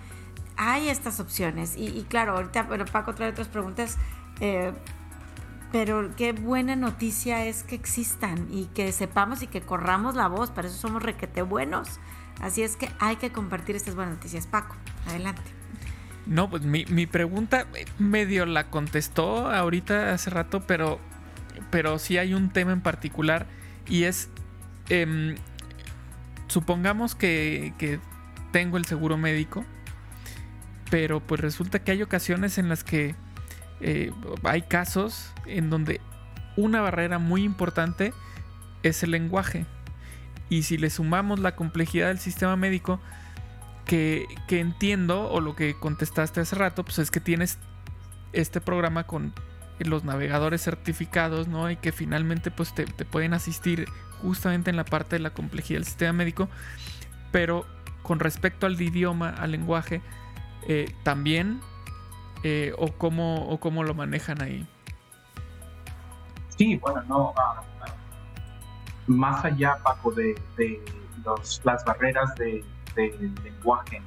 hay 0.57 0.89
estas 0.89 1.19
opciones. 1.19 1.75
Y, 1.75 2.03
claro, 2.03 2.35
ahorita, 2.35 2.63
bueno, 2.63 2.85
Paco 2.85 3.13
trae 3.13 3.29
otras 3.29 3.47
preguntas. 3.47 3.97
Eh, 4.39 4.73
pero 5.71 6.13
qué 6.17 6.33
buena 6.33 6.75
noticia 6.75 7.45
es 7.45 7.63
que 7.63 7.75
existan 7.75 8.47
y 8.51 8.65
que 8.65 8.91
sepamos 8.91 9.41
y 9.41 9.47
que 9.47 9.61
corramos 9.61 10.15
la 10.15 10.27
voz, 10.27 10.51
para 10.51 10.67
eso 10.67 10.77
somos 10.77 11.01
requete 11.01 11.41
buenos. 11.43 11.99
Así 12.41 12.63
es 12.63 12.75
que 12.75 12.89
hay 12.99 13.17
que 13.17 13.31
compartir 13.31 13.75
estas 13.75 13.95
buenas 13.95 14.15
noticias. 14.15 14.47
Paco, 14.47 14.75
adelante. 15.07 15.41
No, 16.25 16.49
pues 16.49 16.63
mi, 16.63 16.85
mi 16.85 17.07
pregunta 17.07 17.67
medio 17.97 18.45
la 18.45 18.69
contestó 18.69 19.49
ahorita 19.51 20.13
hace 20.13 20.29
rato, 20.29 20.61
pero, 20.61 20.99
pero 21.69 21.99
sí 21.99 22.17
hay 22.17 22.33
un 22.33 22.51
tema 22.51 22.71
en 22.71 22.81
particular 22.81 23.47
y 23.87 24.03
es, 24.03 24.29
em, 24.89 25.35
supongamos 26.47 27.15
que, 27.15 27.73
que 27.77 27.99
tengo 28.51 28.77
el 28.77 28.85
seguro 28.85 29.17
médico, 29.17 29.65
pero 30.89 31.19
pues 31.21 31.41
resulta 31.41 31.79
que 31.79 31.91
hay 31.91 32.03
ocasiones 32.03 32.57
en 32.57 32.69
las 32.69 32.83
que 32.83 33.15
eh, 33.79 34.11
hay 34.43 34.61
casos 34.63 35.33
en 35.47 35.69
donde 35.69 36.01
una 36.55 36.81
barrera 36.81 37.17
muy 37.17 37.43
importante 37.43 38.13
es 38.83 39.01
el 39.03 39.11
lenguaje. 39.11 39.65
Y 40.51 40.63
si 40.63 40.77
le 40.77 40.89
sumamos 40.89 41.39
la 41.39 41.55
complejidad 41.55 42.09
del 42.09 42.19
sistema 42.19 42.57
médico, 42.57 42.99
que, 43.85 44.27
entiendo, 44.49 45.31
o 45.31 45.39
lo 45.39 45.55
que 45.55 45.79
contestaste 45.79 46.41
hace 46.41 46.57
rato, 46.57 46.83
pues 46.83 46.99
es 46.99 47.09
que 47.09 47.21
tienes 47.21 47.57
este 48.33 48.59
programa 48.59 49.05
con 49.05 49.33
los 49.79 50.03
navegadores 50.03 50.61
certificados, 50.61 51.47
¿no? 51.47 51.71
Y 51.71 51.77
que 51.77 51.93
finalmente 51.93 52.51
pues 52.51 52.75
te, 52.75 52.85
pueden 52.85 53.33
asistir 53.33 53.87
justamente 54.21 54.69
en 54.69 54.75
la 54.75 54.83
parte 54.83 55.15
de 55.15 55.21
la 55.21 55.29
complejidad 55.29 55.77
del 55.77 55.85
sistema 55.85 56.11
médico. 56.11 56.49
Pero 57.31 57.65
con 58.01 58.19
respecto 58.19 58.65
al 58.65 58.79
idioma, 58.81 59.29
al 59.29 59.51
lenguaje, 59.51 60.01
eh, 60.67 60.93
también 61.03 61.61
eh, 62.43 62.73
o, 62.77 62.91
cómo, 62.91 63.47
o 63.47 63.57
cómo 63.61 63.83
lo 63.85 63.93
manejan 63.93 64.41
ahí. 64.41 64.67
Sí, 66.57 66.75
bueno, 66.75 67.01
no, 67.03 67.33
más 69.07 69.43
allá, 69.45 69.77
Paco, 69.83 70.11
de, 70.11 70.35
los, 71.23 71.61
las 71.63 71.83
barreras 71.85 72.33
de, 72.35 72.63
lenguaje, 73.43 74.01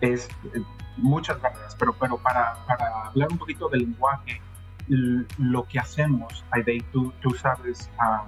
es 0.00 0.28
eh, 0.54 0.62
muchas 0.96 1.40
barreras, 1.40 1.76
pero, 1.78 1.92
pero 1.94 2.18
para, 2.18 2.54
para, 2.66 3.06
hablar 3.06 3.28
un 3.32 3.38
poquito 3.38 3.68
del 3.68 3.80
lenguaje, 3.80 4.40
lo 4.86 5.64
que 5.64 5.78
hacemos, 5.78 6.44
Aidey, 6.50 6.80
tú, 6.92 7.12
tú 7.20 7.30
sabes 7.30 7.90
ah, 7.98 8.26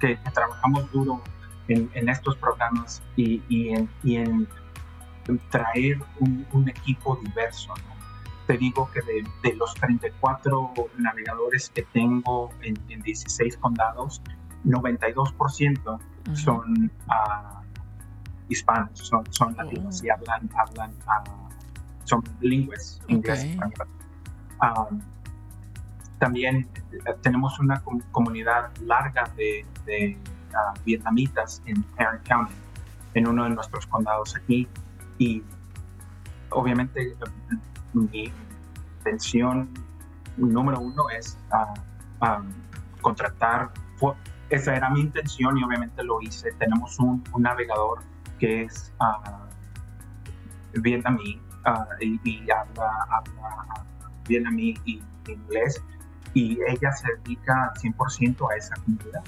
que, 0.00 0.18
trabajamos 0.34 0.90
duro 0.90 1.22
en, 1.68 2.08
estos 2.08 2.36
programas 2.36 3.00
y, 3.16 3.42
y, 3.48 3.70
en, 3.70 3.88
y 4.02 4.16
en 4.16 4.48
traer 5.50 5.98
un, 6.18 6.68
equipo 6.68 7.16
diverso. 7.16 7.72
Te 8.50 8.58
digo 8.58 8.90
que 8.90 9.00
de, 9.02 9.54
los 9.54 9.72
34 9.74 10.72
navegadores 10.98 11.70
que 11.70 11.82
tengo 11.82 12.50
en, 12.62 12.74
16 13.00 13.56
condados, 13.58 14.20
92% 14.64 16.00
son 16.32 16.90
uh, 17.06 17.62
hispanos, 18.48 18.98
son, 18.98 19.22
son 19.32 19.56
latinos 19.56 20.02
y 20.02 20.10
hablan, 20.10 20.50
hablan 20.52 20.90
uh, 20.90 21.48
son 22.02 22.24
bilingües, 22.40 23.00
inglés 23.06 23.44
y 23.44 23.50
español. 23.50 23.88
Um, 24.60 25.00
también 26.18 26.68
eh, 26.90 27.14
tenemos 27.22 27.60
una 27.60 27.80
comunidad 28.10 28.72
larga 28.80 29.30
de, 29.36 29.64
de 29.86 30.18
uh, 30.54 30.76
vietnamitas 30.84 31.62
en 31.66 31.84
Tarrant 31.94 32.26
County, 32.26 32.54
en 33.14 33.28
uno 33.28 33.44
de 33.44 33.50
nuestros 33.50 33.86
condados 33.86 34.34
aquí. 34.34 34.66
Y 35.18 35.44
obviamente 36.48 37.14
mi 37.92 38.32
intención 38.98 39.68
número 40.36 40.80
uno 40.80 41.10
es 41.10 41.38
uh, 41.52 42.42
contratar, 43.00 43.70
esa 44.48 44.74
era 44.74 44.90
mi 44.90 45.00
intención 45.00 45.56
y 45.58 45.62
obviamente 45.62 46.02
lo 46.02 46.20
hice. 46.20 46.50
Tenemos 46.58 46.98
un, 46.98 47.22
navegador 47.38 48.00
que 48.38 48.62
es 48.62 48.92
uh, 49.00 50.80
vietnamí 50.80 51.40
y, 52.00 52.50
habla, 52.50 53.06
habla 53.08 53.84
vietnamí 54.26 54.74
y 54.84 55.02
inglés 55.28 55.82
y 56.34 56.58
ella 56.66 56.92
se 56.92 57.08
dedica 57.16 57.72
100% 57.74 58.50
a 58.50 58.56
esa 58.56 58.74
comunidad. 58.76 59.24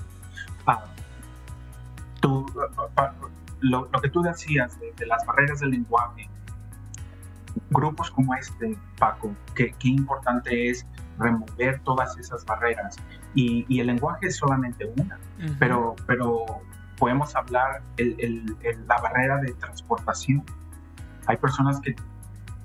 tú, 2.21 2.47
lo, 3.61 3.91
que 3.91 4.09
tú 4.09 4.23
decías 4.23 4.79
de, 4.81 5.07
las 5.07 5.25
barreras 5.27 5.61
del 5.61 5.71
lenguaje, 5.71 6.29
grupos 7.71 8.11
como 8.11 8.35
este, 8.35 8.77
Paco, 8.99 9.35
qué 9.55 9.75
importante 9.83 10.71
es 10.71 10.87
remover 11.19 11.81
todas 11.81 12.17
esas 12.19 12.45
barreras. 12.45 12.97
Y, 13.35 13.81
el 13.81 13.87
lenguaje 13.87 14.27
es 14.27 14.37
solamente 14.37 14.93
una, 14.97 15.19
pero, 15.59 15.95
pero 16.07 16.45
podemos 16.99 17.35
hablar 17.35 17.83
el, 17.97 18.57
la 18.87 18.99
barrera 19.01 19.39
de 19.39 19.53
transportación. 19.55 20.45
Hay 21.27 21.37
personas 21.37 21.81
que 21.81 21.95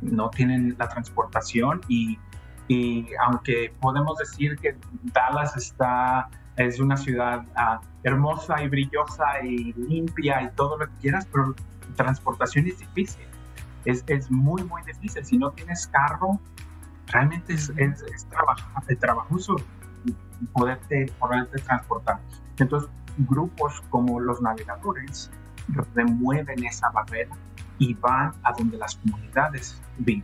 no 0.02 0.30
tienen 0.30 0.76
la 0.78 0.88
transportación 0.88 1.82
y, 1.88 2.20
y 2.68 3.08
aunque 3.26 3.74
podemos 3.80 4.18
decir 4.18 4.58
que 4.58 4.76
Dallas 5.14 5.56
está 5.58 6.30
es 6.58 6.80
una 6.80 6.98
ciudad 6.98 7.46
ah, 7.56 7.80
hermosa 8.04 8.62
y 8.64 8.68
brillosa 8.68 9.26
y 9.44 9.74
limpia 9.74 10.42
y 10.42 10.50
todo 10.56 10.78
lo 10.78 10.88
que 10.88 10.94
quieras, 11.02 11.28
pero 11.32 11.56
transportación 11.96 12.68
es 12.68 12.80
difícil. 12.80 13.26
Es, 13.86 14.04
es 14.08 14.30
muy, 14.32 14.64
muy 14.64 14.82
difícil. 14.84 15.26
Si 15.26 15.38
no 15.38 15.52
tienes 15.52 15.88
carro, 15.88 16.40
realmente 17.08 17.54
es, 17.54 17.72
es, 17.78 18.04
es 18.04 19.00
trabajoso 19.00 19.56
poderte, 20.54 21.12
poderte 21.20 21.62
transportar. 21.62 22.20
Entonces, 22.58 22.90
grupos 23.18 23.82
como 23.90 24.20
los 24.20 24.42
navegadores 24.42 25.32
remueven 25.96 26.64
esa 26.66 26.90
barrera 26.90 27.36
y 27.78 27.94
van 27.96 28.34
a 28.44 28.52
donde 28.58 28.78
las 28.78 28.96
comunidades 28.98 29.82
viven. 29.98 30.24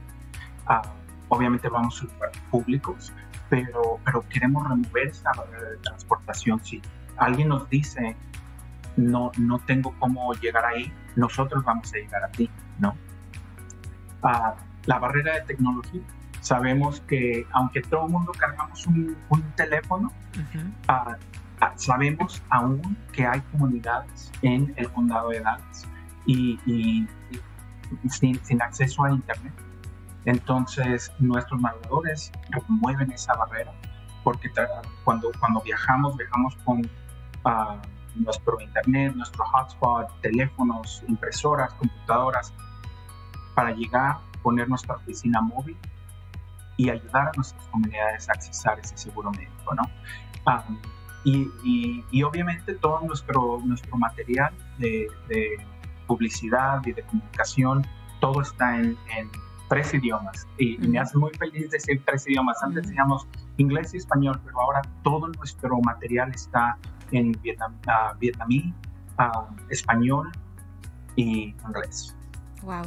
Ah, 0.65 0.81
obviamente 1.29 1.67
vamos 1.69 2.01
a 2.01 2.05
lugares 2.05 2.37
públicos, 2.49 3.11
pero, 3.49 3.99
pero 4.05 4.23
queremos 4.29 4.67
remover 4.67 5.07
esa 5.07 5.31
barrera 5.35 5.71
de 5.71 5.77
transportación. 5.77 6.63
Si 6.63 6.81
alguien 7.17 7.49
nos 7.49 7.69
dice, 7.69 8.15
no, 8.95 9.31
no 9.37 9.59
tengo 9.59 9.93
cómo 9.99 10.33
llegar 10.33 10.65
ahí, 10.65 10.91
nosotros 11.15 11.63
vamos 11.63 11.91
a 11.93 11.97
llegar 11.97 12.23
a 12.23 12.29
ti, 12.29 12.49
¿no? 12.79 12.95
La 14.24 14.99
barrera 14.99 15.36
de 15.36 15.41
tecnología. 15.41 16.01
Sabemos 16.41 17.01
que 17.01 17.45
aunque 17.51 17.82
todo 17.82 18.05
el 18.05 18.11
mundo 18.11 18.32
cargamos 18.38 18.86
un, 18.88 19.15
teléfono, 19.55 20.11
ah, 20.88 21.15
sabemos 21.76 22.41
aún 22.49 22.97
que 23.13 23.26
hay 23.26 23.39
comunidades 23.51 24.32
en 24.41 24.74
el 24.76 24.91
condado 24.91 25.30
de 25.30 25.39
Dallas 25.39 25.88
y, 26.26 27.07
sin, 28.09 28.61
acceso 28.61 29.03
a 29.03 29.11
Internet. 29.11 29.53
Entonces 30.26 31.11
nuestros 31.19 31.61
navegadores 31.61 32.32
remueven 32.49 33.11
esa 33.11 33.34
barrera 33.36 33.74
porque 34.24 34.49
cuando, 35.03 35.32
cuando 35.39 35.61
viajamos, 35.61 36.15
viajamos 36.15 36.55
con 36.63 36.80
uh, 36.80 37.78
nuestro 38.15 38.59
Internet, 38.61 39.15
nuestro 39.15 39.43
hotspot, 39.43 40.07
teléfonos, 40.21 41.03
impresoras, 41.07 41.74
computadoras, 41.74 42.53
para 43.55 43.71
llegar, 43.71 44.17
poner 44.41 44.67
nuestra 44.69 44.95
oficina 44.95 45.41
móvil 45.41 45.77
y 46.77 46.89
ayudar 46.89 47.27
a 47.27 47.31
nuestras 47.35 47.65
comunidades 47.67 48.29
a 48.29 48.33
accesar 48.33 48.79
ese 48.79 48.97
seguro 48.97 49.31
médico, 49.31 49.75
¿no? 49.75 49.83
Um, 50.45 50.77
y, 51.23 52.03
y, 52.11 52.23
obviamente 52.23 52.73
todo 52.75 52.99
nuestro, 53.01 53.61
nuestro 53.63 53.95
material 53.97 54.53
de, 54.77 55.07
publicidad 56.05 56.85
y 56.85 56.91
de 56.91 57.01
comunicación, 57.03 57.87
todo 58.19 58.41
está 58.41 58.75
en, 58.75 58.97
en 59.17 59.31
tres 59.69 59.93
idiomas. 59.93 60.45
Y, 60.57 60.77
me 60.79 60.99
hace 60.99 61.17
muy 61.17 61.31
feliz 61.31 61.69
decir 61.69 62.01
tres 62.05 62.27
idiomas. 62.27 62.61
Antes 62.61 62.87
decíamos 62.87 63.25
inglés 63.57 63.93
y 63.93 63.97
español, 63.97 64.39
pero 64.43 64.59
ahora 64.59 64.81
todo 65.03 65.29
nuestro 65.29 65.79
material 65.81 66.31
está 66.31 66.77
en 67.11 67.31
vietnam, 67.41 67.73
uh, 67.87 68.17
vietnamí, 68.19 68.73
uh, 69.19 69.45
español 69.69 70.29
y 71.15 71.55
inglés. 71.65 72.15
Wow. 72.63 72.83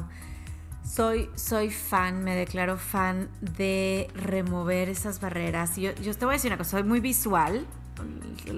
Soy, 0.86 1.28
soy 1.34 1.70
fan, 1.70 2.22
me 2.22 2.34
declaro 2.34 2.78
fan 2.78 3.28
de 3.40 4.08
remover 4.14 4.88
esas 4.88 5.20
barreras. 5.20 5.76
Yo, 5.76 5.92
yo 5.96 6.14
te 6.14 6.24
voy 6.24 6.34
a 6.34 6.36
decir 6.36 6.50
una 6.50 6.58
cosa, 6.58 6.70
soy 6.70 6.84
muy 6.84 7.00
visual, 7.00 7.66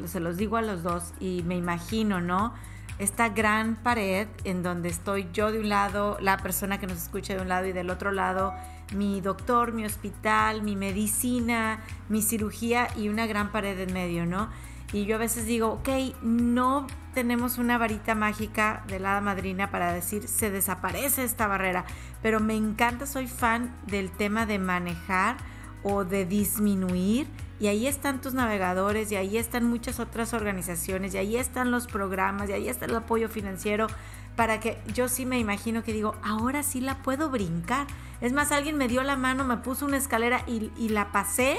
se 0.07 0.21
los 0.21 0.37
digo 0.37 0.57
a 0.57 0.63
los 0.63 0.83
dos 0.83 1.15
y 1.21 1.43
me 1.45 1.57
imagino, 1.57 2.21
¿no? 2.21 2.53
Esta 2.99 3.31
gran 3.31 3.77
pared 3.77 4.29
en 4.45 4.63
donde 4.63 4.89
estoy 4.89 5.29
yo 5.33 5.51
de 5.51 5.61
un 5.61 5.69
lado, 5.69 6.19
la 6.21 6.37
persona 6.37 6.79
que 6.79 6.87
nos 6.87 6.99
escucha 6.99 7.35
de 7.35 7.41
un 7.41 7.49
lado 7.49 7.67
y 7.67 7.73
del 7.73 7.91
otro 7.91 8.13
lado, 8.13 8.53
mi 8.95 9.21
doctor, 9.21 9.73
mi 9.73 9.85
hospital, 9.85 10.63
mi 10.63 10.77
medicina, 10.77 11.81
mi 12.09 12.23
cirugía 12.23 12.89
y 12.97 13.09
una 13.09 13.27
gran 13.27 13.53
pared 13.53 13.79
en 13.81 13.93
medio, 13.93 14.27
¿no? 14.27 14.49
Y 14.93 15.05
yo 15.05 15.17
a 15.17 15.19
veces 15.19 15.45
digo, 15.45 15.69
ok, 15.69 15.89
no 16.23 16.87
tenemos 17.13 17.59
una 17.59 17.77
varita 17.77 18.15
mágica 18.15 18.85
de 18.89 18.99
la 19.01 19.21
madrina 19.21 19.71
para 19.71 19.93
decir 19.93 20.27
se 20.29 20.51
desaparece 20.51 21.25
esta 21.25 21.47
barrera, 21.47 21.85
pero 22.23 22.41
me 22.41 22.55
encanta, 22.55 23.07
soy 23.07 23.27
fan 23.27 23.75
del 23.87 24.11
tema 24.11 24.47
de 24.47 24.59
manejar 24.59 25.37
o 25.83 26.05
de 26.05 26.25
disminuir 26.25 27.27
y 27.61 27.67
ahí 27.67 27.87
están 27.87 28.21
tus 28.21 28.35
navegadores 28.35 29.11
y 29.11 29.17
ahí 29.17 29.37
están 29.37 29.65
muchas 29.65 30.01
otras 30.01 30.33
organizaciones 30.33 31.15
y 31.15 31.19
ahí 31.19 31.37
están 31.37 31.71
los 31.71 31.87
programas 31.87 32.49
y 32.49 32.53
ahí 32.53 32.69
está 32.69 32.87
el 32.87 32.95
apoyo 32.95 33.29
financiero 33.29 33.89
para 34.37 34.61
que 34.61 34.79
yo 34.95 35.09
sí 35.09 35.27
me 35.27 35.41
imagino 35.41 35.83
que 35.83 35.93
digo, 35.93 36.15
ahora 36.23 36.63
sí 36.63 36.81
la 36.81 37.03
puedo 37.03 37.29
brincar. 37.29 37.89
Es 38.21 38.33
más, 38.33 38.53
alguien 38.53 38.77
me 38.77 38.87
dio 38.87 39.03
la 39.03 39.17
mano, 39.17 39.43
me 39.43 39.57
puso 39.57 39.85
una 39.85 39.97
escalera 39.97 40.45
y, 40.47 40.71
y 40.77 40.91
la 40.91 41.11
pasé 41.11 41.59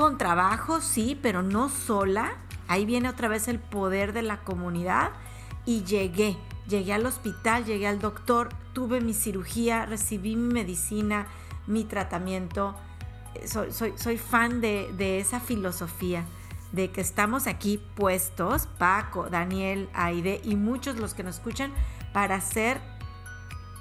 con 0.00 0.16
trabajo, 0.16 0.80
sí, 0.80 1.18
pero 1.20 1.42
no 1.42 1.68
sola. 1.68 2.32
Ahí 2.68 2.86
viene 2.86 3.10
otra 3.10 3.28
vez 3.28 3.48
el 3.48 3.58
poder 3.58 4.14
de 4.14 4.22
la 4.22 4.38
comunidad 4.38 5.10
y 5.66 5.84
llegué. 5.84 6.38
Llegué 6.66 6.94
al 6.94 7.04
hospital, 7.04 7.66
llegué 7.66 7.86
al 7.86 7.98
doctor, 7.98 8.48
tuve 8.72 9.02
mi 9.02 9.12
cirugía, 9.12 9.84
recibí 9.84 10.36
mi 10.36 10.54
medicina, 10.54 11.26
mi 11.66 11.84
tratamiento. 11.84 12.74
Soy, 13.44 13.72
soy, 13.72 13.92
soy 13.96 14.16
fan 14.16 14.62
de, 14.62 14.90
de 14.96 15.20
esa 15.20 15.38
filosofía 15.38 16.24
de 16.72 16.90
que 16.90 17.02
estamos 17.02 17.46
aquí 17.46 17.78
puestos, 17.94 18.68
Paco, 18.78 19.28
Daniel, 19.28 19.90
Aide 19.92 20.40
y 20.42 20.56
muchos 20.56 20.96
los 20.96 21.12
que 21.12 21.24
nos 21.24 21.34
escuchan, 21.34 21.74
para 22.14 22.40
ser 22.40 22.80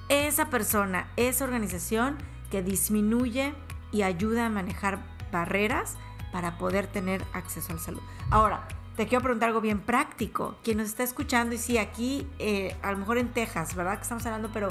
esa 0.10 0.50
persona, 0.50 1.08
esa 1.16 1.46
organización 1.46 2.18
que 2.52 2.62
disminuye 2.62 3.54
y 3.94 4.02
ayuda 4.02 4.48
a 4.48 4.50
manejar 4.50 5.00
barreras 5.32 5.96
para 6.32 6.58
poder 6.58 6.88
tener 6.88 7.24
acceso 7.34 7.72
a 7.72 7.76
la 7.76 7.82
salud. 7.82 8.02
Ahora, 8.30 8.68
te 8.96 9.08
quiero 9.08 9.22
preguntar 9.22 9.48
algo 9.48 9.62
bien 9.62 9.80
práctico. 9.80 10.58
Quien 10.64 10.78
nos 10.78 10.88
está 10.88 11.04
escuchando, 11.04 11.56
y 11.56 11.58
sí, 11.58 11.78
aquí, 11.78 12.28
eh, 12.38 12.76
a 12.82 12.92
lo 12.92 12.98
mejor 12.98 13.18
en 13.18 13.30
Texas, 13.30 13.74
¿verdad? 13.74 13.96
Que 13.96 14.04
estamos 14.04 14.26
hablando, 14.26 14.50
pero 14.52 14.68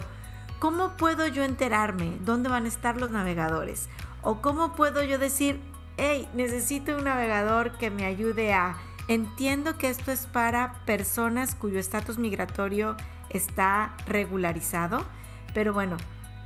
¿cómo 0.58 0.96
puedo 0.98 1.26
yo 1.26 1.44
enterarme 1.44 2.18
dónde 2.20 2.50
van 2.50 2.66
a 2.66 2.68
estar 2.68 2.98
los 2.98 3.10
navegadores? 3.10 3.88
¿O 4.22 4.42
cómo 4.42 4.74
puedo 4.74 5.02
yo 5.02 5.18
decir, 5.18 5.60
hey, 5.96 6.28
necesito 6.34 6.96
un 6.96 7.04
navegador 7.04 7.78
que 7.78 7.90
me 7.90 8.04
ayude 8.04 8.52
a... 8.52 8.76
Entiendo 9.08 9.78
que 9.78 9.88
esto 9.88 10.12
es 10.12 10.26
para 10.26 10.74
personas 10.84 11.54
cuyo 11.54 11.78
estatus 11.78 12.18
migratorio 12.18 12.96
está 13.30 13.94
regularizado, 14.06 15.06
pero 15.54 15.72
bueno, 15.72 15.96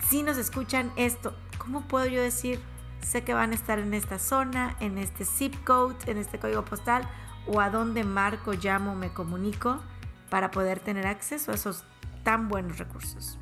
si 0.08 0.22
nos 0.22 0.36
escuchan 0.36 0.92
esto, 0.94 1.34
¿cómo 1.58 1.82
puedo 1.88 2.06
yo 2.06 2.22
decir, 2.22 2.60
sé 3.02 3.24
que 3.24 3.34
van 3.34 3.52
a 3.52 3.54
estar 3.54 3.78
en 3.78 3.94
esta 3.94 4.18
zona, 4.18 4.76
en 4.80 4.98
este 4.98 5.24
zip 5.24 5.54
code, 5.64 5.96
en 6.06 6.18
este 6.18 6.38
código 6.38 6.64
postal, 6.64 7.08
o 7.46 7.60
a 7.60 7.70
dónde 7.70 8.04
marco, 8.04 8.52
llamo, 8.52 8.94
me 8.94 9.12
comunico 9.12 9.80
para 10.30 10.50
poder 10.50 10.80
tener 10.80 11.06
acceso 11.06 11.52
a 11.52 11.54
esos 11.54 11.84
tan 12.22 12.48
buenos 12.48 12.78
recursos. 12.78 13.38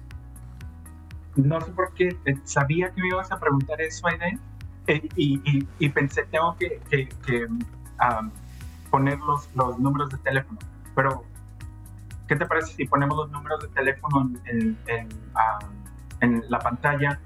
No 1.36 1.60
sé 1.60 1.70
por 1.72 1.94
qué, 1.94 2.16
eh, 2.24 2.38
sabía 2.44 2.90
que 2.92 3.00
me 3.00 3.08
ibas 3.08 3.30
a 3.30 3.38
preguntar 3.38 3.80
eso, 3.80 4.06
Aide, 4.08 4.38
eh, 4.86 5.08
y, 5.14 5.66
y, 5.78 5.88
pensé, 5.90 6.24
tengo 6.24 6.56
que, 6.56 6.80
que, 6.90 7.46
poner 8.90 9.18
los, 9.20 9.48
los, 9.54 9.78
números 9.78 10.10
de 10.10 10.18
teléfono, 10.18 10.58
pero 10.96 11.24
¿qué 12.26 12.34
te 12.34 12.46
parece 12.46 12.72
si 12.74 12.86
ponemos 12.86 13.16
los 13.16 13.30
números 13.30 13.62
de 13.62 13.68
teléfono 13.68 14.32
en, 14.46 14.76
en, 14.86 15.08
en 16.20 16.44
la 16.50 16.58
pantalla? 16.58 17.20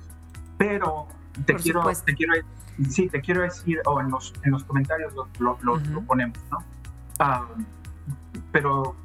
Pero 0.58 1.08
te 1.46 1.54
quiero, 1.54 1.82
te 2.04 2.14
quiero, 2.14 2.34
sí, 2.88 3.08
te 3.08 3.20
quiero 3.20 3.42
decir, 3.42 3.80
o 3.86 4.00
en 4.00 4.10
los, 4.10 4.32
en 4.42 4.52
los 4.52 4.64
comentarios 4.64 5.12
lo, 5.14 5.58
lo, 5.62 6.02
ponemos, 6.02 6.38
¿no? 6.50 6.58
Ah, 7.18 7.46
pero 8.52 8.96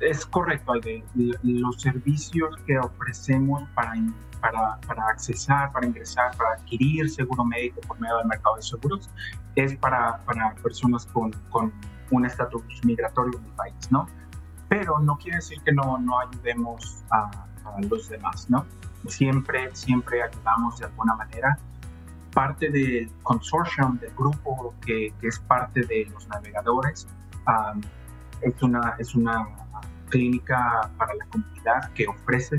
es 0.00 0.26
correcto, 0.26 0.74
de 0.74 1.02
los 1.42 1.80
servicios 1.80 2.56
que 2.66 2.78
ofrecemos 2.78 3.68
para, 3.74 3.94
para, 4.40 4.78
para, 4.86 5.08
accesar, 5.08 5.72
para 5.72 5.86
ingresar, 5.86 6.36
para 6.36 6.54
adquirir 6.54 7.10
seguro 7.10 7.44
médico 7.44 7.80
por 7.86 7.98
medio 8.00 8.18
del 8.18 8.26
mercado 8.26 8.56
de 8.56 8.62
seguros, 8.62 9.10
es 9.54 9.76
para, 9.76 10.18
para 10.24 10.54
personas 10.54 11.06
con, 11.06 11.32
con 11.50 11.72
un 12.10 12.26
estatus 12.26 12.62
migratorio 12.84 13.38
en 13.38 13.44
el 13.44 13.52
país, 13.52 13.90
¿no? 13.90 14.06
Pero 14.68 14.98
no 14.98 15.16
quiere 15.18 15.36
decir 15.36 15.60
que 15.64 15.72
no, 15.72 15.98
no 15.98 16.20
ayudemos 16.20 17.02
a, 17.10 17.30
a 17.64 17.80
los 17.88 18.08
demás, 18.08 18.48
¿no? 18.48 18.64
Siempre, 19.08 19.74
siempre 19.74 20.22
ayudamos 20.22 20.78
de 20.78 20.86
alguna 20.86 21.14
manera 21.14 21.58
parte 22.34 22.70
del 22.70 23.10
consortium, 23.22 23.98
del 23.98 24.14
grupo 24.14 24.74
que, 24.84 25.12
es 25.22 25.38
parte 25.40 25.82
de 25.82 26.06
los 26.12 26.26
navegadores. 26.28 27.06
es, 28.40 28.62
una, 28.62 28.96
es 28.98 29.14
una 29.14 29.46
clínica 30.08 30.90
para 30.98 31.14
la 31.14 31.26
comunidad 31.26 31.92
que 31.94 32.06
ofrece 32.06 32.56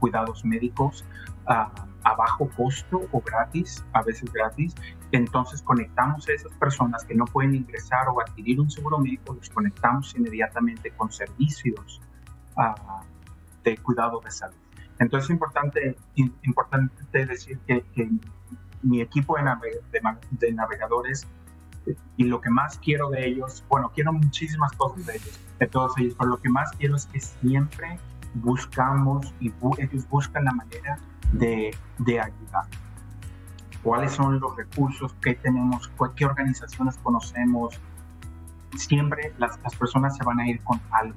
cuidados 0.00 0.44
médicos 0.44 1.04
a 1.46 2.14
bajo 2.14 2.48
costo 2.56 3.02
o 3.10 3.20
gratis, 3.20 3.84
a 3.92 4.02
veces 4.02 4.32
gratis. 4.32 4.74
Entonces 5.12 5.62
conectamos 5.62 6.28
a 6.28 6.32
esas 6.32 6.52
personas 6.52 7.04
que 7.04 7.14
no 7.14 7.24
pueden 7.24 7.54
ingresar 7.54 8.08
o 8.08 8.20
adquirir 8.20 8.60
un 8.60 8.70
seguro 8.70 8.98
médico, 8.98 9.34
los 9.34 9.50
conectamos 9.50 10.14
inmediatamente 10.16 10.90
con 10.92 11.10
servicios 11.10 12.00
de 13.64 13.76
cuidado 13.78 14.20
de 14.20 14.30
salud. 14.30 14.56
Entonces 14.98 15.26
es 15.26 15.30
importante, 15.30 15.96
importante 16.14 17.26
decir 17.26 17.58
que 17.66 17.84
mi 18.82 19.00
equipo 19.00 19.36
de, 19.36 20.52
navegadores 20.52 21.26
y 22.16 22.24
lo 22.24 22.40
que 22.40 22.50
más 22.50 22.78
quiero 22.78 23.10
de 23.10 23.26
ellos, 23.26 23.64
bueno, 23.68 23.92
quiero 23.94 24.12
muchísimas 24.12 24.72
cosas 24.72 25.06
de 25.06 25.16
ellos, 25.16 25.40
de 25.58 25.66
todos 25.66 25.96
ellos, 25.98 26.14
pero 26.18 26.30
lo 26.30 26.40
que 26.40 26.48
más 26.48 26.70
quiero 26.72 26.96
es 26.96 27.06
que 27.06 27.20
siempre 27.20 27.98
buscamos 28.34 29.32
y 29.40 29.52
ellos 29.78 30.08
buscan 30.08 30.44
la 30.44 30.52
manera 30.52 30.98
de, 31.32 31.74
de 31.98 32.20
ayudar. 32.20 32.66
¿Cuáles 33.82 34.12
son 34.12 34.40
los 34.40 34.56
recursos 34.56 35.14
que 35.20 35.34
tenemos? 35.34 35.90
¿Qué 36.16 36.26
organizaciones 36.26 36.96
conocemos? 36.98 37.80
Siempre 38.76 39.32
las, 39.38 39.60
las 39.62 39.76
personas 39.76 40.16
se 40.16 40.24
van 40.24 40.40
a 40.40 40.48
ir 40.48 40.60
con 40.64 40.80
algo, 40.90 41.16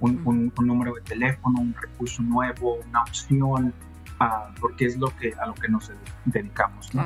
un, 0.00 0.52
un, 0.56 0.66
número 0.66 0.94
de 0.94 1.00
teléfono, 1.00 1.60
un 1.60 1.74
recurso 1.74 2.22
nuevo, 2.22 2.76
una 2.88 3.02
opción, 3.02 3.72
porque 4.60 4.86
es 4.86 4.96
lo 4.98 5.08
que, 5.16 5.32
a 5.40 5.46
lo 5.46 5.54
que 5.54 5.68
nos 5.68 5.90
dedicamos. 6.24 6.94
¿no? 6.94 7.04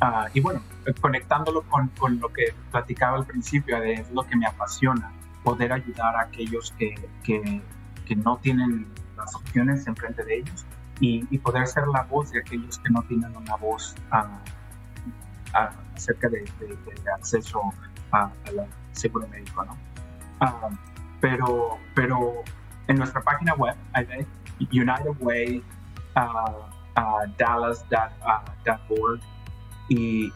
Ah, 0.00 0.28
y 0.32 0.40
bueno, 0.40 0.62
conectándolo 1.00 1.62
con, 1.62 1.88
con, 1.88 2.18
lo 2.20 2.28
que 2.32 2.54
platicaba 2.70 3.18
al 3.18 3.26
principio, 3.26 3.80
de, 3.80 3.94
es 3.94 4.10
lo 4.10 4.22
que 4.24 4.36
me 4.36 4.46
apasiona, 4.46 5.12
poder 5.42 5.72
ayudar 5.72 6.16
a 6.16 6.22
aquellos 6.22 6.74
que, 6.78 6.94
que, 7.22 7.62
que 8.06 8.16
no 8.16 8.38
tienen 8.38 8.86
las 9.16 9.34
opciones 9.34 9.86
enfrente 9.86 10.24
de 10.24 10.38
ellos 10.38 10.66
y, 11.00 11.26
y, 11.30 11.38
poder 11.38 11.66
ser 11.66 11.86
la 11.88 12.02
voz 12.04 12.30
de 12.30 12.40
aquellos 12.40 12.78
que 12.78 12.90
no 12.90 13.02
tienen 13.02 13.34
una 13.34 13.56
voz 13.56 13.94
uh, 14.12 14.26
acerca 15.96 16.28
de, 16.28 16.44
de, 16.60 17.10
acceso 17.14 17.60
a, 18.12 18.30
la 18.52 18.66
seguro 18.92 19.26
médico. 19.28 19.64
¿no? 19.64 19.76
pero, 21.20 21.78
pero 21.94 22.42
en 22.86 22.96
nuestra 22.96 23.20
página 23.22 23.54
web, 23.54 23.76
United 24.70 25.16
Way 25.20 25.62
dallas.org 27.38 29.20
y, 29.88 30.32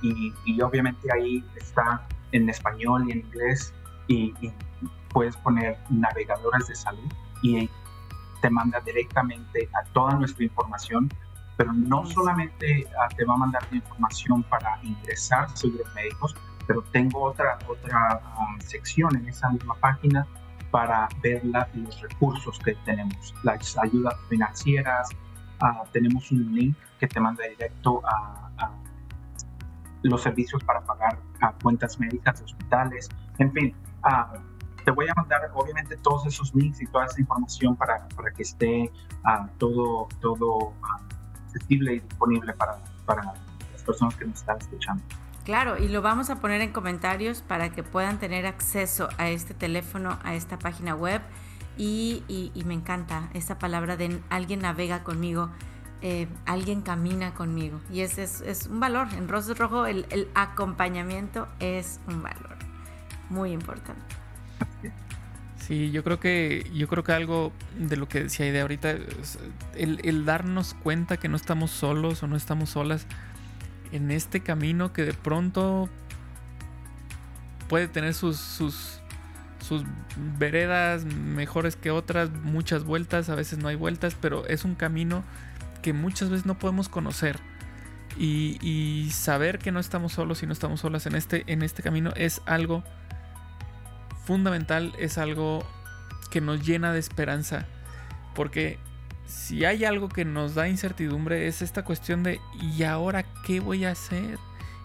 y, 0.47 0.61
obviamente 0.63 1.09
ahí 1.13 1.45
está 1.57 2.07
en 2.33 2.49
español 2.49 3.05
y 3.09 3.13
en 3.13 3.19
inglés. 3.21 3.73
Y, 4.09 4.35
puedes 5.15 5.37
poner 5.39 5.79
navegadores 5.91 6.67
de 6.67 6.75
salud 6.75 7.09
y 7.41 7.71
te 8.43 8.51
manda 8.51 8.81
directamente 8.81 9.71
a 9.73 9.85
toda 9.93 10.15
nuestra 10.17 10.45
información, 10.45 11.09
pero 11.57 11.73
no 11.73 12.05
solamente 12.05 12.85
ah, 13.01 13.09
te 13.17 13.25
va 13.25 13.35
a 13.35 13.37
mandar 13.37 13.63
la 13.71 13.77
información 13.77 14.43
para 14.43 14.79
ingresar 14.83 15.49
seguros 15.57 15.87
médicos, 15.95 16.35
pero 16.67 16.83
tengo 16.91 17.23
otra, 17.23 17.59
otra 17.69 18.21
um, 18.39 18.61
sección 18.61 19.17
en 19.17 19.29
esa 19.29 19.49
misma 19.51 19.75
página 19.77 20.27
para 20.73 21.09
ver 21.23 21.43
los 21.45 22.01
recursos 22.01 22.59
que 22.59 22.75
tenemos, 22.85 23.33
las 23.45 23.79
ayudas 23.79 24.17
financieras, 24.29 25.09
ah, 25.61 25.83
tenemos 25.93 26.31
un 26.31 26.55
link 26.55 26.77
que 26.99 27.07
te 27.07 27.21
manda 27.21 27.45
directo 27.47 28.03
a, 28.07 28.51
a 28.59 28.71
los 30.03 30.23
servicios 30.23 30.63
para 30.65 30.81
pagar 30.83 31.19
cuentas 31.63 31.99
médicas 31.99 32.41
hospitales, 32.43 33.09
en 33.39 33.53
fin. 33.53 33.77
Uh, 34.05 34.39
te 34.85 34.91
voy 34.91 35.09
a 35.09 35.15
mandar 35.15 35.51
obviamente 35.55 35.97
todos 35.97 36.27
esos 36.27 36.55
links 36.55 36.81
y 36.83 36.87
toda 36.87 37.07
esa 37.07 37.21
información 37.21 37.75
para, 37.75 38.07
para 38.09 38.31
que 38.33 38.43
esté 38.43 38.93
uh, 39.25 39.49
todo, 39.59 40.09
todo 40.21 40.75
accesible 41.47 41.95
y 41.95 42.01
disponible 42.01 42.53
para, 42.53 42.79
para 43.07 43.25
las 43.73 43.83
personas 43.83 44.15
que 44.17 44.27
nos 44.27 44.41
están 44.41 44.59
escuchando. 44.59 45.03
Claro, 45.45 45.79
y 45.79 45.89
lo 45.89 46.01
vamos 46.03 46.31
a 46.31 46.37
poner 46.37 46.61
en 46.61 46.73
comentarios 46.73 47.43
para 47.43 47.71
que 47.71 47.83
puedan 47.83 48.19
tener 48.19 48.47
acceso 48.47 49.09
a 49.19 49.29
este 49.29 49.55
teléfono, 49.55 50.19
a 50.23 50.35
esta 50.35 50.59
página 50.59 50.95
web. 50.95 51.21
Y, 51.77 52.53
me 52.65 52.75
encanta 52.75 53.29
esa 53.35 53.59
palabra 53.59 53.97
de 53.97 54.21
alguien 54.31 54.61
navega 54.61 55.03
conmigo. 55.03 55.51
Eh, 56.03 56.29
alguien 56.45 56.83
camina 56.83 57.35
conmigo. 57.35 57.81
Y 57.91 58.01
ese 58.01 58.23
es, 58.23 58.67
un 58.71 58.81
valor. 58.81 59.09
En 59.15 59.29
Rosas 59.29 59.59
Rojo 59.59 59.87
el, 59.87 60.29
acompañamiento 60.35 61.49
es 61.61 62.01
un 62.07 62.23
valor 62.23 62.57
muy 63.31 63.53
importante. 63.53 64.03
Sí, 65.57 65.91
yo 65.91 66.05
creo 66.05 66.21
que 66.21 66.71
yo 66.75 66.89
creo 66.89 67.05
que 67.05 67.13
algo 67.13 67.51
de 67.79 67.97
lo 67.97 68.07
que 68.07 68.25
decía 68.25 68.53
de 68.53 68.61
ahorita 68.61 68.91
el, 69.75 69.99
el, 70.05 70.27
darnos 70.27 70.75
cuenta 70.75 71.17
que 71.17 71.31
no 71.31 71.37
estamos 71.37 71.71
solos 71.71 72.23
o 72.23 72.27
no 72.27 72.37
estamos 72.37 72.69
solas 72.69 73.07
en 73.91 74.11
este 74.11 74.41
camino 74.41 74.93
que 74.93 75.07
de 75.07 75.15
pronto 75.15 75.89
puede 77.69 77.89
tener 77.89 78.15
sus, 78.15 79.01
sus 79.65 79.83
veredas 80.39 81.05
mejores 81.05 81.75
que 81.75 81.91
otras, 81.91 82.31
muchas 82.31 82.85
vueltas, 82.85 83.31
a 83.31 83.35
veces 83.35 83.59
no 83.59 83.69
hay 83.69 83.77
vueltas, 83.77 84.15
pero 84.21 84.47
es 84.47 84.65
un 84.65 84.75
camino 84.75 85.25
que 85.83 85.93
muchas 85.93 86.29
veces 86.29 86.47
no 86.47 86.59
podemos 86.59 86.89
conocer. 86.89 87.39
Y, 88.17 89.09
saber 89.11 89.59
que 89.59 89.73
no 89.73 89.81
estamos 89.81 90.13
solos 90.13 90.43
y 90.43 90.47
no 90.47 90.53
estamos 90.53 90.81
solas 90.81 91.07
en 91.07 91.17
este, 91.17 91.43
en 91.47 91.63
este 91.63 91.83
camino 91.83 92.13
es 92.15 92.43
algo 92.47 92.85
fundamental, 94.25 94.93
es 94.99 95.19
algo 95.19 95.65
que 96.31 96.41
nos 96.41 96.65
llena 96.65 96.93
de 96.93 97.01
esperanza. 97.01 97.67
Porque 98.35 98.79
si 99.27 99.65
hay 99.65 99.85
algo 99.85 100.09
que 100.09 100.25
nos 100.25 100.55
da 100.55 100.69
incertidumbre 100.69 101.49
es 101.49 101.63
esta 101.63 101.85
cuestión 101.85 102.23
de 102.23 102.41
¿y 102.61 102.85
ahora 102.85 103.25
qué 103.45 103.61
voy 103.61 103.85
a 103.85 103.93
hacer? 103.93 104.39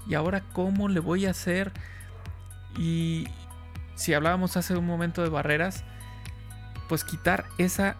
¿Y 0.08 0.16
ahora 0.16 0.42
cómo 0.54 0.88
le 0.88 1.00
voy 1.00 1.26
a 1.26 1.32
hacer? 1.32 1.72
Y 2.78 3.28
si 4.00 4.14
hablábamos 4.14 4.58
hace 4.58 4.76
un 4.76 4.86
momento 4.86 5.22
de 5.22 5.30
barreras, 5.30 5.84
pues 6.88 7.04
quitar 7.04 7.46
esa 7.58 7.98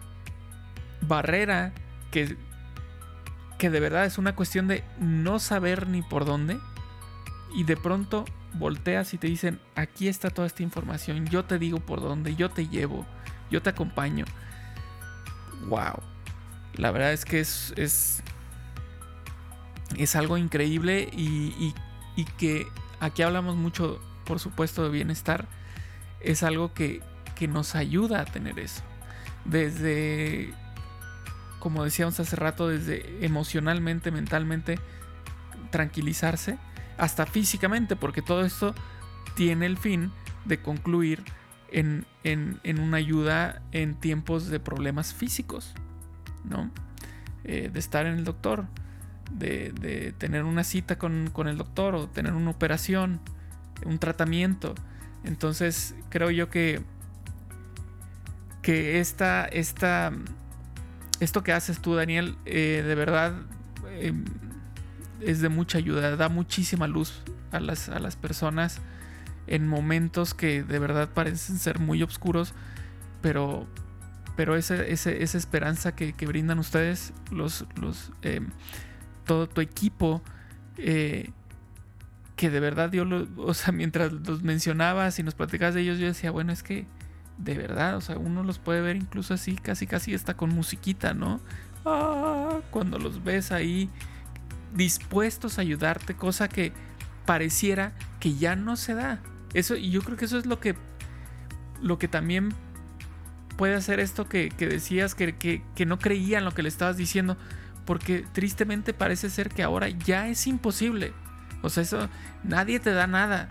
barrera 1.02 1.72
que 2.10 2.36
que 3.58 3.68
de 3.68 3.78
verdad 3.78 4.06
es 4.06 4.16
una 4.16 4.34
cuestión 4.34 4.68
de 4.68 4.82
no 4.98 5.38
saber 5.38 5.86
ni 5.86 6.00
por 6.00 6.24
dónde 6.24 6.58
y 7.54 7.64
de 7.64 7.76
pronto 7.76 8.24
volteas 8.54 9.12
y 9.12 9.18
te 9.18 9.26
dicen, 9.26 9.60
aquí 9.74 10.08
está 10.08 10.30
toda 10.30 10.46
esta 10.46 10.62
información, 10.62 11.26
yo 11.26 11.44
te 11.44 11.58
digo 11.58 11.78
por 11.78 12.00
dónde, 12.00 12.34
yo 12.34 12.48
te 12.48 12.68
llevo, 12.68 13.04
yo 13.50 13.60
te 13.60 13.68
acompaño. 13.68 14.24
Wow. 15.68 16.00
La 16.76 16.90
verdad 16.90 17.12
es 17.12 17.26
que 17.26 17.40
es, 17.40 17.74
es, 17.76 18.22
es 19.98 20.16
algo 20.16 20.38
increíble 20.38 21.10
y, 21.12 21.74
y, 22.16 22.24
que 22.38 22.66
aquí 22.98 23.20
hablamos 23.22 23.56
mucho, 23.56 24.00
por 24.24 24.40
supuesto, 24.40 24.82
de 24.84 24.88
bienestar. 24.88 25.46
Es 26.20 26.42
algo 26.42 26.72
que, 26.74 27.00
que 27.34 27.48
nos 27.48 27.74
ayuda 27.74 28.20
a 28.20 28.24
tener 28.24 28.58
eso. 28.58 28.82
Desde 29.44 30.54
como 31.60 31.84
decíamos 31.84 32.18
hace 32.18 32.34
rato, 32.34 32.66
desde 32.66 33.24
emocionalmente, 33.24 34.10
mentalmente, 34.10 34.80
tranquilizarse, 35.70 36.58
hasta 36.98 37.26
físicamente, 37.26 37.94
porque 37.94 38.22
todo 38.22 38.44
esto 38.44 38.74
tiene 39.36 39.66
el 39.66 39.76
fin 39.76 40.10
de 40.46 40.60
concluir 40.60 41.22
en, 41.70 42.06
una 42.64 42.96
ayuda 42.96 43.62
en 43.70 43.94
tiempos 43.94 44.48
de 44.48 44.58
problemas 44.58 45.14
físicos, 45.14 45.72
¿no? 46.44 46.70
Eh, 47.44 47.70
de 47.72 47.78
estar 47.78 48.06
en 48.06 48.18
el 48.18 48.24
doctor, 48.24 48.66
de, 49.30 50.14
tener 50.18 50.44
una 50.44 50.64
cita 50.64 50.98
con, 50.98 51.30
con, 51.32 51.46
el 51.46 51.56
doctor 51.56 51.94
o 51.94 52.08
tener 52.08 52.32
una 52.32 52.50
operación, 52.50 53.20
un 53.84 53.98
tratamiento. 53.98 54.74
Entonces 55.24 55.94
creo 56.08 56.30
yo 56.30 56.48
que, 56.48 56.82
que 58.62 59.00
esta, 59.00 59.44
esta 59.46 60.12
esto 61.20 61.42
que 61.42 61.52
haces 61.52 61.80
tú, 61.80 61.94
Daniel, 61.94 62.36
eh, 62.46 62.82
de 62.84 62.94
verdad 62.94 63.34
em, 64.00 64.24
es 65.20 65.40
de 65.40 65.50
mucha 65.50 65.78
ayuda, 65.78 66.16
da 66.16 66.28
muchísima 66.28 66.86
luz 66.86 67.22
a 67.52 67.60
las, 67.60 67.88
a 67.90 67.98
las 67.98 68.16
personas 68.16 68.80
en 69.46 69.68
momentos 69.68 70.32
que 70.32 70.62
de 70.62 70.78
verdad 70.78 71.10
parecen 71.12 71.58
ser 71.58 71.78
muy 71.78 72.02
oscuros, 72.02 72.54
pero, 73.20 73.66
pero 74.34 74.56
esa, 74.56 74.76
esperanza 74.82 75.94
que, 75.94 76.12
brindan 76.26 76.58
ustedes, 76.58 77.12
los, 77.30 77.66
los, 77.78 78.12
em, 78.22 78.48
todo 79.26 79.48
tu 79.48 79.60
equipo, 79.60 80.22
eh, 80.78 81.30
que 82.40 82.48
de 82.48 82.58
verdad 82.58 82.90
yo, 82.90 83.04
lo, 83.04 83.28
o 83.36 83.52
sea, 83.52 83.70
mientras 83.70 84.10
los 84.12 84.42
mencionabas 84.42 85.18
y 85.18 85.22
nos 85.22 85.34
platicabas 85.34 85.74
de 85.74 85.82
ellos, 85.82 85.98
yo 85.98 86.06
decía, 86.06 86.30
bueno, 86.30 86.52
es 86.52 86.62
que 86.62 86.86
de 87.36 87.54
verdad, 87.54 87.98
o 87.98 88.00
sea, 88.00 88.16
uno 88.16 88.42
los 88.42 88.58
puede 88.58 88.80
ver 88.80 88.96
incluso 88.96 89.34
así, 89.34 89.56
casi 89.56 89.86
casi 89.86 90.14
está 90.14 90.38
con 90.38 90.48
musiquita, 90.48 91.12
¿no? 91.12 91.42
Ah, 91.84 92.60
cuando 92.70 92.98
los 92.98 93.22
ves 93.22 93.52
ahí 93.52 93.90
dispuestos 94.72 95.58
a 95.58 95.60
ayudarte, 95.60 96.16
cosa 96.16 96.48
que 96.48 96.72
pareciera 97.26 97.92
que 98.20 98.34
ya 98.34 98.56
no 98.56 98.76
se 98.76 98.94
da. 98.94 99.20
Eso, 99.52 99.76
y 99.76 99.90
yo 99.90 100.00
creo 100.00 100.16
que 100.16 100.24
eso 100.24 100.38
es 100.38 100.46
lo 100.46 100.60
que, 100.60 100.76
lo 101.82 101.98
que 101.98 102.08
también 102.08 102.54
puede 103.58 103.74
hacer 103.74 104.00
esto 104.00 104.30
que, 104.30 104.48
decías 104.58 105.14
que, 105.14 105.36
que, 105.36 105.62
que 105.74 105.84
no 105.84 105.98
creían 105.98 106.46
lo 106.46 106.54
que 106.54 106.62
le 106.62 106.70
estabas 106.70 106.96
diciendo, 106.96 107.36
porque 107.84 108.24
tristemente 108.32 108.94
parece 108.94 109.28
ser 109.28 109.50
que 109.50 109.62
ahora 109.62 109.90
ya 109.90 110.28
es 110.28 110.46
imposible. 110.46 111.12
O 111.62 111.68
sea, 111.68 111.82
eso 111.82 112.08
nadie 112.44 112.80
te 112.80 112.92
da 112.92 113.06
nada. 113.06 113.48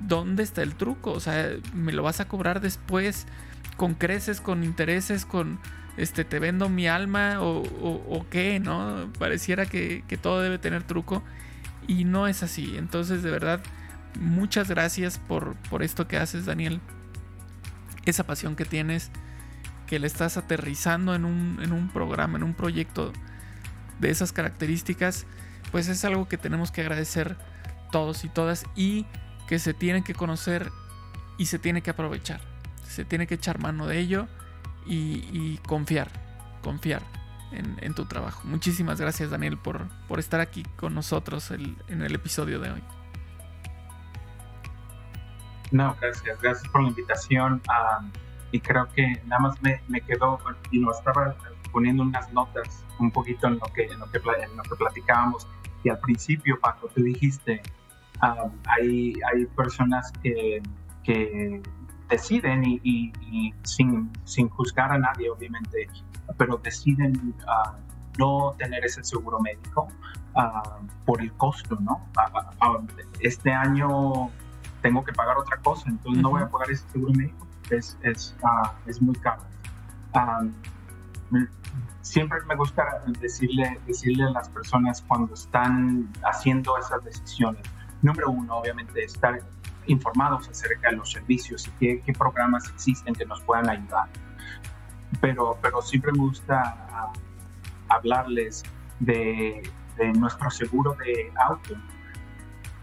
¿dónde 0.00 0.42
está 0.42 0.62
el 0.62 0.74
truco? 0.74 1.12
O 1.12 1.20
sea, 1.20 1.50
me 1.72 1.92
lo 1.92 2.02
vas 2.02 2.20
a 2.20 2.28
cobrar 2.28 2.60
después 2.60 3.26
con 3.76 3.94
creces, 3.94 4.40
con 4.40 4.64
intereses, 4.64 5.24
con 5.24 5.58
este, 5.96 6.24
te 6.24 6.38
vendo 6.38 6.68
mi 6.68 6.86
alma 6.88 7.38
o, 7.40 8.26
qué, 8.30 8.60
¿no? 8.60 9.10
Pareciera 9.18 9.66
que, 9.66 10.02
todo 10.20 10.42
debe 10.42 10.58
tener 10.58 10.82
truco 10.82 11.22
y 11.86 12.04
no 12.04 12.26
es 12.26 12.42
así. 12.42 12.76
Entonces, 12.76 13.22
de 13.22 13.30
verdad, 13.30 13.60
muchas 14.18 14.68
gracias 14.68 15.18
por, 15.18 15.54
por 15.70 15.82
esto 15.82 16.08
que 16.08 16.16
haces, 16.16 16.46
Daniel. 16.46 16.80
Esa 18.04 18.24
pasión 18.24 18.54
que 18.54 18.64
tienes, 18.64 19.10
que 19.86 19.98
le 19.98 20.06
estás 20.06 20.36
aterrizando 20.36 21.14
en 21.14 21.24
un, 21.24 21.58
en 21.62 21.72
un 21.72 21.88
programa, 21.88 22.38
en 22.38 22.44
un 22.44 22.54
proyecto 22.54 23.12
de 23.98 24.10
esas 24.10 24.32
características, 24.32 25.26
pues 25.74 25.88
es 25.88 26.04
algo 26.04 26.28
que 26.28 26.38
tenemos 26.38 26.70
que 26.70 26.82
agradecer 26.82 27.36
todos 27.90 28.24
y 28.24 28.28
todas 28.28 28.64
y 28.76 29.06
que 29.48 29.58
se 29.58 29.74
tiene 29.74 30.04
que 30.04 30.14
conocer 30.14 30.70
y 31.36 31.46
se 31.46 31.58
tiene 31.58 31.82
que 31.82 31.90
aprovechar. 31.90 32.40
Se 32.84 33.04
tiene 33.04 33.26
que 33.26 33.34
echar 33.34 33.58
mano 33.58 33.88
de 33.88 33.98
ello 33.98 34.28
y, 34.86 35.58
confiar, 35.66 36.12
confiar 36.62 37.02
en, 37.50 37.92
tu 37.92 38.04
trabajo. 38.04 38.42
Muchísimas 38.44 39.00
gracias 39.00 39.30
Daniel 39.30 39.58
por, 39.58 39.88
por 40.06 40.20
estar 40.20 40.38
aquí 40.38 40.62
con 40.76 40.94
nosotros 40.94 41.50
en 41.50 41.76
el 41.88 42.14
episodio 42.14 42.60
de 42.60 42.70
hoy. 42.70 42.82
No, 45.72 45.96
gracias, 46.00 46.40
gracias 46.40 46.68
por 46.70 46.84
la 46.84 46.90
invitación. 46.90 47.60
y 48.52 48.60
creo 48.60 48.88
que 48.92 49.20
nada 49.26 49.40
más 49.40 49.60
me, 49.60 49.82
me, 49.88 50.00
quedó, 50.02 50.38
y 50.70 50.78
lo 50.78 50.92
estaba 50.92 51.34
poniendo 51.72 52.04
unas 52.04 52.32
notas 52.32 52.84
un 53.00 53.10
poquito 53.10 53.48
en 53.48 53.54
lo 53.54 53.66
que, 53.74 53.86
en 53.86 53.98
lo 53.98 54.08
que, 54.08 54.18
en 54.18 54.56
lo 54.56 54.62
que 54.62 54.76
platicábamos. 54.76 55.48
Y 55.84 55.90
al 55.90 55.98
principio, 56.00 56.58
Paco, 56.60 56.88
tú 56.94 57.02
dijiste, 57.02 57.62
hay, 58.66 59.14
hay 59.32 59.46
personas 59.54 60.10
que, 60.22 60.62
que 61.02 61.62
deciden 62.08 62.62
y, 62.64 63.12
sin, 63.62 64.10
sin, 64.24 64.48
juzgar 64.48 64.92
a 64.92 64.98
nadie, 64.98 65.30
obviamente, 65.30 65.88
pero 66.38 66.56
deciden 66.58 67.34
no 68.18 68.54
tener 68.58 68.84
ese 68.84 69.02
seguro 69.04 69.40
médico 69.40 69.88
ah, 70.34 70.80
por 71.04 71.20
el 71.20 71.32
costo, 71.34 71.76
¿no? 71.80 72.00
Ah, 72.16 72.80
este 73.20 73.52
año 73.52 74.30
tengo 74.80 75.04
que 75.04 75.12
pagar 75.12 75.36
otra 75.38 75.58
cosa, 75.58 75.88
entonces 75.88 76.22
no 76.22 76.30
voy 76.30 76.42
a 76.42 76.48
pagar 76.48 76.70
ese 76.70 76.88
seguro 76.90 77.12
médico, 77.12 77.46
es, 77.70 77.98
es, 78.02 78.34
es 78.86 79.02
muy 79.02 79.14
caro. 79.16 79.42
Siempre 82.04 82.38
me 82.46 82.54
gusta 82.54 83.02
decirle, 83.18 83.80
decirle 83.86 84.24
a 84.24 84.30
las 84.30 84.50
personas 84.50 85.02
cuando 85.08 85.32
están 85.32 86.12
haciendo 86.22 86.76
esas 86.76 87.02
decisiones, 87.02 87.62
número 88.02 88.30
uno, 88.30 88.58
obviamente, 88.58 89.02
estar 89.02 89.40
informados 89.86 90.48
acerca 90.48 90.90
de 90.90 90.96
los 90.96 91.10
servicios 91.10 91.66
y 91.66 91.70
qué, 91.72 92.02
qué 92.04 92.12
programas 92.12 92.68
existen 92.68 93.14
que 93.14 93.24
nos 93.24 93.40
puedan 93.40 93.70
ayudar. 93.70 94.08
Pero, 95.20 95.58
pero 95.62 95.80
siempre 95.80 96.12
me 96.12 96.18
gusta 96.18 97.10
hablarles 97.88 98.62
de, 99.00 99.62
nuestro 100.14 100.50
seguro 100.50 100.94
de 100.94 101.32
auto. 101.36 101.74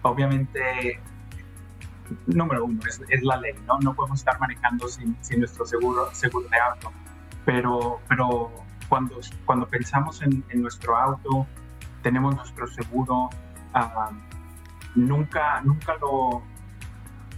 Obviamente, 0.01 0.99
número 2.25 2.65
uno, 2.65 2.81
es, 2.87 3.23
la 3.23 3.37
ley, 3.37 3.53
¿no? 3.67 3.77
No 3.79 3.93
podemos 3.93 4.19
estar 4.19 4.39
manejando 4.39 4.87
sin, 4.87 5.15
nuestro 5.37 5.63
seguro, 5.63 6.09
seguro 6.13 6.49
de 6.49 6.57
auto. 6.57 6.91
Pero, 7.45 7.99
pero 8.07 8.51
cuando, 8.91 9.21
cuando 9.45 9.69
pensamos 9.69 10.21
en, 10.21 10.43
nuestro 10.55 10.97
auto, 10.97 11.47
tenemos 12.01 12.35
nuestro 12.35 12.67
seguro, 12.67 13.29
ah, 13.73 14.11
nunca, 14.95 15.61
nunca 15.61 15.95
lo, 16.01 16.43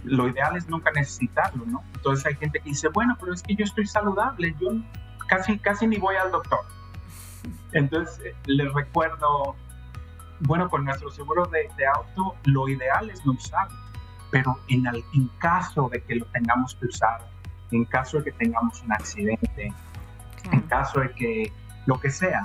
lo 0.02 0.28
ideal 0.28 0.56
es 0.56 0.68
nunca 0.68 0.90
necesitarlo, 0.90 1.64
¿no? 1.64 1.84
Entonces 1.94 2.26
hay 2.26 2.34
gente 2.34 2.58
que 2.58 2.70
dice, 2.70 2.88
bueno, 2.88 3.16
pero 3.20 3.32
es 3.32 3.44
que 3.44 3.54
yo 3.54 3.62
estoy 3.62 3.86
saludable, 3.86 4.52
yo 4.60 4.70
casi, 5.28 5.56
casi 5.60 5.86
ni 5.86 5.96
voy 5.96 6.16
al 6.16 6.32
doctor. 6.32 6.58
Entonces, 7.70 8.18
eh, 8.24 8.34
les 8.46 8.74
recuerdo, 8.74 9.54
bueno, 10.40 10.68
con 10.68 10.84
nuestro 10.84 11.08
seguro 11.12 11.46
de, 11.46 11.68
auto, 11.86 12.34
lo 12.46 12.68
ideal 12.68 13.10
es 13.10 13.24
no 13.24 13.30
usarlo, 13.30 13.78
pero 14.32 14.58
en, 14.66 14.88
el, 14.88 15.04
en 15.14 15.28
caso 15.38 15.88
de 15.88 16.02
que 16.02 16.16
lo 16.16 16.26
tengamos 16.32 16.74
que 16.74 16.86
usar, 16.86 17.20
en 17.70 17.84
caso 17.84 18.18
de 18.18 18.24
que 18.24 18.32
tengamos 18.32 18.82
un 18.82 18.92
accidente, 18.92 19.72
en 20.52 20.60
caso 20.62 21.00
de 21.00 21.10
que 21.12 21.52
lo 21.86 22.00
que 22.00 22.10
sea, 22.10 22.42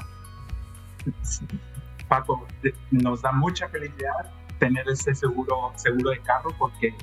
Paco, 2.08 2.48
nos 2.92 3.22
da 3.22 3.32
mucha 3.32 3.68
felicidad 3.70 4.32
tener 4.60 4.88
ese 4.90 5.16
seguro, 5.16 5.72
seguro 5.76 6.12
de 6.12 6.20
carro 6.20 6.54
porque 6.58 6.96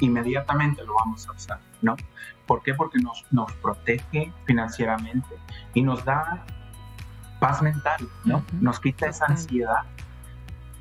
inmediatamente 0.00 0.84
lo 0.84 0.94
vamos 0.94 1.28
a 1.28 1.32
usar, 1.32 1.60
¿no? 1.82 1.96
¿Por 2.46 2.62
qué? 2.62 2.74
Porque 2.74 2.98
nos, 2.98 3.24
nos 3.30 3.52
protege 3.54 4.32
financieramente 4.44 5.36
y 5.74 5.82
nos 5.82 6.04
da 6.04 6.44
paz 7.40 7.62
mental, 7.62 8.08
¿no? 8.24 8.44
Nos 8.60 8.80
quita 8.80 9.06
esa 9.06 9.26
ansiedad, 9.26 9.84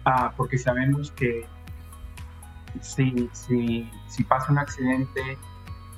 ah, 0.06 0.32
porque 0.36 0.58
sabemos 0.58 1.12
que 1.12 1.48
si, 2.82 3.30
si, 3.34 3.90
si, 4.08 4.24
pasa 4.24 4.52
un 4.52 4.60
accidente, 4.60 5.38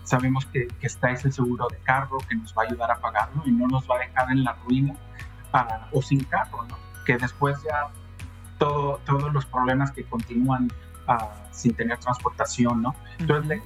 sabemos 0.09 0.47
que, 0.47 0.67
que, 0.67 0.87
está 0.87 1.11
ese 1.11 1.31
seguro 1.31 1.67
de 1.69 1.77
carro 1.83 2.17
que 2.27 2.35
nos 2.35 2.51
va 2.57 2.63
a 2.63 2.65
ayudar 2.65 2.89
a 2.89 2.99
pagarlo 2.99 3.43
y 3.45 3.51
no 3.51 3.67
nos 3.67 3.87
va 3.87 3.97
a 3.97 3.99
dejar 3.99 4.31
en 4.31 4.43
la 4.43 4.53
ruina 4.53 4.95
ah, 5.53 5.87
o 5.91 6.01
sin 6.01 6.23
carro, 6.23 6.63
¿no? 6.63 6.75
Que 7.05 7.15
después 7.17 7.61
ya 7.63 7.89
todo, 8.57 8.99
todos 9.05 9.31
los 9.31 9.45
problemas 9.45 9.91
que 9.91 10.03
continúan 10.05 10.67
ah, 11.07 11.29
sin 11.51 11.75
tener 11.75 11.99
transportación, 11.99 12.81
¿no? 12.81 12.95
Entonces, 13.19 13.61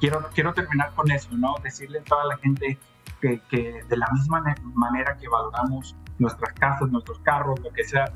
quiero, 0.00 0.26
quiero 0.34 0.54
terminar 0.54 0.94
con 0.94 1.10
eso, 1.10 1.28
¿no? 1.32 1.56
Decirle 1.62 1.98
a 1.98 2.04
toda 2.04 2.24
la 2.24 2.38
gente 2.38 2.78
que, 3.20 3.42
que, 3.50 3.84
de 3.86 3.96
la 3.98 4.08
misma 4.12 4.42
manera 4.72 5.18
que 5.18 5.28
valoramos 5.28 5.94
nuestras 6.18 6.54
casas, 6.54 6.88
nuestros 6.88 7.18
carros, 7.18 7.60
lo 7.60 7.70
que 7.70 7.84
sea, 7.84 8.06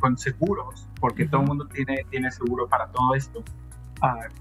con, 0.00 0.18
seguros, 0.18 0.86
porque 1.00 1.26
todo 1.26 1.40
el 1.40 1.46
mundo 1.46 1.66
tiene, 1.68 2.04
tiene 2.10 2.30
seguro 2.30 2.68
para 2.68 2.88
todo 2.88 3.14
esto, 3.14 3.42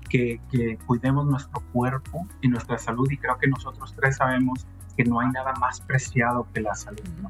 que, 0.09 0.39
que, 0.51 0.77
cuidemos 0.85 1.25
nuestro 1.25 1.61
cuerpo 1.71 2.27
y 2.41 2.47
nuestra 2.47 2.77
salud 2.77 3.09
y 3.09 3.17
creo 3.17 3.37
que 3.37 3.47
nosotros 3.47 3.93
tres 3.95 4.17
sabemos 4.17 4.65
que 4.95 5.03
no 5.03 5.19
hay 5.19 5.29
nada 5.31 5.53
más 5.59 5.81
preciado 5.81 6.47
que 6.53 6.61
la 6.61 6.75
salud. 6.75 7.03
¿no? 7.21 7.29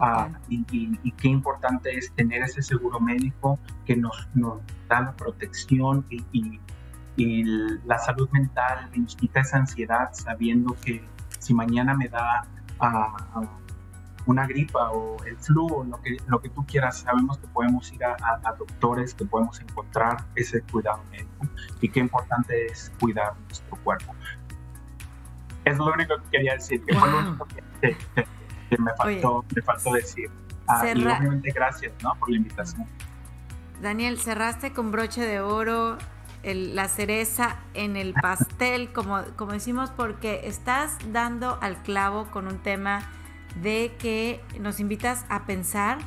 Ah, 0.00 0.28
y, 0.48 0.64
y, 0.70 1.10
qué 1.12 1.28
importante 1.28 1.96
es 1.96 2.12
tener 2.12 2.42
ese 2.42 2.62
seguro 2.62 3.00
médico 3.00 3.58
que 3.84 3.96
nos, 3.96 4.28
nos 4.34 4.60
da 4.88 5.00
la 5.00 5.12
protección 5.12 6.04
y, 6.08 6.24
y, 6.32 6.60
la 7.84 7.98
salud 7.98 8.28
mental 8.30 8.88
y 8.94 9.00
nos 9.00 9.16
quita 9.16 9.40
esa 9.40 9.56
ansiedad 9.56 10.10
sabiendo 10.12 10.76
que 10.84 11.04
si 11.40 11.52
mañana 11.52 11.94
me 11.94 12.08
da 12.08 12.46
uh, 12.80 13.44
una 14.28 14.46
gripa 14.46 14.90
o 14.90 15.16
el 15.24 15.38
flu 15.38 15.66
o 15.66 15.84
lo 15.84 16.00
que, 16.02 16.18
lo 16.26 16.40
que 16.40 16.50
tú 16.50 16.64
quieras, 16.66 16.98
sabemos 16.98 17.38
que 17.38 17.46
podemos 17.48 17.90
ir 17.92 18.04
a, 18.04 18.54
doctores, 18.58 19.14
que 19.14 19.24
podemos 19.24 19.58
encontrar 19.58 20.18
ese 20.34 20.60
cuidado 20.70 21.02
médico 21.10 21.46
y 21.80 21.88
qué 21.88 22.00
importante 22.00 22.66
es 22.66 22.92
cuidar 23.00 23.32
nuestro 23.46 23.76
cuerpo. 23.78 24.14
Es 25.64 25.78
lo 25.78 25.86
único 25.86 26.16
que 26.18 26.30
quería 26.30 26.54
decir, 26.54 26.84
que 26.84 26.94
fue 26.94 27.10
lo 27.10 27.18
único 27.20 27.46
que, 27.46 28.76
me, 28.78 28.92
faltó, 28.98 29.44
me 29.56 29.62
faltó 29.62 29.94
decir. 29.94 30.30
Ah, 30.66 30.86
y 30.86 31.02
obviamente 31.02 31.50
gracias 31.50 31.94
¿no? 32.02 32.14
por 32.16 32.30
la 32.30 32.36
invitación. 32.36 32.86
Daniel, 33.80 34.18
cerraste 34.18 34.74
con 34.74 34.92
broche 34.92 35.22
de 35.22 35.40
oro 35.40 35.96
la 36.44 36.88
cereza 36.88 37.56
en 37.72 37.96
el 37.96 38.12
pastel, 38.12 38.92
como, 38.92 39.22
como 39.36 39.52
decimos, 39.52 39.90
porque 39.90 40.42
estás 40.44 40.98
dando 41.12 41.58
al 41.62 41.82
clavo 41.82 42.26
con 42.30 42.46
un 42.46 42.58
tema 42.58 43.02
de 43.62 43.94
que 43.98 44.40
nos 44.60 44.80
invitas 44.80 45.24
a 45.28 45.46
pensar 45.46 45.98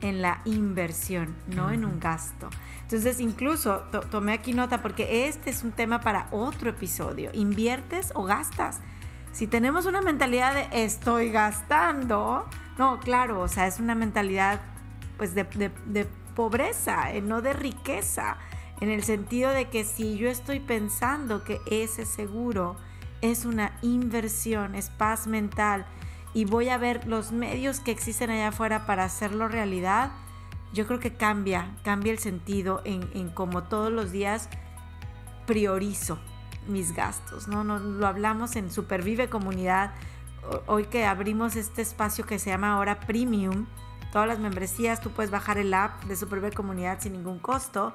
en 0.00 0.22
la 0.22 0.40
inversión, 0.44 1.36
no 1.46 1.70
en 1.70 1.84
un 1.84 2.00
gasto. 2.00 2.48
Entonces, 2.82 3.20
incluso 3.20 3.82
tomé 4.10 4.32
aquí 4.32 4.52
nota 4.52 4.82
porque 4.82 5.28
este 5.28 5.50
es 5.50 5.62
un 5.62 5.72
tema 5.72 6.00
para 6.00 6.28
otro 6.30 6.70
episodio. 6.70 7.30
¿Inviertes 7.34 8.12
o 8.14 8.24
gastas? 8.24 8.80
Si 9.32 9.46
tenemos 9.46 9.86
una 9.86 10.00
mentalidad 10.00 10.54
de 10.54 10.84
estoy 10.84 11.30
gastando, 11.30 12.46
no, 12.78 12.98
claro, 12.98 13.40
o 13.40 13.48
sea, 13.48 13.66
es 13.66 13.78
una 13.78 13.94
mentalidad 13.94 14.60
pues 15.16 15.34
de, 15.34 15.44
de 15.86 16.06
pobreza, 16.34 17.12
eh, 17.12 17.20
no 17.20 17.42
de 17.42 17.52
riqueza 17.52 18.38
en 18.80 18.88
el 18.88 19.04
sentido 19.04 19.50
de 19.50 19.68
que 19.68 19.84
si 19.84 20.16
yo 20.16 20.28
estoy 20.28 20.58
pensando 20.58 21.44
que 21.44 21.60
ese 21.70 22.06
seguro 22.06 22.76
es 23.20 23.44
una 23.44 23.78
inversión, 23.82 24.74
es 24.74 24.88
paz 24.88 25.26
mental 25.26 25.86
y 26.34 26.44
voy 26.44 26.68
a 26.68 26.78
ver 26.78 27.06
los 27.06 27.32
medios 27.32 27.80
que 27.80 27.90
existen 27.90 28.30
allá 28.30 28.48
afuera 28.48 28.86
para 28.86 29.04
hacerlo 29.04 29.48
realidad, 29.48 30.12
yo 30.72 30.86
creo 30.86 31.00
que 31.00 31.14
cambia, 31.14 31.76
cambia 31.82 32.12
el 32.12 32.18
sentido 32.18 32.82
en, 32.84 33.08
en 33.14 33.30
cómo 33.30 33.64
todos 33.64 33.90
los 33.90 34.12
días 34.12 34.48
priorizo 35.46 36.18
mis 36.68 36.94
gastos, 36.94 37.48
¿no? 37.48 37.64
¿no? 37.64 37.78
Lo 37.78 38.06
hablamos 38.06 38.54
en 38.54 38.70
Supervive 38.70 39.28
Comunidad, 39.28 39.92
hoy 40.66 40.84
que 40.84 41.04
abrimos 41.04 41.56
este 41.56 41.82
espacio 41.82 42.24
que 42.24 42.38
se 42.38 42.50
llama 42.50 42.74
ahora 42.74 43.00
Premium, 43.00 43.66
todas 44.12 44.28
las 44.28 44.38
membresías, 44.38 45.00
tú 45.00 45.10
puedes 45.10 45.30
bajar 45.30 45.58
el 45.58 45.74
app 45.74 46.04
de 46.04 46.16
Supervive 46.16 46.52
Comunidad 46.52 47.00
sin 47.00 47.12
ningún 47.12 47.38
costo 47.38 47.94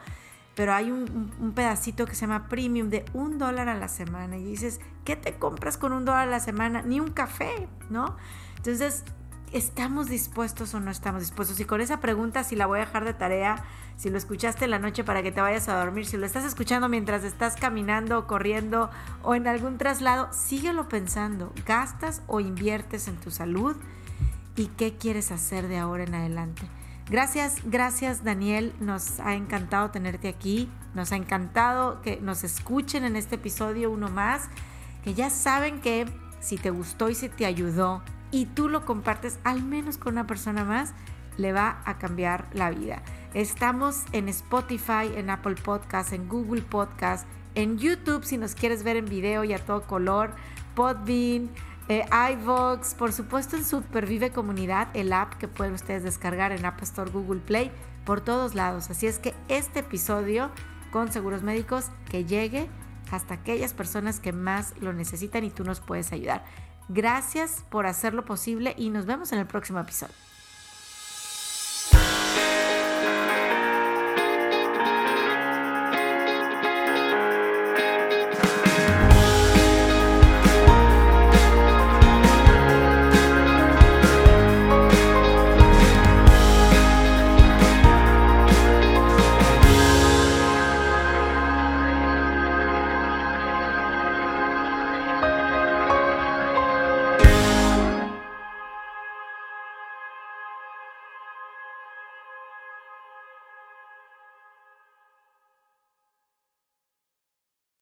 pero 0.56 0.74
hay 0.74 0.90
un, 0.90 1.54
pedacito 1.54 2.06
que 2.06 2.16
se 2.16 2.22
llama 2.22 2.48
premium 2.48 2.90
de 2.90 3.06
un 3.14 3.38
dólar 3.38 3.70
a 3.70 3.76
la 3.76 3.90
semana 3.90 4.38
y 4.38 4.44
dices, 4.44 4.80
¿qué 5.04 5.16
te 5.16 5.34
compras 5.38 5.78
con 5.78 5.92
un 5.92 6.06
dólar 6.06 6.28
a 6.28 6.32
la 6.32 6.40
semana? 6.40 6.82
Ni 6.82 7.00
un 7.00 7.12
café, 7.12 7.68
¿no? 7.90 8.16
Entonces, 8.56 9.04
¿estamos 9.52 10.08
dispuestos 10.08 10.74
o 10.74 10.80
no 10.80 10.92
estamos 10.92 11.22
dispuestos? 11.22 11.60
Y 11.60 11.66
con 11.66 11.82
esa 11.82 12.00
pregunta, 12.00 12.44
si 12.44 12.56
la 12.56 12.66
voy 12.66 12.80
a 12.80 12.86
dejar 12.86 13.04
de 13.04 13.14
tarea, 13.14 13.64
si 13.98 14.10
lo 14.10 14.18
escuchaste 14.18 14.66
en 14.66 14.72
la 14.72 14.80
noche 14.80 15.04
para 15.04 15.24
que 15.24 15.32
te 15.32 15.42
vayas 15.42 15.68
a 15.68 15.78
dormir, 15.78 16.06
si 16.06 16.16
lo 16.18 16.26
estás 16.26 16.46
escuchando 16.46 16.88
mientras 16.88 17.24
estás 17.26 17.56
caminando, 17.56 18.26
corriendo 18.26 18.90
o 19.24 19.36
en 19.36 19.48
algún 19.48 19.78
traslado, 19.78 20.32
síguelo 20.32 20.88
pensando. 20.88 21.54
¿Gastas 21.66 22.22
o 22.28 22.40
inviertes 22.40 23.10
en 23.10 23.18
tu 23.18 23.30
salud? 23.30 23.76
¿Y 24.56 24.68
qué 24.68 24.96
quieres 24.98 25.32
hacer 25.32 25.68
de 25.68 25.78
ahora 25.78 26.06
en 26.06 26.16
adelante? 26.16 26.64
Gracias, 27.08 27.58
gracias 27.64 28.24
Daniel, 28.24 28.74
nos 28.80 29.20
ha 29.20 29.36
encantado 29.36 29.92
tenerte 29.92 30.28
aquí, 30.28 30.70
nos 30.96 31.12
ha 31.12 31.16
encantado 31.16 32.02
que 32.02 32.20
nos 32.20 32.44
escuchen 32.44 33.04
en 33.04 33.16
este 33.16 33.36
episodio 33.36 33.92
uno 33.92 34.10
más, 34.10 34.50
que 35.04 35.14
ya 35.14 35.30
saben 35.30 35.82
que 35.82 36.08
si 36.40 36.58
te 36.58 36.72
gustó 36.72 37.10
y 37.10 37.16
si 37.16 37.30
te 37.30 37.46
ayudó 37.46 38.02
y 38.32 38.48
tú 38.48 38.70
lo 38.70 38.86
compartes 38.86 39.38
al 39.44 39.62
menos 39.62 40.00
con 40.00 40.14
una 40.14 40.26
persona 40.26 40.64
más, 40.66 40.96
le 41.38 41.54
va 41.54 41.82
a 41.86 42.00
cambiar 42.00 42.48
la 42.54 42.72
vida. 42.72 43.04
Estamos 43.36 44.04
en 44.12 44.28
Spotify, 44.28 45.12
en 45.16 45.30
Apple 45.30 45.56
Podcast, 45.56 46.12
en 46.12 46.28
Google 46.28 46.64
Podcast, 46.64 47.28
en 47.54 47.78
YouTube 47.78 48.24
si 48.24 48.38
nos 48.38 48.56
quieres 48.56 48.82
ver 48.82 48.98
en 48.98 49.06
video 49.06 49.44
y 49.44 49.54
a 49.54 49.64
todo 49.64 49.84
color, 49.84 50.34
Podbean, 50.74 51.52
eh, 51.88 52.06
iVox, 52.34 52.96
por 52.96 53.14
supuesto 53.14 53.56
en 53.56 53.64
Supervive 53.64 54.32
Comunidad, 54.32 54.88
el 54.94 55.14
app 55.14 55.36
que 55.36 55.48
pueden 55.48 55.74
ustedes 55.74 56.04
descargar 56.04 56.52
en 56.52 56.66
App 56.66 56.82
Store, 56.82 57.12
Google 57.12 57.42
Play, 57.42 57.72
por 58.06 58.22
todos 58.22 58.56
lados. 58.56 58.90
Así 58.90 59.08
es 59.08 59.20
que 59.20 59.34
este 59.50 59.80
episodio 59.80 60.50
con 60.92 61.12
seguros 61.12 61.44
médicos 61.44 61.86
que 62.10 62.26
llegue 62.26 62.70
hasta 63.12 63.36
aquellas 63.36 63.74
personas 63.74 64.20
que 64.20 64.32
más 64.32 64.74
lo 64.80 64.94
necesitan 64.94 65.44
y 65.44 65.52
tú 65.52 65.64
nos 65.64 65.80
puedes 65.80 66.12
ayudar. 66.12 66.44
Gracias 66.88 67.64
por 67.70 67.86
hacerlo 67.86 68.26
posible 68.26 68.74
y 68.78 68.90
nos 68.90 69.06
vemos 69.06 69.32
en 69.32 69.40
el 69.40 69.46
próximo 69.46 69.80
episodio. 69.80 70.14